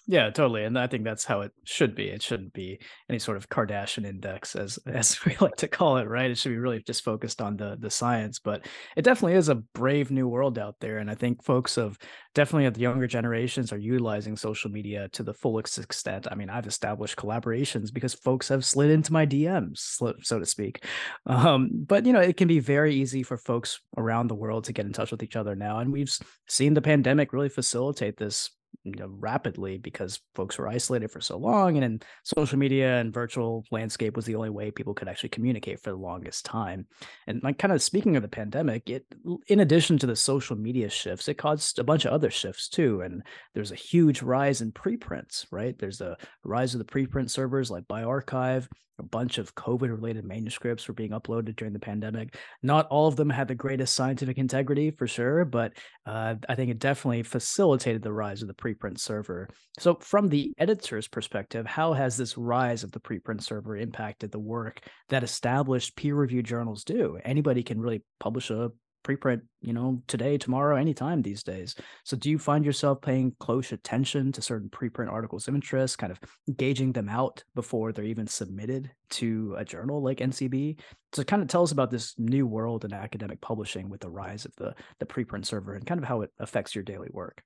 yeah, 0.09 0.31
totally. 0.31 0.63
And 0.63 0.79
I 0.79 0.87
think 0.87 1.03
that's 1.03 1.25
how 1.25 1.41
it 1.41 1.51
should 1.65 1.97
be. 1.97 2.05
It 2.05 2.23
shouldn't 2.23 2.53
be 2.53 2.79
any 3.09 3.19
sort 3.19 3.37
of 3.37 3.49
Kardashian 3.49 4.07
index 4.07 4.55
as 4.55 4.79
as 4.87 5.19
we 5.25 5.37
like 5.41 5.57
to 5.57 5.69
call 5.69 5.97
it, 5.97 6.09
right? 6.09 6.31
It 6.31 6.39
should 6.39 6.51
be 6.51 6.59
really 6.59 6.81
just 6.83 7.03
focused 7.03 7.43
on 7.43 7.57
the 7.57 7.77
the 7.79 7.91
science. 7.91 8.39
But 8.39 8.67
it 8.97 9.03
definitely 9.03 9.37
is 9.37 9.49
a 9.49 9.57
brave 9.57 10.13
new 10.13 10.29
world 10.29 10.59
out 10.59 10.77
there. 10.81 10.99
And 10.99 11.11
I 11.11 11.17
think 11.17 11.43
folks 11.43 11.77
of 11.77 11.99
definitely 12.35 12.69
the 12.71 12.81
younger 12.81 13.09
generations 13.09 13.73
are 13.73 13.79
utilizing 13.79 14.37
social 14.37 14.71
media 14.71 15.09
to 15.09 15.25
the 15.25 15.35
fullest 15.35 15.79
extent. 15.79 16.29
I 16.31 16.37
mean, 16.37 16.51
I've 16.51 16.67
established 16.67 17.17
collaborations 17.17 17.93
because 17.93 18.15
folks 18.15 18.49
have 18.49 18.65
slid 18.65 18.91
into 18.91 19.13
my 19.13 19.27
DMs, 19.27 19.99
so 20.23 20.39
to 20.39 20.47
speak. 20.47 20.85
Um, 21.27 21.71
but 21.73 22.07
you 22.07 22.13
know, 22.13 22.21
it 22.21 22.37
can 22.37 22.47
be 22.47 22.61
very 22.61 22.95
easy 22.95 23.25
for 23.25 23.37
folks 23.37 23.81
around 23.97 24.29
the 24.29 24.35
world 24.37 24.65
to 24.65 24.73
get 24.73 24.87
in 24.87 24.93
touch 24.93 25.11
with 25.11 25.25
each 25.25 25.35
other 25.35 25.57
now. 25.57 25.81
And 25.81 25.93
we've 25.93 26.17
seen 26.47 26.75
the 26.75 26.83
pandemic 26.83 27.33
really 27.33 27.49
facilitate 27.49 28.19
this 28.19 28.51
you 28.85 28.93
know, 28.93 29.09
rapidly 29.09 29.79
because 29.79 30.21
folks 30.35 30.59
were 30.59 30.69
isolated 30.69 31.11
for 31.11 31.21
so 31.21 31.37
long 31.37 31.77
and 31.77 31.85
in 31.85 32.01
social 32.25 32.59
media 32.59 32.99
and 32.99 33.13
virtual 33.13 33.65
landscape 33.71 34.17
was 34.17 34.25
the 34.25 34.35
only 34.35 34.51
way 34.51 34.71
people 34.71 34.95
could 34.95 35.09
actually 35.09 35.29
communicate 35.29 35.81
for 35.81 35.91
the 35.91 35.97
longest 35.97 36.45
time. 36.45 36.87
And 37.27 37.43
like 37.43 37.59
kind 37.59 37.73
of 37.73 37.83
speaking 37.83 38.17
of 38.17 38.23
the 38.23 38.29
pandemic 38.29 38.89
it 38.89 39.05
in 39.49 39.61
addition 39.61 39.99
to 39.99 40.07
the 40.07 40.17
social 40.17 40.57
media 40.57 40.89
shifts 40.89 41.29
it 41.29 41.35
caused 41.35 41.79
a 41.79 41.85
bunch 41.85 42.05
of 42.05 42.13
other 42.13 42.31
shifts 42.31 42.69
too 42.69 43.01
and 43.01 43.23
there's 43.55 43.73
a 43.73 43.77
huge 43.77 44.23
rise 44.23 44.61
in 44.61 44.73
preprints 44.73 45.47
right? 45.51 45.79
There's 45.79 46.01
a 46.01 46.17
rise 46.45 46.75
of 46.75 46.79
the 46.79 46.85
preprint 46.85 47.31
servers 47.31 47.71
like 47.71 47.85
bioRxiv 47.85 48.69
a 48.99 49.03
bunch 49.03 49.39
of 49.39 49.55
COVID 49.55 49.91
related 49.91 50.25
manuscripts 50.25 50.89
were 50.89 50.95
being 50.95 51.11
uploaded 51.11 51.57
during 51.57 51.73
the 51.73 51.79
pandemic. 51.79 52.37
Not 52.63 52.87
all 52.89 53.09
of 53.09 53.17
them 53.17 53.31
had 53.31 53.49
the 53.49 53.55
greatest 53.55 53.95
scientific 53.95 54.39
integrity 54.39 54.91
for 54.91 55.07
sure, 55.07 55.45
but 55.45 55.73
uh, 56.07 56.35
I 56.49 56.55
think 56.55 56.71
it 56.71 56.79
definitely 56.79 57.23
facilitated 57.23 58.03
the 58.03 58.13
rise 58.13 58.43
of 58.43 58.49
the 58.49 58.55
preprint 58.55 58.99
server. 58.99 59.49
So, 59.79 59.97
from 60.01 60.29
the 60.29 60.53
editor's 60.59 61.09
perspective, 61.09 61.67
how 61.67 61.93
has 61.93 62.17
this 62.17 62.39
rise 62.39 62.85
of 62.85 62.93
the 62.93 63.01
preprint 63.01 63.43
server 63.43 63.77
impacted 63.77 64.31
the 64.31 64.39
work 64.39 64.81
that 65.09 65.25
established 65.25 65.97
peer 65.97 66.15
reviewed 66.15 66.47
journals 66.47 66.85
do? 66.85 67.19
Anybody 67.25 67.63
can 67.63 67.81
really 67.81 68.03
publish 68.19 68.51
a 68.51 68.71
preprint, 69.07 69.43
you 69.61 69.73
know, 69.73 70.03
today, 70.09 70.37
tomorrow, 70.37 70.77
anytime 70.77 71.23
these 71.23 71.43
days. 71.43 71.75
So 72.05 72.17
do 72.17 72.29
you 72.31 72.39
find 72.39 72.65
yourself 72.65 73.01
paying 73.01 73.35
close 73.39 73.73
attention 73.73 74.33
to 74.33 74.43
certain 74.43 74.69
preprint 74.69 75.11
articles 75.11 75.47
of 75.47 75.55
interest, 75.55 75.99
kind 75.99 76.11
of 76.11 76.19
gauging 76.57 76.93
them 76.93 77.09
out 77.09 77.45
before 77.55 77.93
they're 77.93 78.05
even 78.05 78.27
submitted 78.27 78.91
to 79.11 79.55
a 79.59 79.65
journal 79.65 80.03
like 80.03 80.19
NCB? 80.19 80.81
So 81.13 81.23
kind 81.23 81.43
of 81.43 81.49
tell 81.49 81.63
us 81.63 81.73
about 81.73 81.91
this 81.91 82.15
new 82.19 82.47
world 82.47 82.85
in 82.85 82.93
academic 82.93 83.41
publishing 83.41 83.89
with 83.89 84.01
the 84.01 84.11
rise 84.11 84.45
of 84.45 84.55
the 84.57 84.75
the 84.99 85.07
preprint 85.07 85.47
server 85.47 85.75
and 85.75 85.87
kind 85.87 86.01
of 86.01 86.07
how 86.07 86.23
it 86.23 86.31
affects 86.41 86.75
your 86.75 86.85
daily 86.85 87.09
work. 87.13 87.43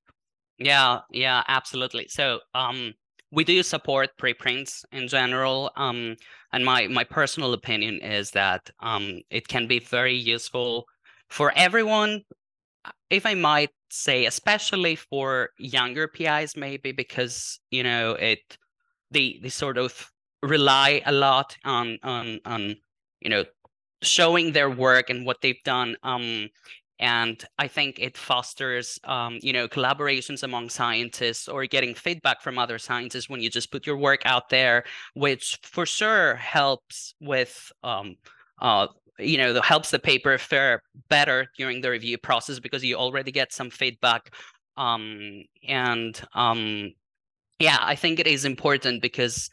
Yeah, 0.58 1.00
yeah, 1.10 1.42
absolutely. 1.46 2.08
So 2.08 2.40
um 2.54 2.94
we 3.32 3.44
do 3.44 3.62
support 3.62 4.10
preprints 4.18 4.84
in 4.92 5.06
general 5.06 5.70
um, 5.76 6.16
and 6.52 6.64
my 6.64 6.88
my 6.88 7.04
personal 7.04 7.52
opinion 7.52 8.00
is 8.00 8.30
that 8.32 8.70
um, 8.80 9.20
it 9.30 9.46
can 9.46 9.66
be 9.66 9.78
very 9.78 10.14
useful 10.14 10.86
for 11.30 11.52
everyone, 11.56 12.22
if 13.08 13.24
I 13.24 13.34
might 13.34 13.70
say, 13.90 14.26
especially 14.26 14.96
for 14.96 15.50
younger 15.58 16.08
PIs, 16.08 16.56
maybe 16.56 16.92
because 16.92 17.60
you 17.70 17.82
know 17.82 18.12
it, 18.12 18.58
they 19.10 19.38
they 19.42 19.48
sort 19.48 19.78
of 19.78 20.10
rely 20.42 21.02
a 21.06 21.12
lot 21.12 21.56
on 21.64 21.98
on 22.02 22.40
on 22.44 22.76
you 23.20 23.30
know 23.30 23.44
showing 24.02 24.52
their 24.52 24.70
work 24.70 25.10
and 25.10 25.24
what 25.24 25.40
they've 25.40 25.62
done. 25.64 25.96
Um, 26.02 26.48
and 26.98 27.42
I 27.58 27.66
think 27.66 27.98
it 27.98 28.16
fosters 28.18 28.98
um, 29.04 29.38
you 29.40 29.52
know 29.52 29.68
collaborations 29.68 30.42
among 30.42 30.68
scientists 30.68 31.48
or 31.48 31.64
getting 31.66 31.94
feedback 31.94 32.42
from 32.42 32.58
other 32.58 32.78
scientists 32.78 33.28
when 33.28 33.40
you 33.40 33.50
just 33.50 33.70
put 33.70 33.86
your 33.86 33.96
work 33.96 34.22
out 34.24 34.48
there, 34.48 34.84
which 35.14 35.58
for 35.62 35.86
sure 35.86 36.34
helps 36.36 37.14
with 37.20 37.72
um, 37.84 38.16
uh, 38.60 38.88
you 39.20 39.38
know 39.38 39.52
that 39.52 39.64
helps 39.64 39.90
the 39.90 39.98
paper 39.98 40.36
fare 40.38 40.82
better 41.08 41.46
during 41.56 41.80
the 41.80 41.90
review 41.90 42.18
process 42.18 42.58
because 42.58 42.84
you 42.84 42.96
already 42.96 43.30
get 43.32 43.52
some 43.52 43.70
feedback 43.70 44.34
um, 44.76 45.42
and 45.68 46.22
um, 46.34 46.92
yeah 47.58 47.78
i 47.80 47.94
think 47.94 48.18
it 48.18 48.26
is 48.26 48.44
important 48.44 49.02
because 49.02 49.50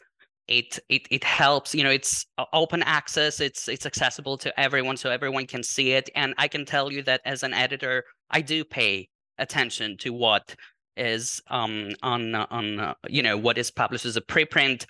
it 0.48 0.78
it 0.88 1.06
it 1.10 1.22
helps 1.22 1.74
you 1.74 1.84
know 1.84 1.90
it's 1.90 2.26
open 2.52 2.82
access 2.82 3.38
it's 3.38 3.68
it's 3.68 3.86
accessible 3.86 4.38
to 4.38 4.58
everyone 4.58 4.96
so 4.96 5.10
everyone 5.10 5.46
can 5.46 5.62
see 5.62 5.92
it 5.92 6.08
and 6.14 6.34
i 6.38 6.48
can 6.48 6.64
tell 6.64 6.90
you 6.90 7.02
that 7.02 7.20
as 7.26 7.42
an 7.42 7.52
editor 7.52 8.02
i 8.30 8.40
do 8.40 8.64
pay 8.64 9.06
attention 9.38 9.96
to 9.98 10.12
what 10.12 10.54
is 10.96 11.40
um 11.48 11.90
on 12.02 12.34
on 12.34 12.80
uh, 12.80 12.94
you 13.08 13.22
know 13.22 13.36
what 13.36 13.58
is 13.58 13.70
published 13.70 14.06
as 14.06 14.16
a 14.16 14.22
preprint 14.22 14.86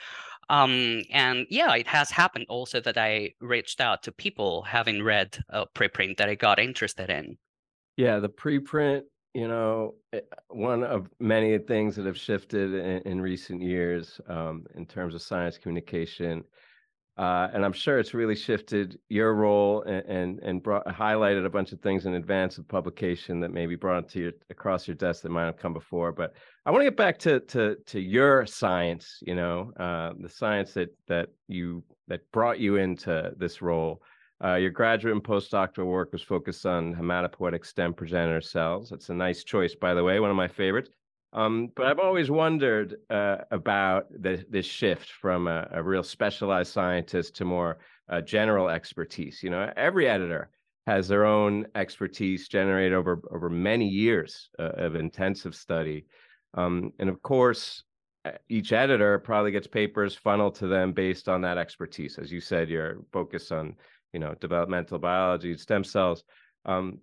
um, 0.48 1.02
and 1.10 1.46
yeah, 1.50 1.74
it 1.74 1.86
has 1.86 2.10
happened 2.10 2.46
also 2.48 2.80
that 2.80 2.96
I 2.96 3.34
reached 3.40 3.80
out 3.80 4.02
to 4.04 4.12
people 4.12 4.62
having 4.62 5.02
read 5.02 5.38
a 5.50 5.66
preprint 5.66 6.16
that 6.18 6.28
I 6.28 6.34
got 6.34 6.58
interested 6.58 7.10
in. 7.10 7.36
Yeah, 7.96 8.18
the 8.18 8.28
preprint, 8.28 9.02
you 9.34 9.48
know, 9.48 9.94
eh, 10.12 10.20
one 10.48 10.84
of 10.84 11.10
many 11.20 11.58
things 11.58 11.96
that 11.96 12.06
have 12.06 12.16
shifted 12.16 12.74
in, 12.74 13.02
in 13.02 13.20
recent 13.20 13.60
years 13.60 14.20
um, 14.28 14.64
in 14.74 14.86
terms 14.86 15.14
of 15.14 15.22
science 15.22 15.58
communication 15.58 16.44
uh, 17.18 17.48
and 17.52 17.64
I'm 17.64 17.72
sure 17.72 17.98
it's 17.98 18.14
really 18.14 18.36
shifted 18.36 18.98
your 19.08 19.34
role 19.34 19.82
and 19.82 20.06
and, 20.06 20.38
and 20.38 20.62
brought, 20.62 20.86
highlighted 20.86 21.44
a 21.44 21.50
bunch 21.50 21.72
of 21.72 21.80
things 21.80 22.06
in 22.06 22.14
advance 22.14 22.58
of 22.58 22.68
publication 22.68 23.40
that 23.40 23.52
maybe 23.52 23.74
brought 23.74 24.08
to 24.10 24.20
your 24.20 24.32
across 24.50 24.86
your 24.86 24.94
desk 24.94 25.22
that 25.22 25.30
might 25.30 25.46
have 25.46 25.56
come 25.56 25.72
before. 25.72 26.12
But 26.12 26.34
I 26.64 26.70
want 26.70 26.82
to 26.82 26.86
get 26.86 26.96
back 26.96 27.18
to 27.20 27.40
to 27.40 27.76
to 27.86 28.00
your 28.00 28.46
science. 28.46 29.18
You 29.22 29.34
know, 29.34 29.72
uh, 29.78 30.12
the 30.20 30.28
science 30.28 30.74
that 30.74 30.90
that 31.08 31.30
you 31.48 31.82
that 32.06 32.20
brought 32.32 32.60
you 32.60 32.76
into 32.76 33.32
this 33.36 33.60
role. 33.60 34.02
Uh, 34.42 34.54
your 34.54 34.70
graduate 34.70 35.12
and 35.12 35.24
postdoctoral 35.24 35.86
work 35.86 36.12
was 36.12 36.22
focused 36.22 36.64
on 36.64 36.94
hematopoietic 36.94 37.66
stem 37.66 37.92
progenitor 37.92 38.40
cells. 38.40 38.90
That's 38.90 39.08
a 39.08 39.14
nice 39.14 39.42
choice, 39.42 39.74
by 39.74 39.94
the 39.94 40.04
way, 40.04 40.20
one 40.20 40.30
of 40.30 40.36
my 40.36 40.46
favorites. 40.46 40.90
Um, 41.32 41.70
but 41.76 41.86
I've 41.86 41.98
always 41.98 42.30
wondered 42.30 42.96
uh, 43.10 43.38
about 43.50 44.06
the, 44.10 44.44
this 44.48 44.64
shift 44.64 45.10
from 45.10 45.46
a, 45.46 45.68
a, 45.72 45.82
real 45.82 46.02
specialized 46.02 46.72
scientist 46.72 47.36
to 47.36 47.44
more 47.44 47.78
uh, 48.08 48.22
general 48.22 48.70
expertise. 48.70 49.42
You 49.42 49.50
know, 49.50 49.70
every 49.76 50.08
editor 50.08 50.48
has 50.86 51.06
their 51.06 51.26
own 51.26 51.66
expertise 51.74 52.48
generated 52.48 52.94
over 52.94 53.20
over 53.30 53.50
many 53.50 53.86
years 53.86 54.48
uh, 54.58 54.70
of 54.76 54.96
intensive 54.96 55.54
study, 55.54 56.06
um, 56.54 56.92
and 56.98 57.10
of 57.10 57.20
course, 57.20 57.82
uh, 58.24 58.30
each 58.48 58.72
editor 58.72 59.18
probably 59.18 59.50
gets 59.50 59.66
papers 59.66 60.14
funneled 60.14 60.54
to 60.54 60.66
them 60.66 60.92
based 60.92 61.28
on 61.28 61.42
that 61.42 61.58
expertise. 61.58 62.18
As 62.18 62.32
you 62.32 62.40
said, 62.40 62.70
your 62.70 63.04
focus 63.12 63.52
on, 63.52 63.74
you 64.14 64.20
know, 64.20 64.34
developmental 64.40 64.98
biology, 64.98 65.54
stem 65.58 65.84
cells. 65.84 66.24
Um, 66.64 67.00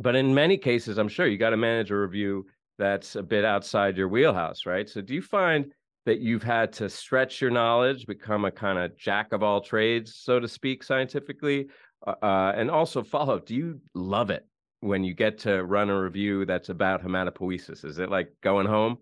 but 0.00 0.16
in 0.16 0.34
many 0.34 0.56
cases, 0.56 0.96
I'm 0.96 1.08
sure 1.08 1.26
you 1.26 1.36
got 1.36 1.50
to 1.50 1.56
manage 1.56 1.90
a 1.90 1.96
review 1.96 2.46
that's 2.78 3.16
a 3.16 3.22
bit 3.22 3.44
outside 3.44 3.96
your 3.96 4.08
wheelhouse, 4.08 4.66
right? 4.66 4.88
So 4.88 5.00
do 5.00 5.14
you 5.14 5.22
find 5.22 5.72
that 6.06 6.20
you've 6.20 6.42
had 6.42 6.72
to 6.74 6.88
stretch 6.88 7.40
your 7.40 7.50
knowledge, 7.50 8.06
become 8.06 8.44
a 8.44 8.50
kind 8.50 8.78
of 8.78 8.96
jack 8.96 9.32
of 9.32 9.42
all 9.42 9.60
trades, 9.60 10.16
so 10.16 10.40
to 10.40 10.48
speak, 10.48 10.82
scientifically? 10.82 11.68
Uh, 12.06 12.14
uh 12.22 12.52
and 12.56 12.70
also 12.70 13.02
follow 13.02 13.36
up, 13.36 13.46
do 13.46 13.54
you 13.54 13.80
love 13.94 14.30
it 14.30 14.46
when 14.80 15.02
you 15.04 15.14
get 15.14 15.38
to 15.38 15.64
run 15.64 15.90
a 15.90 16.00
review 16.00 16.44
that's 16.44 16.68
about 16.68 17.02
hematopoiesis? 17.02 17.84
Is 17.84 17.98
it 17.98 18.10
like 18.10 18.32
going 18.42 18.66
home? 18.66 18.98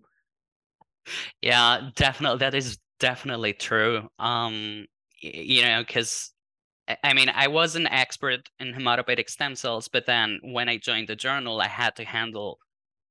Yeah, 1.41 1.89
definitely. 1.95 2.39
That 2.39 2.55
is 2.55 2.77
definitely 2.99 3.53
true. 3.53 4.09
Um, 4.19 4.87
you 5.21 5.61
know, 5.61 5.83
because 5.85 6.33
I 7.03 7.13
mean, 7.13 7.29
I 7.29 7.47
was 7.47 7.75
an 7.75 7.87
expert 7.87 8.49
in 8.59 8.73
hematopoietic 8.73 9.29
stem 9.29 9.55
cells, 9.55 9.87
but 9.87 10.05
then 10.05 10.39
when 10.41 10.69
I 10.69 10.77
joined 10.77 11.09
the 11.09 11.15
journal, 11.15 11.59
I 11.59 11.67
had 11.67 11.95
to 11.97 12.05
handle 12.05 12.59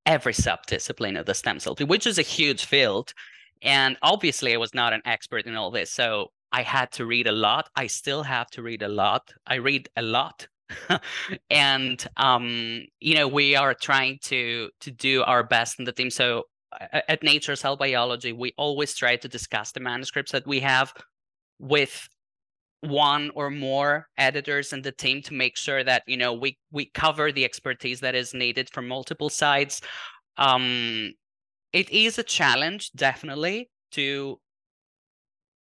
every 0.06 0.32
subdiscipline 0.32 1.18
of 1.18 1.26
the 1.26 1.34
stem 1.34 1.60
cell, 1.60 1.76
which 1.80 2.06
is 2.06 2.18
a 2.18 2.22
huge 2.22 2.64
field. 2.64 3.12
And 3.62 3.96
obviously, 4.02 4.54
I 4.54 4.58
was 4.58 4.74
not 4.74 4.92
an 4.92 5.02
expert 5.04 5.46
in 5.46 5.56
all 5.56 5.70
this. 5.70 5.90
So 5.90 6.30
I 6.52 6.62
had 6.62 6.92
to 6.92 7.06
read 7.06 7.26
a 7.26 7.32
lot. 7.32 7.68
I 7.74 7.86
still 7.88 8.22
have 8.22 8.48
to 8.52 8.62
read 8.62 8.82
a 8.82 8.88
lot. 8.88 9.32
I 9.46 9.56
read 9.56 9.88
a 9.96 10.02
lot. 10.02 10.46
and 11.50 12.06
um, 12.16 12.84
you 13.00 13.14
know, 13.14 13.28
we 13.28 13.54
are 13.56 13.74
trying 13.74 14.18
to 14.22 14.70
to 14.80 14.90
do 14.90 15.22
our 15.22 15.42
best 15.42 15.78
in 15.78 15.84
the 15.84 15.92
team. 15.92 16.10
So 16.10 16.44
at 16.92 17.22
Nature 17.22 17.56
Cell 17.56 17.76
Biology, 17.76 18.32
we 18.32 18.52
always 18.56 18.94
try 18.94 19.16
to 19.16 19.28
discuss 19.28 19.72
the 19.72 19.80
manuscripts 19.80 20.32
that 20.32 20.46
we 20.46 20.60
have 20.60 20.92
with 21.58 22.08
one 22.86 23.30
or 23.34 23.50
more 23.50 24.08
editors 24.18 24.72
in 24.72 24.82
the 24.82 24.92
team 24.92 25.22
to 25.22 25.34
make 25.34 25.56
sure 25.56 25.82
that 25.84 26.02
you 26.06 26.16
know 26.16 26.32
we 26.32 26.58
we 26.70 26.86
cover 26.86 27.32
the 27.32 27.44
expertise 27.44 28.00
that 28.00 28.14
is 28.14 28.34
needed 28.34 28.70
from 28.70 28.88
multiple 28.88 29.30
sides. 29.30 29.80
Um 30.36 31.12
it 31.72 31.90
is 31.90 32.18
a 32.18 32.22
challenge 32.22 32.92
definitely 32.92 33.70
to 33.92 34.40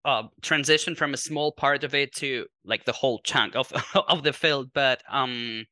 uh, 0.06 0.24
transition 0.42 0.96
from 0.96 1.14
a 1.14 1.18
small 1.18 1.52
part 1.52 1.84
of 1.84 1.94
it 1.94 2.14
to 2.16 2.46
like 2.64 2.86
the 2.86 2.92
whole 2.94 3.20
chunk 3.24 3.56
of 3.56 3.72
of 4.08 4.24
the 4.24 4.34
field 4.34 4.72
but 4.74 5.04
um 5.10 5.66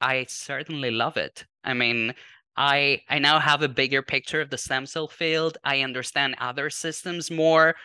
i 0.00 0.24
certainly 0.28 0.90
love 0.90 1.16
it. 1.16 1.44
I 1.64 1.74
mean 1.74 2.14
i 2.56 3.00
i 3.08 3.18
now 3.18 3.38
have 3.38 3.62
a 3.62 3.68
bigger 3.68 4.02
picture 4.02 4.40
of 4.40 4.50
the 4.50 4.58
stem 4.58 4.86
cell 4.86 5.08
field. 5.08 5.58
I 5.64 5.82
understand 5.82 6.36
other 6.40 6.70
systems 6.70 7.30
more 7.30 7.76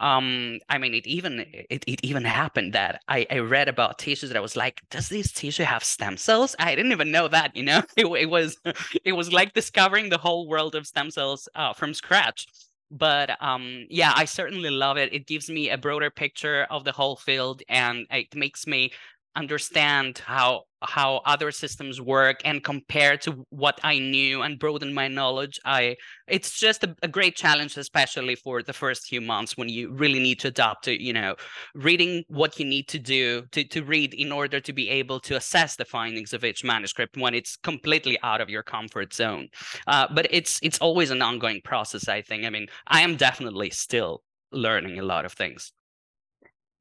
um 0.00 0.58
i 0.68 0.78
mean 0.78 0.94
it 0.94 1.06
even 1.06 1.40
it, 1.70 1.84
it 1.86 2.00
even 2.02 2.24
happened 2.24 2.72
that 2.72 3.00
i 3.08 3.26
i 3.30 3.38
read 3.38 3.68
about 3.68 3.98
tissues 3.98 4.30
that 4.30 4.36
i 4.36 4.40
was 4.40 4.56
like 4.56 4.82
does 4.90 5.08
this 5.08 5.32
tissue 5.32 5.62
have 5.64 5.84
stem 5.84 6.16
cells? 6.16 6.54
I 6.58 6.74
didn't 6.74 6.92
even 6.92 7.10
know 7.10 7.28
that 7.28 7.54
you 7.56 7.62
know? 7.62 7.82
It, 7.96 8.06
it 8.06 8.26
was 8.30 8.58
it 9.04 9.12
was 9.12 9.32
like 9.32 9.52
discovering 9.54 10.08
the 10.08 10.18
whole 10.18 10.48
world 10.48 10.74
of 10.74 10.86
stem 10.86 11.10
cells 11.10 11.48
uh, 11.54 11.72
from 11.72 11.94
scratch. 11.94 12.46
But 12.90 13.40
um 13.42 13.86
yeah 13.90 14.12
i 14.14 14.24
certainly 14.24 14.70
love 14.70 14.96
it. 14.96 15.12
It 15.12 15.26
gives 15.26 15.50
me 15.50 15.70
a 15.70 15.78
broader 15.78 16.10
picture 16.10 16.66
of 16.70 16.84
the 16.84 16.92
whole 16.92 17.16
field 17.16 17.62
and 17.68 18.06
it 18.10 18.34
makes 18.34 18.66
me 18.66 18.92
understand 19.36 20.18
how 20.18 20.62
how 20.82 21.20
other 21.24 21.50
systems 21.50 22.00
work 22.00 22.40
and 22.44 22.62
compare 22.62 23.16
to 23.16 23.44
what 23.50 23.80
I 23.82 23.98
knew 23.98 24.42
and 24.42 24.58
broaden 24.58 24.92
my 24.92 25.08
knowledge. 25.08 25.58
I 25.64 25.96
it's 26.28 26.58
just 26.58 26.84
a, 26.84 26.94
a, 27.02 27.08
great 27.08 27.34
challenge, 27.36 27.76
especially 27.76 28.34
for 28.34 28.62
the 28.62 28.72
first 28.72 29.06
few 29.06 29.20
months 29.20 29.56
when 29.56 29.68
you 29.68 29.92
really 29.92 30.18
need 30.18 30.38
to 30.40 30.48
adapt 30.48 30.84
to, 30.84 31.02
you 31.02 31.12
know, 31.12 31.34
reading 31.74 32.24
what 32.28 32.58
you 32.58 32.66
need 32.66 32.88
to 32.88 32.98
do 32.98 33.42
to, 33.52 33.64
to 33.64 33.82
read 33.82 34.14
in 34.14 34.32
order 34.32 34.60
to 34.60 34.72
be 34.72 34.88
able 34.88 35.18
to 35.20 35.36
assess 35.36 35.76
the 35.76 35.84
findings 35.84 36.32
of 36.32 36.44
each 36.44 36.62
manuscript 36.64 37.16
when 37.16 37.34
it's 37.34 37.56
completely 37.56 38.18
out 38.22 38.40
of 38.40 38.50
your 38.50 38.62
comfort 38.62 39.14
zone. 39.14 39.48
Uh, 39.86 40.06
but 40.12 40.26
it's 40.30 40.58
it's 40.62 40.78
always 40.78 41.10
an 41.10 41.22
ongoing 41.22 41.60
process, 41.64 42.08
I 42.08 42.22
think. 42.22 42.44
I 42.44 42.50
mean, 42.50 42.66
I 42.86 43.00
am 43.00 43.16
definitely 43.16 43.70
still 43.70 44.22
learning 44.52 44.98
a 44.98 45.04
lot 45.04 45.24
of 45.24 45.32
things. 45.32 45.72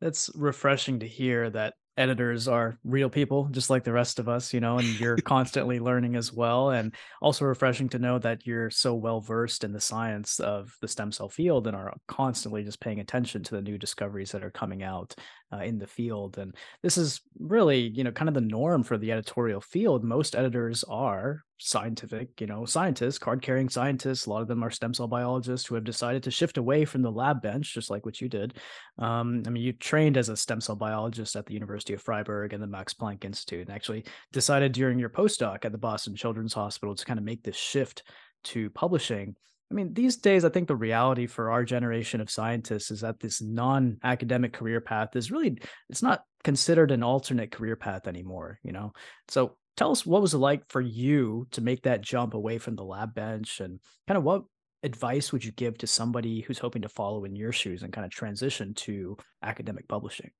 That's 0.01 0.29
refreshing 0.35 0.99
to 0.99 1.07
hear 1.07 1.49
that 1.51 1.73
editors 1.97 2.47
are 2.47 2.77
real 2.83 3.09
people 3.09 3.47
just 3.51 3.69
like 3.69 3.83
the 3.83 3.93
rest 3.93 4.19
of 4.19 4.27
us 4.27 4.53
you 4.53 4.59
know 4.59 4.77
and 4.77 4.99
you're 4.99 5.17
constantly 5.23 5.79
learning 5.79 6.15
as 6.15 6.33
well 6.33 6.71
and 6.71 6.93
also 7.21 7.45
refreshing 7.45 7.87
to 7.87 7.99
know 7.99 8.19
that 8.19 8.45
you're 8.45 8.69
so 8.69 8.93
well 8.93 9.21
versed 9.21 9.63
in 9.63 9.71
the 9.71 9.79
science 9.79 10.39
of 10.39 10.75
the 10.81 10.87
stem 10.87 11.11
cell 11.11 11.29
field 11.29 11.67
and 11.67 11.75
are 11.75 11.93
constantly 12.07 12.63
just 12.63 12.81
paying 12.81 12.99
attention 12.99 13.43
to 13.43 13.55
the 13.55 13.61
new 13.61 13.77
discoveries 13.77 14.31
that 14.31 14.43
are 14.43 14.51
coming 14.51 14.83
out 14.83 15.15
uh, 15.53 15.59
in 15.59 15.77
the 15.77 15.87
field 15.87 16.37
and 16.37 16.55
this 16.83 16.97
is 16.97 17.21
really 17.39 17.87
you 17.87 18.03
know 18.03 18.11
kind 18.11 18.27
of 18.27 18.35
the 18.35 18.41
norm 18.41 18.83
for 18.83 18.97
the 18.97 19.11
editorial 19.11 19.61
field. 19.61 20.03
Most 20.03 20.35
editors 20.35 20.83
are 20.83 21.44
scientific 21.57 22.29
you 22.41 22.47
know 22.47 22.65
scientists 22.65 23.17
card 23.17 23.41
carrying 23.41 23.69
scientists 23.69 24.25
a 24.25 24.29
lot 24.29 24.41
of 24.41 24.47
them 24.47 24.61
are 24.61 24.69
stem 24.69 24.93
cell 24.93 25.07
biologists 25.07 25.65
who 25.65 25.75
have 25.75 25.85
decided 25.85 26.21
to 26.21 26.29
shift 26.29 26.57
away 26.57 26.83
from 26.83 27.01
the 27.01 27.11
lab 27.11 27.41
bench 27.41 27.73
just 27.73 27.89
like 27.89 28.05
what 28.05 28.19
you 28.19 28.27
did 28.27 28.57
um, 28.99 29.41
i 29.47 29.49
mean 29.49 29.63
you 29.63 29.71
trained 29.71 30.17
as 30.17 30.27
a 30.27 30.35
stem 30.35 30.59
cell 30.59 30.75
biologist 30.75 31.35
at 31.35 31.45
the 31.45 31.53
university 31.53 31.93
of 31.93 32.01
freiburg 32.01 32.51
and 32.51 32.61
the 32.61 32.67
max 32.67 32.93
planck 32.93 33.23
institute 33.23 33.67
and 33.67 33.75
actually 33.75 34.03
decided 34.33 34.73
during 34.73 34.99
your 34.99 35.09
postdoc 35.09 35.63
at 35.63 35.71
the 35.71 35.77
boston 35.77 36.13
children's 36.13 36.53
hospital 36.53 36.93
to 36.93 37.05
kind 37.05 37.19
of 37.19 37.25
make 37.25 37.41
this 37.43 37.55
shift 37.55 38.03
to 38.43 38.69
publishing 38.71 39.35
I 39.71 39.73
mean, 39.73 39.95
these 39.95 40.17
days, 40.17 40.45
I 40.45 40.49
think 40.49 40.67
the 40.67 40.75
reality 40.75 41.25
for 41.25 41.49
our 41.49 41.63
generation 41.63 42.21
of 42.21 42.29
scientists 42.29 42.91
is 42.91 43.01
that 43.01 43.19
this 43.19 43.41
non-academic 43.41 44.53
career 44.53 44.79
path 44.79 45.15
is 45.15 45.31
really 45.31 45.57
it's 45.89 46.03
not 46.03 46.23
considered 46.43 46.91
an 46.91 47.01
alternate 47.01 47.51
career 47.51 47.75
path 47.75 48.07
anymore. 48.07 48.59
You 48.61 48.73
know, 48.73 48.93
so 49.27 49.57
tell 49.77 49.91
us 49.91 50.05
what 50.05 50.21
was 50.21 50.33
it 50.33 50.39
like 50.39 50.63
for 50.69 50.81
you 50.81 51.47
to 51.51 51.61
make 51.61 51.83
that 51.83 52.01
jump 52.01 52.33
away 52.33 52.57
from 52.57 52.75
the 52.75 52.83
lab 52.83 53.13
bench, 53.13 53.59
and 53.59 53.79
kind 54.07 54.17
of 54.17 54.23
what 54.23 54.43
advice 54.83 55.31
would 55.31 55.43
you 55.43 55.51
give 55.51 55.77
to 55.79 55.87
somebody 55.87 56.41
who's 56.41 56.59
hoping 56.59 56.83
to 56.83 56.89
follow 56.89 57.25
in 57.25 57.35
your 57.35 57.51
shoes 57.51 57.83
and 57.83 57.91
kind 57.91 58.05
of 58.05 58.11
transition 58.11 58.73
to 58.75 59.17
academic 59.43 59.87
publishing? 59.87 60.31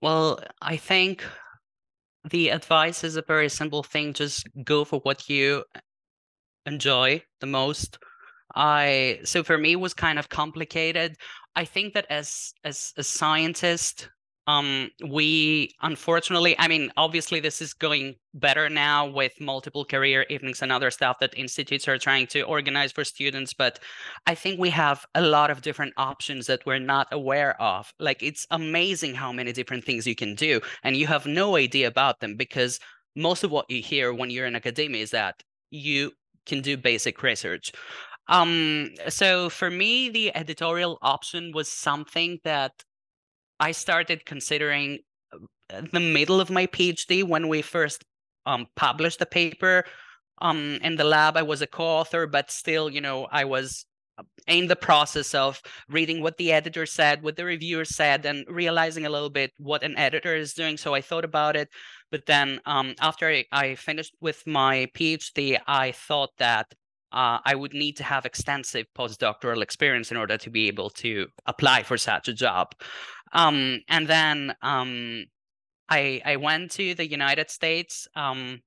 Well, 0.00 0.40
I 0.60 0.76
think 0.76 1.24
the 2.30 2.48
advice 2.50 3.04
is 3.04 3.16
a 3.16 3.22
very 3.22 3.48
simple 3.48 3.82
thing. 3.82 4.12
Just 4.12 4.48
go 4.64 4.84
for 4.84 5.00
what 5.00 5.28
you 5.28 5.64
enjoy 6.66 7.22
the 7.40 7.46
most. 7.46 7.98
I 8.54 9.20
so 9.24 9.42
for 9.42 9.58
me 9.58 9.72
it 9.72 9.80
was 9.80 9.94
kind 9.94 10.18
of 10.18 10.28
complicated. 10.28 11.16
I 11.54 11.64
think 11.64 11.94
that 11.94 12.06
as 12.10 12.52
as 12.64 12.92
a 12.96 13.02
scientist, 13.02 14.08
um, 14.46 14.90
we 15.08 15.74
unfortunately, 15.82 16.54
I 16.58 16.68
mean, 16.68 16.92
obviously 16.96 17.40
this 17.40 17.60
is 17.60 17.72
going 17.72 18.14
better 18.34 18.68
now 18.68 19.06
with 19.06 19.40
multiple 19.40 19.84
career 19.84 20.24
evenings 20.30 20.62
and 20.62 20.70
other 20.70 20.90
stuff 20.90 21.18
that 21.20 21.36
institutes 21.36 21.88
are 21.88 21.98
trying 21.98 22.26
to 22.28 22.42
organize 22.42 22.92
for 22.92 23.04
students. 23.04 23.52
But 23.54 23.80
I 24.26 24.34
think 24.34 24.60
we 24.60 24.70
have 24.70 25.04
a 25.14 25.20
lot 25.20 25.50
of 25.50 25.62
different 25.62 25.94
options 25.96 26.46
that 26.46 26.64
we're 26.64 26.78
not 26.78 27.08
aware 27.10 27.60
of. 27.60 27.92
Like 27.98 28.22
it's 28.22 28.46
amazing 28.50 29.14
how 29.14 29.32
many 29.32 29.52
different 29.52 29.84
things 29.84 30.06
you 30.06 30.14
can 30.14 30.34
do, 30.34 30.60
and 30.82 30.96
you 30.96 31.06
have 31.08 31.26
no 31.26 31.56
idea 31.56 31.88
about 31.88 32.20
them 32.20 32.36
because 32.36 32.78
most 33.16 33.42
of 33.42 33.50
what 33.50 33.70
you 33.70 33.82
hear 33.82 34.12
when 34.12 34.30
you're 34.30 34.46
in 34.46 34.54
academia 34.54 35.02
is 35.02 35.10
that 35.10 35.42
you 35.70 36.12
can 36.44 36.60
do 36.60 36.76
basic 36.76 37.22
research. 37.22 37.72
Um, 38.28 38.90
so 39.08 39.48
for 39.48 39.70
me, 39.70 40.10
the 40.10 40.36
editorial 40.36 40.98
option 41.02 41.52
was 41.52 41.68
something 41.68 42.38
that 42.44 42.72
I 43.60 43.72
started 43.72 44.24
considering 44.26 44.98
uh, 45.32 45.82
the 45.92 46.00
middle 46.00 46.40
of 46.40 46.50
my 46.50 46.66
PhD 46.66 47.24
when 47.24 47.48
we 47.48 47.62
first 47.62 48.04
um, 48.44 48.66
published 48.76 49.18
the 49.18 49.26
paper. 49.26 49.84
Um, 50.40 50.78
in 50.82 50.96
the 50.96 51.04
lab, 51.04 51.36
I 51.36 51.42
was 51.42 51.62
a 51.62 51.66
co-author, 51.66 52.26
but 52.26 52.50
still, 52.50 52.90
you 52.90 53.00
know, 53.00 53.26
I 53.30 53.44
was 53.44 53.86
uh, 54.18 54.22
in 54.46 54.66
the 54.66 54.76
process 54.76 55.34
of 55.34 55.60
reading 55.88 56.22
what 56.22 56.36
the 56.36 56.52
editor 56.52 56.86
said, 56.86 57.22
what 57.22 57.36
the 57.36 57.44
reviewer 57.44 57.84
said, 57.84 58.26
and 58.26 58.44
realizing 58.48 59.06
a 59.06 59.10
little 59.10 59.30
bit 59.30 59.52
what 59.58 59.82
an 59.82 59.96
editor 59.96 60.34
is 60.34 60.52
doing. 60.54 60.76
So 60.76 60.94
I 60.94 61.00
thought 61.00 61.24
about 61.24 61.56
it. 61.56 61.68
But 62.10 62.26
then 62.26 62.60
um, 62.66 62.94
after 63.00 63.28
I, 63.28 63.44
I, 63.50 63.74
finished 63.74 64.14
with 64.20 64.46
my 64.46 64.88
PhD, 64.94 65.58
I 65.66 65.92
thought 65.92 66.30
that 66.38 66.72
uh, 67.16 67.38
I 67.46 67.54
would 67.54 67.72
need 67.72 67.96
to 67.96 68.04
have 68.04 68.26
extensive 68.26 68.86
postdoctoral 68.94 69.62
experience 69.62 70.10
in 70.10 70.18
order 70.18 70.36
to 70.36 70.50
be 70.50 70.68
able 70.68 70.90
to 70.90 71.28
apply 71.46 71.82
for 71.82 71.96
such 71.96 72.28
a 72.28 72.34
job. 72.34 72.74
Um, 73.32 73.80
and 73.88 74.06
then 74.06 74.54
um, 74.60 75.24
I, 75.88 76.20
I 76.26 76.36
went 76.36 76.72
to 76.72 76.94
the 76.94 77.08
United 77.08 77.50
States. 77.50 78.06
Um, 78.14 78.60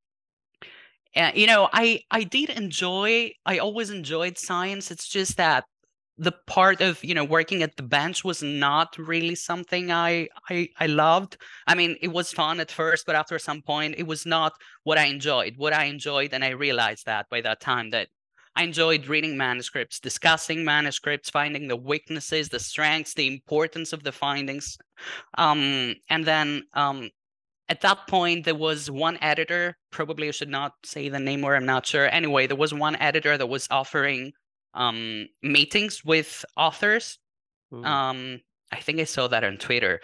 and, 1.14 1.38
you 1.38 1.46
know, 1.46 1.70
I, 1.72 2.02
I 2.10 2.24
did 2.24 2.50
enjoy, 2.50 3.34
I 3.46 3.60
always 3.60 3.92
enjoyed 3.92 4.40
science. 4.40 4.90
It's 4.90 5.08
just 5.08 5.38
that 5.38 5.66
the 6.18 6.34
part 6.48 6.82
of 6.82 7.02
you 7.02 7.16
know 7.16 7.24
working 7.24 7.64
at 7.64 7.78
the 7.78 7.84
bench 7.84 8.26
was 8.26 8.44
not 8.44 8.98
really 8.98 9.36
something 9.36 9.90
I, 9.90 10.28
I 10.50 10.68
I 10.78 10.88
loved. 10.88 11.38
I 11.66 11.76
mean, 11.76 11.96
it 12.02 12.10
was 12.10 12.34
fun 12.34 12.60
at 12.60 12.70
first, 12.70 13.06
but 13.06 13.16
after 13.16 13.40
some 13.40 13.62
point, 13.62 13.96
it 13.98 14.06
was 14.06 14.26
not 14.26 14.52
what 14.84 14.98
I 14.98 15.06
enjoyed. 15.06 15.54
What 15.56 15.72
I 15.72 15.86
enjoyed, 15.86 16.34
and 16.34 16.44
I 16.44 16.50
realized 16.50 17.06
that 17.06 17.28
by 17.30 17.40
that 17.42 17.62
time 17.62 17.92
that 17.92 18.10
I 18.60 18.64
enjoyed 18.64 19.08
reading 19.08 19.38
manuscripts, 19.38 20.02
discussing 20.02 20.66
manuscripts, 20.66 21.30
finding 21.30 21.70
the 21.70 21.78
weaknesses, 21.78 22.50
the 22.50 22.60
strengths, 22.60 23.14
the 23.14 23.26
importance 23.26 23.94
of 23.94 24.04
the 24.04 24.12
findings. 24.12 24.78
Um, 25.38 25.96
and 26.10 26.26
then 26.26 26.64
um, 26.74 27.10
at 27.70 27.80
that 27.80 28.06
point, 28.10 28.44
there 28.44 28.56
was 28.56 28.92
one 28.92 29.18
editor, 29.22 29.78
probably 29.92 30.28
I 30.28 30.32
should 30.32 30.50
not 30.50 30.74
say 30.84 31.08
the 31.08 31.22
name 31.22 31.46
or 31.46 31.56
I'm 31.56 31.66
not 31.66 31.86
sure. 31.86 32.10
Anyway, 32.14 32.48
there 32.48 32.58
was 32.58 32.74
one 32.74 32.98
editor 32.98 33.38
that 33.38 33.48
was 33.48 33.66
offering 33.72 34.34
um, 34.74 35.30
meetings 35.42 36.04
with 36.04 36.44
authors. 36.58 37.18
Mm. 37.72 37.86
Um, 37.86 38.42
I 38.74 38.82
think 38.82 39.00
I 39.00 39.06
saw 39.06 39.30
that 39.30 39.46
on 39.46 39.56
Twitter 39.56 40.02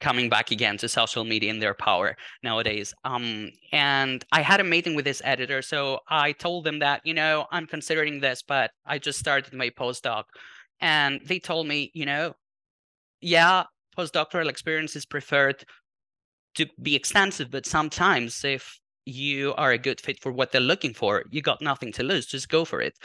coming 0.00 0.28
back 0.28 0.50
again 0.50 0.76
to 0.78 0.88
social 0.88 1.24
media 1.24 1.50
and 1.50 1.60
their 1.60 1.74
power 1.74 2.16
nowadays. 2.42 2.92
Um, 3.04 3.50
and 3.72 4.24
I 4.32 4.42
had 4.42 4.60
a 4.60 4.64
meeting 4.64 4.94
with 4.94 5.04
this 5.04 5.22
editor. 5.24 5.62
So 5.62 6.00
I 6.08 6.32
told 6.32 6.64
them 6.64 6.80
that, 6.80 7.00
you 7.04 7.14
know, 7.14 7.46
I'm 7.50 7.66
considering 7.66 8.20
this, 8.20 8.42
but 8.46 8.70
I 8.84 8.98
just 8.98 9.18
started 9.18 9.54
my 9.54 9.70
postdoc. 9.70 10.24
And 10.80 11.20
they 11.24 11.38
told 11.38 11.66
me, 11.66 11.90
you 11.94 12.04
know, 12.04 12.34
yeah, 13.20 13.64
postdoctoral 13.96 14.48
experience 14.48 14.94
is 14.96 15.06
preferred 15.06 15.64
to 16.56 16.66
be 16.82 16.94
extensive, 16.94 17.50
but 17.50 17.66
sometimes 17.66 18.44
if 18.44 18.78
you 19.06 19.54
are 19.54 19.70
a 19.70 19.78
good 19.78 20.00
fit 20.00 20.20
for 20.20 20.32
what 20.32 20.52
they're 20.52 20.60
looking 20.60 20.92
for. 20.92 21.24
You 21.30 21.40
got 21.40 21.62
nothing 21.62 21.92
to 21.92 22.02
lose. 22.02 22.26
Just 22.26 22.48
go 22.48 22.64
for 22.64 22.80
it. 22.80 22.98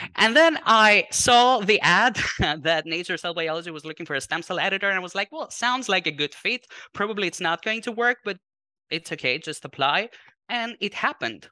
Mm. 0.00 0.08
And 0.16 0.36
then 0.36 0.58
I 0.64 1.06
saw 1.10 1.58
the 1.58 1.80
ad 1.80 2.18
that 2.38 2.86
Nature 2.86 3.16
Cell 3.16 3.34
Biology 3.34 3.70
was 3.70 3.84
looking 3.84 4.06
for 4.06 4.14
a 4.14 4.20
stem 4.20 4.42
cell 4.42 4.58
editor, 4.58 4.88
and 4.88 4.96
I 4.96 5.02
was 5.02 5.14
like, 5.14 5.30
well, 5.32 5.50
sounds 5.50 5.88
like 5.88 6.06
a 6.06 6.12
good 6.12 6.34
fit. 6.34 6.66
Probably 6.94 7.26
it's 7.26 7.40
not 7.40 7.62
going 7.62 7.82
to 7.82 7.92
work, 7.92 8.18
but 8.24 8.38
it's 8.90 9.12
okay. 9.12 9.38
Just 9.38 9.64
apply. 9.64 10.08
And 10.48 10.76
it 10.80 10.94
happened. 10.94 11.48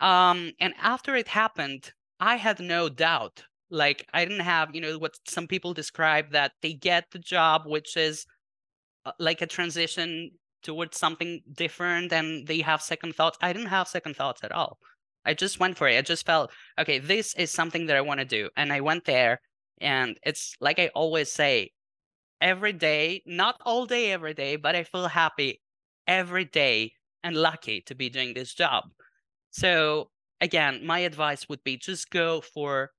Um, 0.00 0.52
and 0.58 0.74
after 0.80 1.14
it 1.14 1.28
happened, 1.28 1.92
I 2.18 2.36
had 2.36 2.58
no 2.58 2.88
doubt. 2.88 3.44
Like 3.70 4.06
I 4.12 4.24
didn't 4.24 4.44
have, 4.44 4.74
you 4.74 4.80
know, 4.80 4.98
what 4.98 5.16
some 5.26 5.46
people 5.46 5.72
describe 5.72 6.32
that 6.32 6.52
they 6.60 6.72
get 6.72 7.04
the 7.12 7.18
job, 7.18 7.62
which 7.66 7.96
is 7.96 8.26
uh, 9.06 9.12
like 9.18 9.40
a 9.42 9.46
transition 9.46 10.30
towards 10.62 10.98
something 10.98 11.42
different 11.52 12.12
and 12.12 12.46
they 12.46 12.60
have 12.60 12.82
second 12.82 13.14
thoughts. 13.14 13.38
I 13.40 13.52
didn't 13.52 13.68
have 13.68 13.88
second 13.88 14.16
thoughts 14.16 14.44
at 14.44 14.52
all. 14.52 14.78
I 15.24 15.34
just 15.34 15.60
went 15.60 15.76
for 15.76 15.88
it. 15.88 15.98
I 15.98 16.02
just 16.02 16.26
felt, 16.26 16.50
okay, 16.78 16.98
this 16.98 17.34
is 17.34 17.50
something 17.50 17.86
that 17.86 17.96
I 17.96 18.00
want 18.00 18.20
to 18.20 18.26
do. 18.26 18.50
And 18.56 18.72
I 18.72 18.80
went 18.80 19.04
there. 19.04 19.40
And 19.80 20.18
it's 20.22 20.54
like 20.60 20.78
I 20.78 20.88
always 20.94 21.30
say, 21.30 21.70
every 22.40 22.72
day, 22.72 23.22
not 23.24 23.56
all 23.64 23.86
day, 23.86 24.12
every 24.12 24.34
day, 24.34 24.56
but 24.56 24.74
I 24.74 24.84
feel 24.84 25.08
happy 25.08 25.60
every 26.06 26.44
day 26.44 26.92
and 27.22 27.36
lucky 27.36 27.80
to 27.82 27.94
be 27.94 28.10
doing 28.10 28.34
this 28.34 28.52
job. 28.52 28.84
So, 29.50 30.10
again, 30.40 30.84
my 30.84 31.00
advice 31.00 31.48
would 31.48 31.62
be 31.62 31.76
just 31.76 32.10
go 32.10 32.40
for 32.40 32.90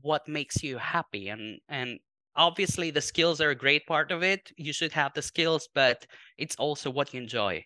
what 0.00 0.28
makes 0.28 0.62
you 0.62 0.78
happy 0.78 1.28
and 1.28 1.60
and 1.68 1.98
obviously 2.38 2.90
the 2.90 3.00
skills 3.02 3.40
are 3.40 3.50
a 3.50 3.54
great 3.54 3.86
part 3.86 4.10
of 4.10 4.22
it. 4.22 4.50
You 4.56 4.72
should 4.72 4.92
have 4.92 5.12
the 5.12 5.22
skills 5.22 5.68
but 5.74 6.06
it's 6.38 6.56
also 6.56 6.90
what 6.90 7.12
you 7.12 7.20
enjoy. 7.20 7.64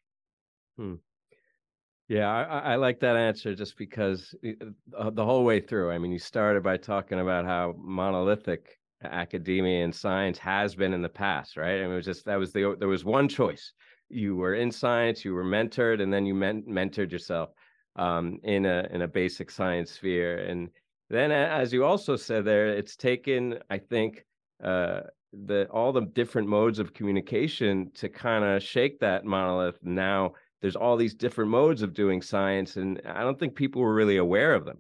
Hmm. 0.77 0.95
yeah 2.09 2.29
I, 2.29 2.73
I, 2.73 2.77
like 2.77 2.99
that 3.01 3.15
answer 3.15 3.55
just 3.55 3.77
because 3.77 4.35
uh, 4.97 5.11
the 5.11 5.25
whole 5.25 5.45
way 5.45 5.61
through. 5.61 5.91
I 5.91 5.99
mean 5.99 6.11
you 6.11 6.19
started 6.19 6.63
by 6.63 6.79
talking 6.79 7.21
about 7.21 7.45
how 7.45 7.75
monolithic 7.79 8.79
academia 9.05 9.85
and 9.85 9.95
science 9.95 10.39
has 10.39 10.75
been 10.75 10.95
in 10.95 11.03
the 11.03 11.09
past 11.09 11.57
right? 11.57 11.81
I 11.81 11.83
mean, 11.83 11.93
it 11.93 11.97
was 11.97 12.07
just 12.07 12.25
that 12.25 12.39
was 12.39 12.53
the 12.53 12.75
there 12.79 12.89
was 12.89 13.05
one 13.05 13.29
choice. 13.29 13.73
You 14.09 14.35
were 14.37 14.55
in 14.55 14.73
science 14.73 15.25
you 15.25 15.35
were 15.35 15.45
mentored 15.45 16.03
and 16.03 16.13
then 16.13 16.25
you 16.25 16.35
men- 16.35 16.65
mentored 16.65 17.13
yourself 17.13 17.51
um, 17.97 18.39
in 18.43 18.65
a 18.65 18.89
in 18.91 19.03
a 19.03 19.09
basic 19.09 19.51
science 19.51 19.93
sphere. 19.93 20.39
And 20.39 20.71
then 21.13 21.31
as 21.31 21.73
you 21.75 21.85
also 21.85 22.17
said 22.17 22.43
there 22.45 22.69
it's 22.69 22.97
taken 22.97 23.59
i 23.69 23.77
think 23.77 24.25
uh, 24.63 25.01
the 25.33 25.67
all 25.71 25.93
the 25.93 26.03
different 26.03 26.49
modes 26.49 26.79
of 26.79 26.93
communication 26.93 27.91
to 27.95 28.09
kind 28.09 28.45
of 28.45 28.63
shake 28.63 29.01
that 29.01 29.25
monolith. 29.25 29.79
Now 29.83 30.33
there's 30.61 30.77
all 30.77 30.97
these 30.97 31.15
different 31.15 31.51
modes 31.51 31.83
of 31.83 31.95
doing 31.95 32.23
science, 32.23 32.77
and 32.77 33.01
I 33.07 33.23
don't 33.23 33.39
think 33.39 33.55
people 33.55 33.83
were 33.83 33.95
really 33.95 34.19
aware 34.19 34.55
of 34.55 34.65
them 34.65 34.79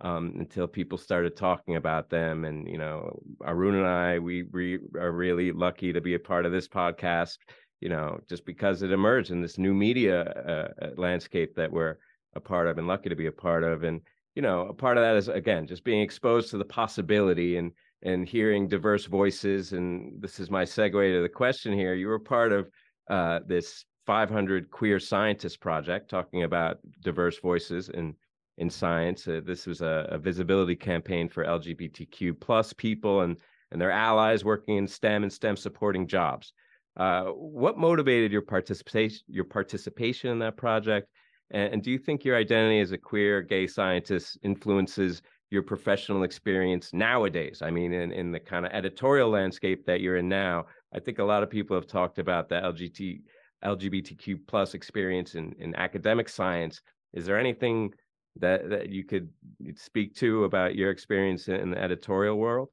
um, 0.00 0.34
until 0.38 0.66
people 0.66 0.98
started 0.98 1.36
talking 1.36 1.76
about 1.76 2.10
them. 2.10 2.44
And 2.44 2.68
you 2.68 2.78
know, 2.78 3.18
Arun 3.44 3.76
and 3.76 3.86
I, 3.86 4.18
we, 4.18 4.44
we 4.52 4.78
are 4.98 5.12
really 5.12 5.52
lucky 5.52 5.92
to 5.92 6.00
be 6.00 6.14
a 6.14 6.18
part 6.18 6.46
of 6.46 6.52
this 6.52 6.68
podcast. 6.68 7.38
You 7.80 7.88
know, 7.88 8.18
just 8.28 8.46
because 8.46 8.82
it 8.82 8.92
emerged 8.92 9.30
in 9.30 9.42
this 9.42 9.58
new 9.58 9.74
media 9.74 10.22
uh, 10.22 10.84
uh 10.84 10.90
landscape 10.96 11.54
that 11.56 11.70
we're 11.70 11.96
a 12.34 12.40
part 12.40 12.66
of, 12.66 12.78
and 12.78 12.86
lucky 12.86 13.08
to 13.08 13.16
be 13.16 13.26
a 13.26 13.32
part 13.32 13.64
of, 13.64 13.82
and 13.82 14.00
you 14.34 14.42
know, 14.42 14.68
a 14.68 14.74
part 14.74 14.96
of 14.96 15.02
that 15.02 15.16
is 15.16 15.28
again 15.28 15.66
just 15.66 15.84
being 15.84 16.02
exposed 16.02 16.50
to 16.50 16.58
the 16.58 16.64
possibility 16.64 17.56
and 17.56 17.72
and 18.04 18.28
hearing 18.28 18.68
diverse 18.68 19.06
voices. 19.06 19.72
And 19.72 20.20
this 20.20 20.38
is 20.38 20.50
my 20.50 20.64
segue 20.64 21.12
to 21.12 21.22
the 21.22 21.28
question 21.28 21.72
here. 21.72 21.94
You 21.94 22.08
were 22.08 22.18
part 22.18 22.52
of 22.52 22.70
uh, 23.10 23.40
this 23.46 23.84
500 24.06 24.70
queer 24.70 25.00
scientists 25.00 25.56
project 25.56 26.10
talking 26.10 26.42
about 26.44 26.78
diverse 27.02 27.38
voices 27.40 27.88
in 27.88 28.14
in 28.58 28.70
science. 28.70 29.26
Uh, 29.26 29.40
this 29.44 29.66
was 29.66 29.80
a, 29.80 30.06
a, 30.10 30.18
visibility 30.18 30.76
campaign 30.76 31.28
for 31.28 31.44
LGBTQ 31.44 32.38
plus 32.40 32.72
people 32.72 33.22
and 33.22 33.36
and 33.72 33.80
their 33.80 33.90
allies 33.90 34.44
working 34.44 34.76
in 34.76 34.86
STEM 34.86 35.24
and 35.24 35.32
STEM 35.32 35.56
supporting 35.56 36.06
jobs. 36.06 36.52
Uh, 36.96 37.24
what 37.24 37.76
motivated 37.76 38.30
your 38.30 38.42
participation 38.42 39.24
your 39.26 39.44
participation 39.44 40.30
in 40.30 40.38
that 40.38 40.56
project? 40.56 41.08
And, 41.50 41.74
and 41.74 41.82
do 41.82 41.90
you 41.90 41.98
think 41.98 42.24
your 42.24 42.36
identity 42.36 42.80
as 42.80 42.92
a 42.92 42.98
queer 42.98 43.42
gay 43.42 43.66
scientist 43.66 44.38
influences 44.42 45.22
your 45.54 45.62
professional 45.62 46.24
experience 46.24 46.92
nowadays. 46.92 47.62
I 47.62 47.70
mean, 47.70 47.92
in, 47.92 48.12
in 48.12 48.32
the 48.32 48.40
kind 48.40 48.66
of 48.66 48.72
editorial 48.72 49.30
landscape 49.30 49.86
that 49.86 50.00
you're 50.00 50.16
in 50.16 50.28
now, 50.28 50.66
I 50.92 50.98
think 50.98 51.20
a 51.20 51.24
lot 51.24 51.42
of 51.44 51.48
people 51.48 51.76
have 51.76 51.86
talked 51.86 52.18
about 52.18 52.48
the 52.48 52.56
LGBT, 52.56 53.22
LGBTQ 53.64 54.40
plus 54.46 54.74
experience 54.74 55.36
in, 55.36 55.54
in 55.58 55.74
academic 55.76 56.28
science. 56.28 56.82
Is 57.12 57.24
there 57.24 57.38
anything 57.38 57.94
that, 58.40 58.68
that 58.68 58.88
you 58.90 59.04
could 59.04 59.30
speak 59.76 60.16
to 60.16 60.44
about 60.44 60.74
your 60.74 60.90
experience 60.90 61.46
in 61.46 61.70
the 61.70 61.80
editorial 61.80 62.36
world? 62.36 62.68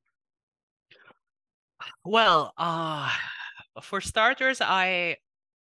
Well, 2.03 2.53
uh, 2.57 3.09
for 3.81 4.01
starters, 4.01 4.59
I 4.59 5.17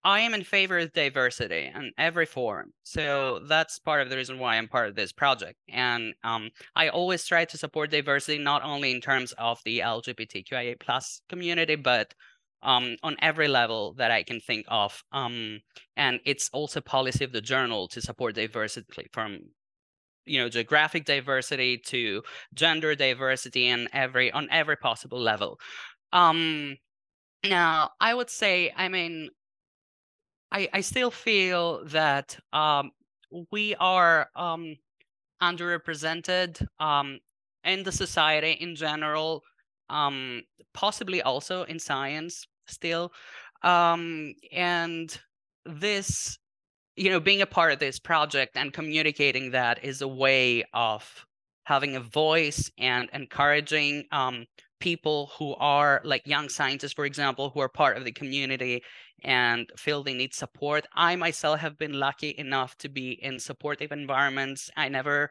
I 0.07 0.21
am 0.21 0.35
in 0.35 0.45
favor 0.45 0.79
of 0.79 0.93
diversity 0.93 1.69
in 1.75 1.91
every 1.99 2.27
form. 2.27 2.73
So 2.85 3.41
that's 3.41 3.81
part 3.81 4.03
of 4.03 4.09
the 4.09 4.15
reason 4.15 4.39
why 4.39 4.55
I'm 4.55 4.69
part 4.69 4.89
of 4.89 4.95
this 4.95 5.11
project. 5.11 5.59
And 5.69 6.15
um, 6.23 6.51
I 6.77 6.91
always 6.91 7.27
try 7.27 7.45
to 7.45 7.59
support 7.59 7.91
diversity, 7.91 8.39
not 8.39 8.63
only 8.63 8.93
in 8.93 9.01
terms 9.01 9.33
of 9.33 9.61
the 9.65 9.81
LGBTQIA 9.81 10.79
plus 10.79 11.23
community, 11.29 11.75
but 11.75 12.15
um, 12.63 12.95
on 13.03 13.17
every 13.21 13.49
level 13.49 13.95
that 13.95 14.13
I 14.13 14.23
can 14.23 14.39
think 14.39 14.65
of. 14.69 15.03
Um, 15.11 15.59
and 15.97 16.21
it's 16.25 16.51
also 16.53 16.81
policy 16.81 17.25
of 17.25 17.33
the 17.33 17.41
journal 17.41 17.89
to 17.89 18.01
support 18.01 18.37
diversity 18.37 19.09
from 19.13 19.41
you 20.25 20.41
know 20.41 20.49
geographic 20.49 21.05
diversity 21.05 21.79
to 21.79 22.23
gender 22.55 22.95
diversity 22.95 23.67
and 23.67 23.89
every 23.93 24.31
on 24.33 24.49
every 24.51 24.77
possible 24.77 25.21
level 25.21 25.57
um 26.13 26.77
now 27.45 27.91
i 28.01 28.13
would 28.13 28.29
say 28.29 28.73
i 28.77 28.89
mean 28.89 29.31
I, 30.53 30.69
I 30.73 30.81
still 30.81 31.11
feel 31.11 31.85
that 31.87 32.39
um, 32.53 32.93
we 33.51 33.75
are 33.77 34.29
um, 34.37 34.77
underrepresented 35.43 36.67
um, 36.79 37.19
in 37.65 37.83
the 37.83 37.93
society 37.93 38.53
in 38.53 38.77
general, 38.77 39.43
um, 39.91 40.43
possibly 40.73 41.23
also 41.23 41.65
in 41.65 41.79
science 41.79 42.47
still. 42.67 43.13
Um, 43.63 44.35
and 44.53 45.19
this, 45.65 46.39
you 46.97 47.11
know, 47.11 47.21
being 47.21 47.43
a 47.43 47.47
part 47.47 47.73
of 47.73 47.79
this 47.79 47.99
project 47.99 48.57
and 48.57 48.73
communicating 48.73 49.51
that 49.51 49.85
is 49.85 50.03
a 50.03 50.09
way 50.09 50.65
of 50.73 51.27
having 51.65 51.97
a 51.97 52.01
voice 52.01 52.71
and 52.79 53.09
encouraging 53.13 54.05
um, 54.13 54.47
people 54.81 55.31
who 55.39 55.55
are 55.55 56.01
like 56.05 56.27
young 56.27 56.49
scientists, 56.49 56.93
for 56.93 57.05
example, 57.05 57.51
who 57.51 57.61
are 57.61 57.69
part 57.69 57.97
of 57.97 58.05
the 58.05 58.13
community 58.13 58.83
and 59.25 59.71
feel 59.77 60.03
they 60.03 60.15
need 60.15 60.35
support. 60.35 60.87
I 60.95 61.17
myself 61.17 61.61
have 61.61 61.79
been 61.79 61.95
lucky 61.95 62.35
enough 62.37 62.77
to 62.79 62.89
be 62.89 63.13
in 63.13 63.39
supportive 63.39 63.93
environments. 63.93 64.71
I 64.77 64.89
never 64.89 65.31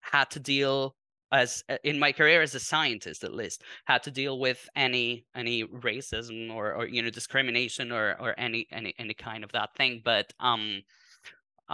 had 0.00 0.30
to 0.30 0.40
deal 0.40 0.94
as 1.32 1.64
uh, 1.68 1.76
in 1.82 1.98
my 1.98 2.12
career 2.12 2.42
as 2.42 2.54
a 2.54 2.60
scientist 2.60 3.24
at 3.24 3.34
least 3.34 3.62
had 3.86 4.02
to 4.04 4.10
deal 4.10 4.38
with 4.38 4.68
any 4.76 5.26
any 5.34 5.64
racism 5.64 6.52
or 6.54 6.74
or 6.74 6.86
you 6.86 7.02
know 7.02 7.10
discrimination 7.10 7.90
or 7.90 8.16
or 8.20 8.38
any 8.38 8.66
any 8.70 8.94
any 8.98 9.14
kind 9.14 9.42
of 9.42 9.50
that 9.52 9.70
thing 9.74 10.00
but 10.04 10.32
um 10.38 10.82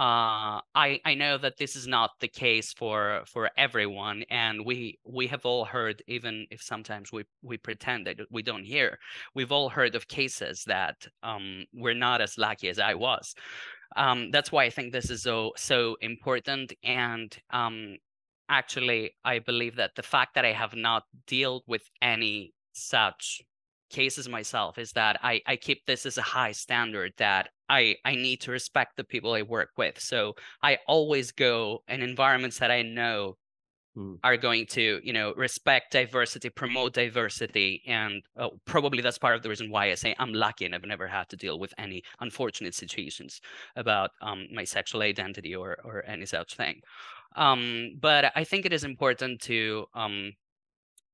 uh, 0.01 0.59
I 0.73 0.99
I 1.05 1.13
know 1.13 1.37
that 1.37 1.57
this 1.57 1.75
is 1.75 1.85
not 1.85 2.19
the 2.19 2.27
case 2.27 2.73
for 2.73 3.21
for 3.27 3.51
everyone, 3.55 4.23
and 4.31 4.65
we 4.65 4.97
we 5.05 5.27
have 5.27 5.45
all 5.45 5.63
heard, 5.63 6.01
even 6.07 6.47
if 6.49 6.63
sometimes 6.63 7.11
we 7.11 7.23
we 7.43 7.57
pretend 7.57 8.07
that 8.07 8.17
we 8.31 8.41
don't 8.41 8.63
hear, 8.63 8.97
we've 9.35 9.51
all 9.51 9.69
heard 9.69 9.93
of 9.93 10.07
cases 10.07 10.63
that 10.65 11.07
um, 11.21 11.65
we're 11.71 11.93
not 11.93 12.19
as 12.19 12.35
lucky 12.39 12.67
as 12.69 12.79
I 12.79 12.95
was. 12.95 13.35
Um, 13.95 14.31
that's 14.31 14.51
why 14.51 14.63
I 14.63 14.71
think 14.71 14.91
this 14.91 15.11
is 15.11 15.21
so 15.21 15.51
so 15.55 15.97
important, 16.01 16.73
and 16.83 17.37
um, 17.51 17.97
actually, 18.49 19.11
I 19.23 19.37
believe 19.37 19.75
that 19.75 19.93
the 19.95 20.01
fact 20.03 20.33
that 20.33 20.45
I 20.45 20.53
have 20.53 20.75
not 20.75 21.03
dealt 21.27 21.63
with 21.67 21.83
any 22.01 22.53
such 22.73 23.43
cases 23.91 24.27
myself 24.27 24.77
is 24.77 24.91
that 24.93 25.19
I, 25.21 25.41
I 25.45 25.55
keep 25.55 25.85
this 25.85 26.05
as 26.05 26.17
a 26.17 26.21
high 26.21 26.51
standard 26.51 27.13
that 27.17 27.49
I, 27.69 27.95
I 28.05 28.15
need 28.15 28.41
to 28.41 28.51
respect 28.51 28.97
the 28.97 29.03
people 29.03 29.33
I 29.33 29.43
work 29.43 29.69
with. 29.77 29.99
So 29.99 30.33
I 30.61 30.79
always 30.87 31.31
go 31.31 31.83
in 31.87 32.01
environments 32.01 32.59
that 32.59 32.71
I 32.71 32.81
know 32.81 33.37
mm. 33.97 34.17
are 34.23 34.37
going 34.37 34.65
to, 34.67 34.99
you 35.03 35.13
know, 35.13 35.33
respect 35.35 35.91
diversity, 35.91 36.49
promote 36.49 36.93
diversity. 36.93 37.81
And 37.87 38.21
uh, 38.37 38.49
probably 38.65 39.01
that's 39.01 39.17
part 39.17 39.35
of 39.35 39.43
the 39.43 39.49
reason 39.49 39.69
why 39.69 39.91
I 39.91 39.95
say 39.95 40.15
I'm 40.19 40.33
lucky 40.33 40.65
and 40.65 40.75
I've 40.75 40.85
never 40.85 41.07
had 41.07 41.29
to 41.29 41.37
deal 41.37 41.59
with 41.59 41.73
any 41.77 42.03
unfortunate 42.19 42.75
situations 42.75 43.41
about 43.75 44.11
um, 44.21 44.47
my 44.53 44.63
sexual 44.63 45.01
identity 45.01 45.55
or, 45.55 45.77
or 45.83 46.03
any 46.05 46.25
such 46.25 46.55
thing. 46.55 46.81
Um, 47.35 47.97
but 47.99 48.31
I 48.35 48.43
think 48.43 48.65
it 48.65 48.73
is 48.73 48.83
important 48.83 49.41
to 49.43 49.85
um, 49.93 50.33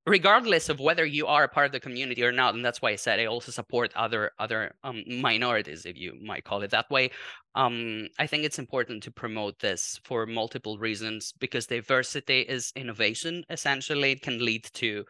regardless 0.06 0.68
of 0.68 0.80
whether 0.80 1.04
you 1.04 1.26
are 1.26 1.44
a 1.44 1.48
part 1.48 1.66
of 1.66 1.72
the 1.72 1.80
community 1.80 2.24
or 2.24 2.32
not 2.32 2.54
and 2.54 2.64
that's 2.64 2.80
why 2.80 2.90
i 2.90 2.96
said 2.96 3.20
i 3.20 3.26
also 3.26 3.52
support 3.52 3.92
other 3.94 4.30
other 4.38 4.72
um, 4.84 5.02
minorities 5.20 5.84
if 5.84 5.96
you 5.96 6.14
might 6.22 6.44
call 6.44 6.62
it 6.62 6.70
that 6.70 6.90
way 6.90 7.10
um, 7.54 8.06
i 8.18 8.26
think 8.26 8.44
it's 8.44 8.58
important 8.58 9.02
to 9.02 9.10
promote 9.10 9.58
this 9.58 10.00
for 10.04 10.26
multiple 10.26 10.78
reasons 10.78 11.32
because 11.38 11.66
diversity 11.66 12.40
is 12.40 12.72
innovation 12.76 13.44
essentially 13.50 14.12
it 14.12 14.22
can 14.22 14.44
lead 14.44 14.64
to 14.72 15.04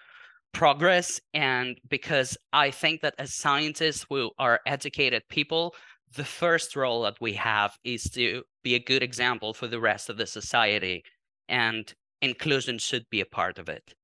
progress 0.52 1.20
and 1.34 1.78
because 1.88 2.36
i 2.52 2.70
think 2.70 3.00
that 3.00 3.14
as 3.18 3.36
scientists 3.36 4.06
who 4.08 4.30
are 4.38 4.60
educated 4.66 5.22
people 5.28 5.74
the 6.16 6.24
first 6.24 6.74
role 6.74 7.02
that 7.02 7.20
we 7.20 7.34
have 7.34 7.76
is 7.84 8.04
to 8.04 8.42
be 8.62 8.74
a 8.74 8.80
good 8.80 9.02
example 9.02 9.52
for 9.52 9.66
the 9.66 9.80
rest 9.80 10.08
of 10.08 10.16
the 10.16 10.26
society 10.26 11.04
and 11.48 11.94
inclusion 12.20 12.78
should 12.78 13.08
be 13.10 13.20
a 13.20 13.26
part 13.26 13.58
of 13.58 13.68
it. 13.68 13.94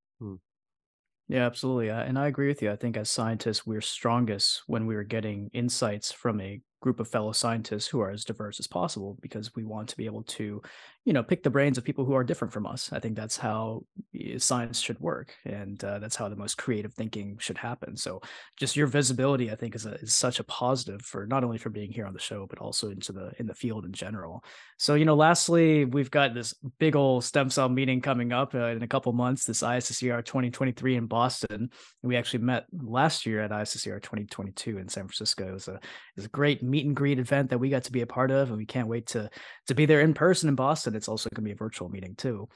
Yeah, 1.28 1.46
absolutely. 1.46 1.88
And 1.90 2.18
I 2.18 2.26
agree 2.26 2.48
with 2.48 2.60
you. 2.62 2.70
I 2.70 2.76
think 2.76 2.96
as 2.96 3.10
scientists, 3.10 3.66
we're 3.66 3.80
strongest 3.80 4.62
when 4.66 4.86
we're 4.86 5.04
getting 5.04 5.50
insights 5.52 6.12
from 6.12 6.40
a 6.40 6.60
group 6.84 7.00
of 7.00 7.08
fellow 7.08 7.32
scientists 7.32 7.86
who 7.86 7.98
are 7.98 8.10
as 8.10 8.26
diverse 8.26 8.60
as 8.60 8.66
possible 8.66 9.16
because 9.22 9.56
we 9.56 9.64
want 9.64 9.88
to 9.88 9.96
be 9.96 10.04
able 10.04 10.22
to 10.22 10.60
you 11.06 11.14
know 11.14 11.22
pick 11.22 11.42
the 11.42 11.48
brains 11.48 11.78
of 11.78 11.84
people 11.84 12.04
who 12.04 12.12
are 12.12 12.22
different 12.22 12.52
from 12.52 12.66
us. 12.66 12.92
I 12.92 12.98
think 12.98 13.16
that's 13.16 13.38
how 13.38 13.84
eh, 14.14 14.36
science 14.36 14.80
should 14.80 15.00
work 15.00 15.32
and 15.46 15.82
uh, 15.82 15.98
that's 15.98 16.16
how 16.16 16.28
the 16.28 16.36
most 16.36 16.58
creative 16.58 16.92
thinking 16.92 17.38
should 17.38 17.56
happen. 17.56 17.96
So 17.96 18.20
just 18.58 18.76
your 18.76 18.86
visibility 18.86 19.50
i 19.50 19.56
think 19.56 19.74
is, 19.74 19.86
a, 19.86 19.94
is 19.94 20.12
such 20.12 20.40
a 20.40 20.44
positive 20.44 21.00
for 21.00 21.26
not 21.26 21.42
only 21.42 21.56
for 21.56 21.70
being 21.70 21.90
here 21.90 22.06
on 22.06 22.12
the 22.12 22.26
show 22.28 22.46
but 22.50 22.58
also 22.58 22.90
into 22.90 23.12
the 23.12 23.32
in 23.38 23.46
the 23.46 23.54
field 23.54 23.86
in 23.86 23.92
general. 23.92 24.44
So 24.78 24.94
you 24.94 25.06
know 25.06 25.16
lastly 25.16 25.86
we've 25.86 26.10
got 26.10 26.34
this 26.34 26.52
big 26.78 26.96
old 26.96 27.24
stem 27.24 27.48
cell 27.48 27.70
meeting 27.70 28.02
coming 28.02 28.30
up 28.32 28.54
uh, 28.54 28.76
in 28.76 28.82
a 28.82 28.88
couple 28.94 29.12
months 29.14 29.46
this 29.46 29.62
isscr 29.62 30.22
2023 30.22 30.96
in 30.96 31.06
boston. 31.06 31.70
We 32.02 32.16
actually 32.16 32.44
met 32.44 32.66
last 33.00 33.24
year 33.24 33.40
at 33.40 33.50
isscr 33.50 34.02
2022 34.02 34.76
in 34.76 34.88
san 34.90 35.04
francisco. 35.04 35.48
It 35.48 35.54
was 35.54 35.68
a, 35.68 35.76
it 35.76 36.16
was 36.16 36.26
a 36.26 36.36
great 36.40 36.62
meet 36.74 36.86
and 36.86 36.96
greet 36.96 37.18
event 37.18 37.50
that 37.50 37.58
we 37.58 37.70
got 37.70 37.84
to 37.84 37.92
be 37.92 38.00
a 38.00 38.06
part 38.06 38.30
of 38.30 38.48
and 38.48 38.58
we 38.58 38.66
can't 38.66 38.88
wait 38.88 39.06
to 39.06 39.30
to 39.68 39.74
be 39.74 39.86
there 39.86 40.00
in 40.00 40.12
person 40.12 40.48
in 40.48 40.54
boston 40.54 40.94
it's 40.94 41.08
also 41.08 41.30
going 41.30 41.44
to 41.44 41.48
be 41.48 41.52
a 41.52 41.56
virtual 41.56 41.88
meeting 41.88 42.14
too. 42.16 42.48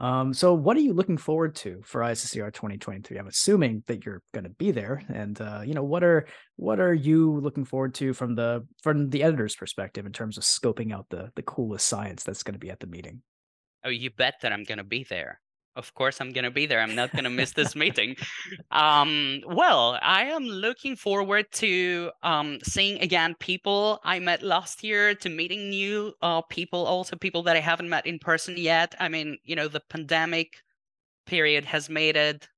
Um, 0.00 0.32
so, 0.34 0.54
what 0.54 0.76
are 0.76 0.80
you 0.80 0.92
looking 0.92 1.18
forward 1.18 1.54
to 1.56 1.80
for 1.84 2.00
ISSCR 2.00 2.52
2023? 2.52 3.18
I'm 3.18 3.26
assuming 3.26 3.82
that 3.86 4.04
you're 4.04 4.22
going 4.32 4.44
to 4.44 4.50
be 4.50 4.70
there, 4.70 5.02
and 5.08 5.40
uh, 5.40 5.62
you 5.64 5.74
know 5.74 5.84
what 5.84 6.04
are 6.04 6.26
what 6.56 6.80
are 6.80 6.94
you 6.94 7.40
looking 7.40 7.64
forward 7.64 7.94
to 7.94 8.12
from 8.12 8.34
the 8.34 8.66
from 8.82 9.10
the 9.10 9.22
editor's 9.22 9.56
perspective 9.56 10.06
in 10.06 10.12
terms 10.12 10.36
of 10.36 10.44
scoping 10.44 10.92
out 10.92 11.06
the 11.10 11.30
the 11.34 11.42
coolest 11.42 11.86
science 11.86 12.24
that's 12.24 12.42
going 12.42 12.54
to 12.54 12.58
be 12.58 12.70
at 12.70 12.80
the 12.80 12.86
meeting? 12.86 13.22
Oh, 13.84 13.90
you 13.90 14.10
bet 14.10 14.34
that 14.42 14.52
I'm 14.52 14.64
going 14.64 14.78
to 14.78 14.84
be 14.84 15.04
there 15.04 15.40
of 15.76 15.92
course 15.94 16.20
i'm 16.20 16.32
going 16.32 16.44
to 16.44 16.50
be 16.50 16.66
there 16.66 16.80
i'm 16.80 16.94
not 16.94 17.12
going 17.12 17.24
to 17.24 17.30
miss 17.30 17.52
this 17.52 17.74
meeting. 17.74 18.16
Um, 18.70 19.42
well 19.46 19.98
i 20.02 20.24
am 20.24 20.44
looking 20.44 20.96
forward 20.96 21.46
to 21.52 22.10
um, 22.22 22.58
seeing 22.62 23.00
again 23.00 23.34
people 23.38 24.00
i 24.04 24.18
met 24.18 24.42
last 24.42 24.82
year 24.82 25.14
to 25.14 25.28
meeting 25.28 25.70
new 25.70 26.12
uh, 26.22 26.42
people 26.42 26.84
also 26.84 27.16
people 27.16 27.42
that 27.44 27.56
i 27.56 27.60
haven't 27.60 27.88
met 27.88 28.06
in 28.06 28.18
person 28.18 28.56
yet. 28.56 28.94
I 28.98 29.08
mean 29.08 29.38
you 29.44 29.54
know 29.56 29.68
the 29.68 29.82
pandemic 29.88 30.48
period 31.26 31.64
has 31.64 31.88
made 31.88 32.16
it 32.16 32.48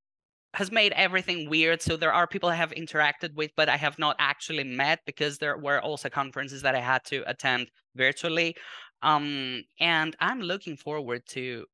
has 0.54 0.72
made 0.72 0.92
everything 0.92 1.50
weird 1.50 1.82
so 1.82 1.96
there 1.96 2.12
are 2.12 2.26
people 2.26 2.48
i 2.48 2.54
have 2.54 2.70
interacted 2.70 3.34
with 3.34 3.50
but 3.56 3.68
i 3.68 3.76
have 3.76 3.98
not 3.98 4.16
actually 4.18 4.64
met 4.64 5.00
because 5.06 5.38
there 5.38 5.58
were 5.58 5.80
also 5.82 6.08
conferences 6.08 6.62
that 6.62 6.74
i 6.74 6.80
had 6.80 7.04
to 7.04 7.22
attend 7.26 7.68
virtually. 7.94 8.56
Um, 9.02 9.62
and 9.80 10.16
i'm 10.20 10.40
looking 10.40 10.76
forward 10.76 11.22
to 11.28 11.66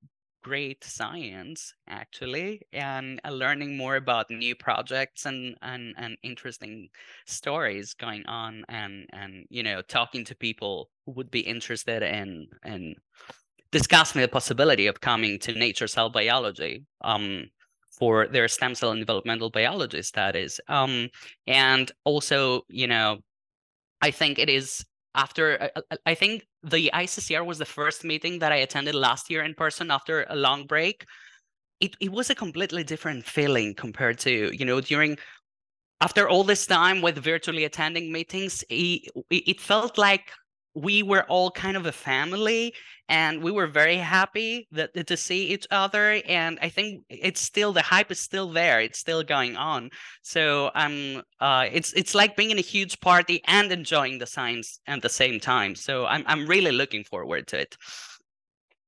great 0.43 0.82
science 0.84 1.72
actually 1.88 2.61
and 2.72 3.20
uh, 3.24 3.30
learning 3.30 3.76
more 3.76 3.97
about 3.97 4.30
new 4.30 4.55
projects 4.55 5.26
and, 5.26 5.57
and 5.62 5.95
and 5.97 6.16
interesting 6.22 6.88
stories 7.26 7.95
going 7.95 8.24
on 8.26 8.64
and 8.68 9.07
and 9.12 9.47
you 9.51 9.62
know 9.62 9.80
talking 9.82 10.24
to 10.24 10.34
people 10.34 10.90
who 11.07 11.12
would 11.12 11.30
be 11.30 11.40
interested 11.40 12.03
in 12.03 12.47
in 12.64 12.95
discussing 13.70 14.20
the 14.20 14.28
possibility 14.28 14.86
of 14.86 15.01
coming 15.01 15.38
to 15.38 15.53
nature 15.53 15.86
cell 15.86 16.11
biology 16.11 16.84
um 17.03 17.45
for 17.90 18.26
their 18.26 18.49
stem 18.49 18.74
cell 18.74 18.90
and 18.90 19.01
developmental 19.01 19.51
biology 19.51 20.03
studies 20.03 20.61
um 20.68 21.09
and 21.47 21.93
also 22.05 22.62
you 22.68 22.86
know 22.86 23.18
i 24.01 24.11
think 24.11 24.38
it 24.38 24.51
is 24.51 24.84
after 25.15 25.61
uh, 25.63 25.81
uh, 25.91 25.97
I 26.07 26.15
think 26.15 26.47
the 26.63 26.91
ISSCR 26.95 27.45
was 27.45 27.59
the 27.59 27.65
first 27.65 28.05
meeting 28.05 28.39
that 28.39 28.53
I 28.53 28.57
attended 28.57 28.95
last 28.95 29.31
year 29.31 29.43
in 29.43 29.55
person 29.55 29.91
after 29.91 30.27
a 30.29 30.37
long 30.37 30.67
break. 30.67 31.05
It 31.81 31.97
it 32.01 32.13
was 32.13 32.31
a 32.31 32.35
completely 32.35 32.85
different 32.85 33.25
feeling 33.25 33.75
compared 33.75 34.19
to 34.21 34.57
you 34.57 34.65
know 34.65 34.81
during 34.81 35.19
after 36.01 36.29
all 36.29 36.45
this 36.45 36.67
time 36.67 37.01
with 37.01 37.19
virtually 37.19 37.65
attending 37.65 38.13
meetings. 38.13 38.65
It, 38.69 39.09
it 39.31 39.61
felt 39.61 39.99
like 39.99 40.33
we 40.75 41.03
were 41.03 41.25
all 41.25 41.51
kind 41.51 41.77
of 41.77 41.87
a 41.87 41.93
family 41.93 42.75
and 43.09 43.43
we 43.43 43.51
were 43.51 43.66
very 43.66 43.97
happy 43.97 44.66
that 44.73 45.07
to 45.07 45.16
see 45.16 45.49
each 45.49 45.66
other 45.70 46.23
and 46.27 46.59
i 46.62 46.68
think 46.68 47.05
it's 47.11 47.41
still 47.41 47.73
the 47.73 47.83
hype 47.83 48.11
is 48.11 48.18
still 48.18 48.51
there 48.51 48.81
it's 48.81 48.99
still 48.99 49.23
going 49.23 49.57
on. 49.57 49.91
So 50.23 50.70
um 50.75 51.23
uh 51.41 51.66
it's 51.70 51.93
it's 51.93 52.14
like 52.14 52.37
being 52.37 52.51
in 52.51 52.59
a 52.59 52.62
huge 52.62 53.01
party 53.01 53.43
and 53.47 53.70
enjoying 53.70 54.18
the 54.18 54.27
science 54.27 54.81
at 54.87 55.03
the 55.03 55.09
same 55.09 55.41
time. 55.41 55.75
So 55.75 56.07
i'm 56.07 56.25
i'm 56.27 56.47
really 56.47 56.73
looking 56.73 57.05
forward 57.05 57.47
to 57.49 57.61
it. 57.61 57.77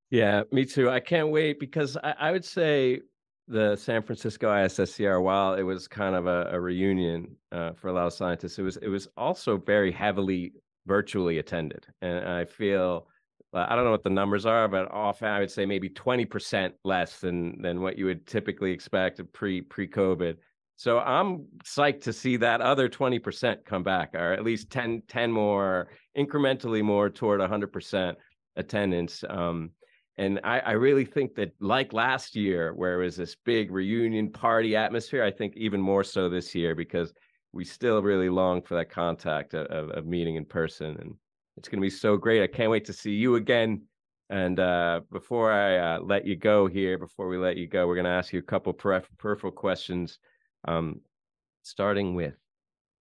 Yeah 0.09 0.43
me 0.51 0.65
too 0.65 0.89
i 0.89 0.99
can't 0.99 1.29
wait 1.29 1.59
because 1.59 1.97
i, 2.03 2.15
I 2.19 2.31
would 2.31 2.45
say 2.45 3.01
the 3.47 3.75
San 3.75 4.01
Francisco 4.01 4.47
ISSCR, 4.47 5.21
while 5.21 5.53
it 5.53 5.61
was 5.61 5.87
kind 5.87 6.15
of 6.15 6.25
a, 6.25 6.49
a 6.51 6.59
reunion 6.59 7.35
uh, 7.51 7.73
for 7.73 7.89
a 7.89 7.93
lot 7.93 8.07
of 8.07 8.13
scientists, 8.13 8.57
it 8.57 8.63
was 8.63 8.77
it 8.77 8.87
was 8.87 9.07
also 9.17 9.57
very 9.57 9.91
heavily 9.91 10.53
virtually 10.85 11.39
attended. 11.39 11.85
And 12.01 12.27
I 12.27 12.45
feel 12.45 13.07
I 13.53 13.75
don't 13.75 13.85
know 13.85 13.91
what 13.91 14.03
the 14.03 14.09
numbers 14.09 14.45
are, 14.45 14.67
but 14.67 14.91
often 14.91 15.29
I 15.29 15.39
would 15.39 15.51
say 15.51 15.65
maybe 15.65 15.89
20% 15.89 16.73
less 16.83 17.19
than 17.19 17.61
than 17.61 17.81
what 17.81 17.97
you 17.97 18.05
would 18.05 18.27
typically 18.27 18.71
expect 18.71 19.21
pre 19.33 19.61
pre 19.61 19.87
COVID. 19.87 20.35
So 20.77 20.99
I'm 20.99 21.45
psyched 21.63 22.01
to 22.01 22.13
see 22.13 22.35
that 22.37 22.59
other 22.59 22.89
20% 22.89 23.63
come 23.63 23.81
back, 23.81 24.13
or 24.13 24.33
at 24.33 24.43
least 24.43 24.69
10, 24.69 25.03
10 25.07 25.31
more, 25.31 25.87
incrementally 26.17 26.83
more 26.83 27.09
toward 27.09 27.39
100% 27.39 28.15
attendance. 28.57 29.23
Um, 29.29 29.71
and 30.17 30.41
I, 30.43 30.59
I, 30.59 30.71
really 30.71 31.05
think 31.05 31.35
that, 31.35 31.53
like 31.61 31.93
last 31.93 32.35
year, 32.35 32.73
where 32.73 32.99
it 32.99 33.05
was 33.05 33.15
this 33.15 33.35
big 33.45 33.71
reunion 33.71 34.31
party 34.31 34.75
atmosphere, 34.75 35.23
I 35.23 35.31
think 35.31 35.55
even 35.55 35.79
more 35.79 36.03
so 36.03 36.29
this 36.29 36.53
year 36.53 36.75
because 36.75 37.13
we 37.55 37.65
still 37.65 38.01
really 38.03 38.29
long 38.29 38.61
for 38.61 38.75
that 38.75 38.89
contact 38.89 39.53
of, 39.55 39.89
of 39.89 40.05
meeting 40.05 40.35
in 40.35 40.45
person 40.45 40.97
and 40.99 41.15
it's 41.57 41.69
going 41.69 41.79
to 41.79 41.85
be 41.85 41.89
so 41.89 42.17
great. 42.17 42.43
I 42.43 42.47
can't 42.47 42.69
wait 42.69 42.83
to 42.85 42.93
see 42.93 43.13
you 43.13 43.35
again 43.35 43.81
and 44.29 44.59
uh, 44.59 45.01
before 45.11 45.51
i 45.51 45.77
uh, 45.77 45.99
let 45.99 46.25
you 46.25 46.35
go 46.35 46.67
here 46.67 46.97
before 46.97 47.27
we 47.27 47.37
let 47.37 47.57
you 47.57 47.67
go 47.67 47.87
we're 47.87 47.95
going 47.95 48.05
to 48.05 48.09
ask 48.09 48.33
you 48.33 48.39
a 48.39 48.43
couple 48.43 48.73
peripheral 48.73 49.51
questions 49.51 50.19
um, 50.67 50.99
starting 51.63 52.15
with 52.15 52.35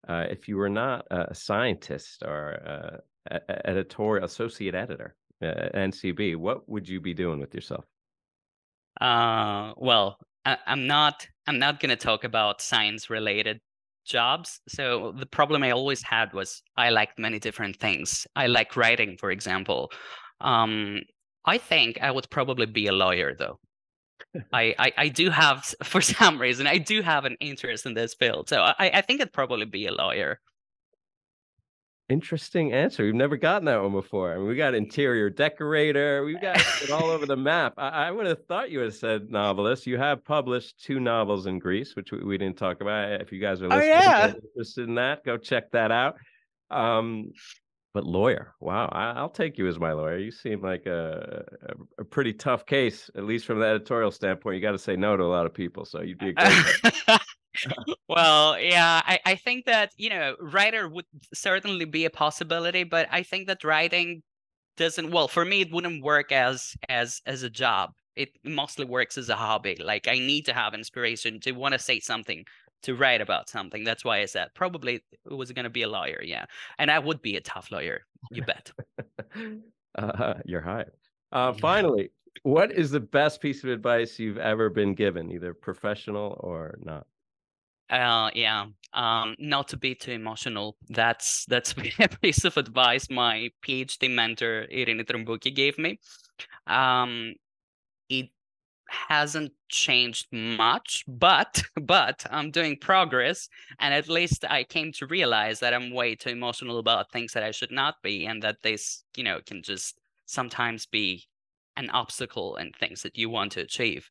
uh, 0.08 0.26
if 0.28 0.48
you 0.48 0.56
were 0.56 0.68
not 0.68 1.06
a 1.10 1.34
scientist 1.34 2.22
or 2.24 3.00
uh, 3.30 3.38
editorial 3.64 4.24
associate 4.24 4.74
editor 4.74 5.14
at 5.40 5.72
ncb 5.74 6.36
what 6.36 6.68
would 6.68 6.88
you 6.88 7.00
be 7.00 7.14
doing 7.14 7.38
with 7.38 7.54
yourself? 7.54 7.84
Uh, 9.00 9.72
well 9.76 10.18
I- 10.44 10.58
i'm 10.66 10.88
not 10.88 11.28
i'm 11.46 11.58
not 11.60 11.78
going 11.78 11.90
to 11.90 11.96
talk 11.96 12.24
about 12.24 12.60
science 12.60 13.10
related 13.10 13.60
jobs. 14.04 14.60
So 14.68 15.12
the 15.18 15.26
problem 15.26 15.62
I 15.62 15.70
always 15.70 16.02
had 16.02 16.32
was 16.32 16.62
I 16.76 16.90
liked 16.90 17.18
many 17.18 17.38
different 17.38 17.78
things. 17.78 18.26
I 18.36 18.46
like 18.46 18.76
writing, 18.76 19.16
for 19.18 19.30
example. 19.30 19.90
Um, 20.40 21.00
I 21.44 21.58
think 21.58 21.98
I 22.00 22.10
would 22.10 22.30
probably 22.30 22.66
be 22.66 22.86
a 22.86 22.92
lawyer, 22.92 23.34
though. 23.38 23.58
I, 24.52 24.74
I, 24.78 24.92
I 24.96 25.08
do 25.08 25.30
have, 25.30 25.64
for 25.84 26.00
some 26.00 26.40
reason, 26.40 26.66
I 26.66 26.78
do 26.78 27.02
have 27.02 27.24
an 27.24 27.36
interest 27.40 27.86
in 27.86 27.94
this 27.94 28.14
field. 28.14 28.48
So 28.48 28.60
I, 28.62 28.90
I 28.94 29.00
think 29.00 29.20
I'd 29.20 29.32
probably 29.32 29.66
be 29.66 29.86
a 29.86 29.92
lawyer. 29.92 30.40
Interesting 32.12 32.72
answer. 32.72 33.04
We've 33.04 33.14
never 33.14 33.36
gotten 33.36 33.64
that 33.64 33.82
one 33.82 33.92
before. 33.92 34.32
I 34.32 34.36
mean, 34.36 34.46
we 34.46 34.54
got 34.54 34.74
interior 34.74 35.30
decorator. 35.30 36.24
We've 36.24 36.40
got 36.40 36.58
it 36.82 36.90
all 36.90 37.10
over 37.10 37.26
the 37.26 37.36
map. 37.36 37.74
I, 37.78 37.88
I 37.88 38.10
would 38.10 38.26
have 38.26 38.44
thought 38.46 38.70
you 38.70 38.78
would 38.78 38.86
have 38.88 38.94
said 38.94 39.30
novelist. 39.30 39.86
You 39.86 39.98
have 39.98 40.24
published 40.24 40.82
two 40.84 41.00
novels 41.00 41.46
in 41.46 41.58
Greece, 41.58 41.96
which 41.96 42.12
we, 42.12 42.18
we 42.22 42.38
didn't 42.38 42.58
talk 42.58 42.80
about. 42.80 43.20
If 43.20 43.32
you 43.32 43.40
guys 43.40 43.62
are 43.62 43.72
Oh, 43.72 43.80
yeah. 43.80 44.32
interested 44.54 44.88
in 44.88 44.94
that, 44.96 45.24
go 45.24 45.36
check 45.38 45.70
that 45.72 45.90
out. 45.90 46.16
Um, 46.70 47.32
but 47.94 48.04
lawyer, 48.04 48.54
wow, 48.60 48.88
I, 48.90 49.10
I'll 49.18 49.28
take 49.28 49.58
you 49.58 49.66
as 49.68 49.78
my 49.78 49.92
lawyer. 49.92 50.16
You 50.18 50.30
seem 50.30 50.62
like 50.62 50.86
a, 50.86 51.44
a, 51.98 52.02
a 52.02 52.04
pretty 52.04 52.32
tough 52.32 52.64
case, 52.64 53.10
at 53.16 53.24
least 53.24 53.44
from 53.44 53.60
the 53.60 53.66
editorial 53.66 54.10
standpoint. 54.10 54.56
You 54.56 54.62
got 54.62 54.72
to 54.72 54.78
say 54.78 54.96
no 54.96 55.16
to 55.16 55.22
a 55.22 55.26
lot 55.26 55.44
of 55.44 55.52
people, 55.52 55.84
so 55.84 56.00
you'd 56.00 56.18
be 56.18 56.30
a 56.30 56.32
great. 56.32 57.20
well, 58.08 58.58
yeah, 58.58 59.02
I, 59.04 59.20
I 59.24 59.34
think 59.34 59.66
that, 59.66 59.92
you 59.96 60.10
know, 60.10 60.36
writer 60.40 60.88
would 60.88 61.06
certainly 61.34 61.84
be 61.84 62.04
a 62.04 62.10
possibility, 62.10 62.84
but 62.84 63.08
I 63.10 63.22
think 63.22 63.46
that 63.46 63.64
writing 63.64 64.22
doesn't 64.76 65.10
well, 65.10 65.28
for 65.28 65.44
me 65.44 65.60
it 65.60 65.72
wouldn't 65.72 66.02
work 66.02 66.32
as 66.32 66.74
as 66.88 67.20
as 67.26 67.42
a 67.42 67.50
job. 67.50 67.90
It 68.16 68.30
mostly 68.44 68.84
works 68.84 69.16
as 69.16 69.28
a 69.28 69.36
hobby. 69.36 69.76
Like 69.76 70.08
I 70.08 70.14
need 70.14 70.46
to 70.46 70.52
have 70.52 70.74
inspiration 70.74 71.40
to 71.40 71.52
want 71.52 71.72
to 71.72 71.78
say 71.78 72.00
something, 72.00 72.44
to 72.82 72.94
write 72.94 73.20
about 73.20 73.48
something. 73.48 73.84
That's 73.84 74.04
why 74.04 74.20
I 74.20 74.26
said 74.26 74.48
probably 74.54 75.02
it 75.30 75.34
was 75.34 75.52
gonna 75.52 75.70
be 75.70 75.82
a 75.82 75.88
lawyer, 75.88 76.20
yeah. 76.22 76.46
And 76.78 76.90
I 76.90 76.98
would 76.98 77.22
be 77.22 77.36
a 77.36 77.40
tough 77.40 77.70
lawyer, 77.70 78.02
you 78.30 78.42
bet. 78.42 78.72
uh, 79.98 80.34
you're 80.44 80.60
hired. 80.60 80.92
Uh, 81.32 81.52
finally, 81.52 82.10
what 82.42 82.72
is 82.72 82.90
the 82.90 83.00
best 83.00 83.40
piece 83.40 83.62
of 83.64 83.70
advice 83.70 84.18
you've 84.18 84.38
ever 84.38 84.68
been 84.68 84.94
given, 84.94 85.30
either 85.30 85.54
professional 85.54 86.36
or 86.40 86.78
not? 86.82 87.06
Uh, 87.92 88.30
yeah. 88.34 88.66
Um, 88.94 89.36
not 89.38 89.68
to 89.68 89.76
be 89.76 89.94
too 89.94 90.12
emotional. 90.12 90.76
That's 90.88 91.44
that's 91.46 91.74
a 92.00 92.08
piece 92.08 92.44
of 92.44 92.56
advice 92.56 93.10
my 93.10 93.50
PhD 93.66 94.10
mentor 94.10 94.66
Irene 94.72 95.04
Trompouki 95.04 95.54
gave 95.54 95.78
me. 95.78 96.00
Um, 96.66 97.34
it 98.10 98.30
hasn't 98.88 99.52
changed 99.70 100.28
much, 100.32 101.04
but 101.08 101.62
but 101.82 102.26
I'm 102.30 102.50
doing 102.50 102.78
progress, 102.78 103.48
and 103.80 103.94
at 103.94 104.08
least 104.08 104.44
I 104.50 104.64
came 104.64 104.92
to 104.94 105.06
realize 105.06 105.60
that 105.60 105.74
I'm 105.74 105.92
way 105.92 106.16
too 106.16 106.30
emotional 106.30 106.78
about 106.78 107.12
things 107.12 107.34
that 107.34 107.44
I 107.44 107.52
should 107.52 107.72
not 107.72 108.02
be, 108.02 108.26
and 108.26 108.42
that 108.42 108.62
this, 108.62 109.04
you 109.16 109.24
know, 109.24 109.40
can 109.46 109.62
just 109.62 110.00
sometimes 110.26 110.86
be 110.86 111.28
an 111.76 111.90
obstacle 111.90 112.56
in 112.56 112.72
things 112.72 113.02
that 113.02 113.18
you 113.18 113.30
want 113.30 113.52
to 113.52 113.62
achieve. 113.62 114.10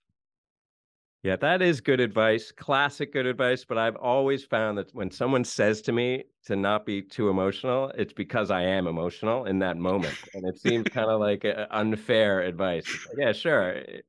Yeah, 1.23 1.35
that 1.35 1.61
is 1.61 1.81
good 1.81 1.99
advice, 1.99 2.51
classic 2.51 3.13
good 3.13 3.27
advice. 3.27 3.63
But 3.63 3.77
I've 3.77 3.95
always 3.95 4.43
found 4.43 4.77
that 4.79 4.93
when 4.93 5.11
someone 5.11 5.43
says 5.43 5.81
to 5.83 5.91
me 5.91 6.23
to 6.45 6.55
not 6.55 6.83
be 6.85 7.01
too 7.03 7.29
emotional, 7.29 7.89
it's 7.95 8.13
because 8.13 8.49
I 8.49 8.63
am 8.63 8.87
emotional 8.87 9.45
in 9.45 9.59
that 9.59 9.77
moment. 9.77 10.17
And 10.33 10.47
it 10.47 10.59
seems 10.59 10.87
kind 10.91 11.09
of 11.11 11.19
like 11.19 11.45
unfair 11.69 12.41
advice. 12.41 12.97
Yeah, 13.15 13.33
sure. 13.33 13.75
eh, 13.87 14.01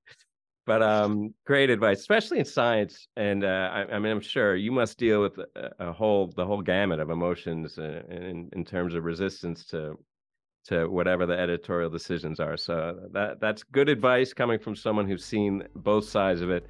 But 0.67 0.83
um, 0.83 1.35
great 1.47 1.71
advice, 1.71 2.01
especially 2.01 2.39
in 2.39 2.45
science. 2.47 3.09
And 3.17 3.45
uh, 3.45 3.71
I, 3.73 3.95
I 3.97 3.99
mean, 3.99 4.13
I'm 4.13 4.21
sure 4.21 4.57
you 4.57 4.73
must 4.73 4.99
deal 4.99 5.21
with 5.23 5.39
a, 5.39 5.71
a 5.89 5.93
whole 5.93 6.29
the 6.29 6.47
whole 6.47 6.63
gamut 6.63 7.01
of 7.01 7.11
emotions 7.11 7.79
uh, 7.79 8.03
in 8.09 8.49
in 8.55 8.65
terms 8.65 8.95
of 8.95 9.05
resistance 9.05 9.67
to 9.67 9.99
to 10.65 10.87
whatever 10.89 11.27
the 11.27 11.37
editorial 11.39 11.91
decisions 11.91 12.39
are. 12.39 12.57
So 12.57 13.09
that 13.13 13.41
that's 13.41 13.63
good 13.65 13.89
advice 13.89 14.33
coming 14.33 14.59
from 14.59 14.77
someone 14.77 15.09
who's 15.09 15.25
seen 15.25 15.65
both 15.75 16.05
sides 16.05 16.41
of 16.41 16.51
it 16.51 16.69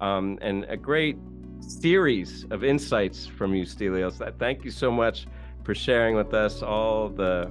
um, 0.00 0.38
and 0.42 0.64
a 0.68 0.76
great 0.76 1.16
series 1.60 2.44
of 2.50 2.64
insights 2.64 3.26
from 3.26 3.54
you, 3.54 3.64
Stelios. 3.64 4.20
Thank 4.38 4.64
you 4.64 4.70
so 4.70 4.90
much 4.90 5.26
for 5.64 5.74
sharing 5.74 6.14
with 6.14 6.34
us 6.34 6.62
all 6.62 7.08
the 7.08 7.50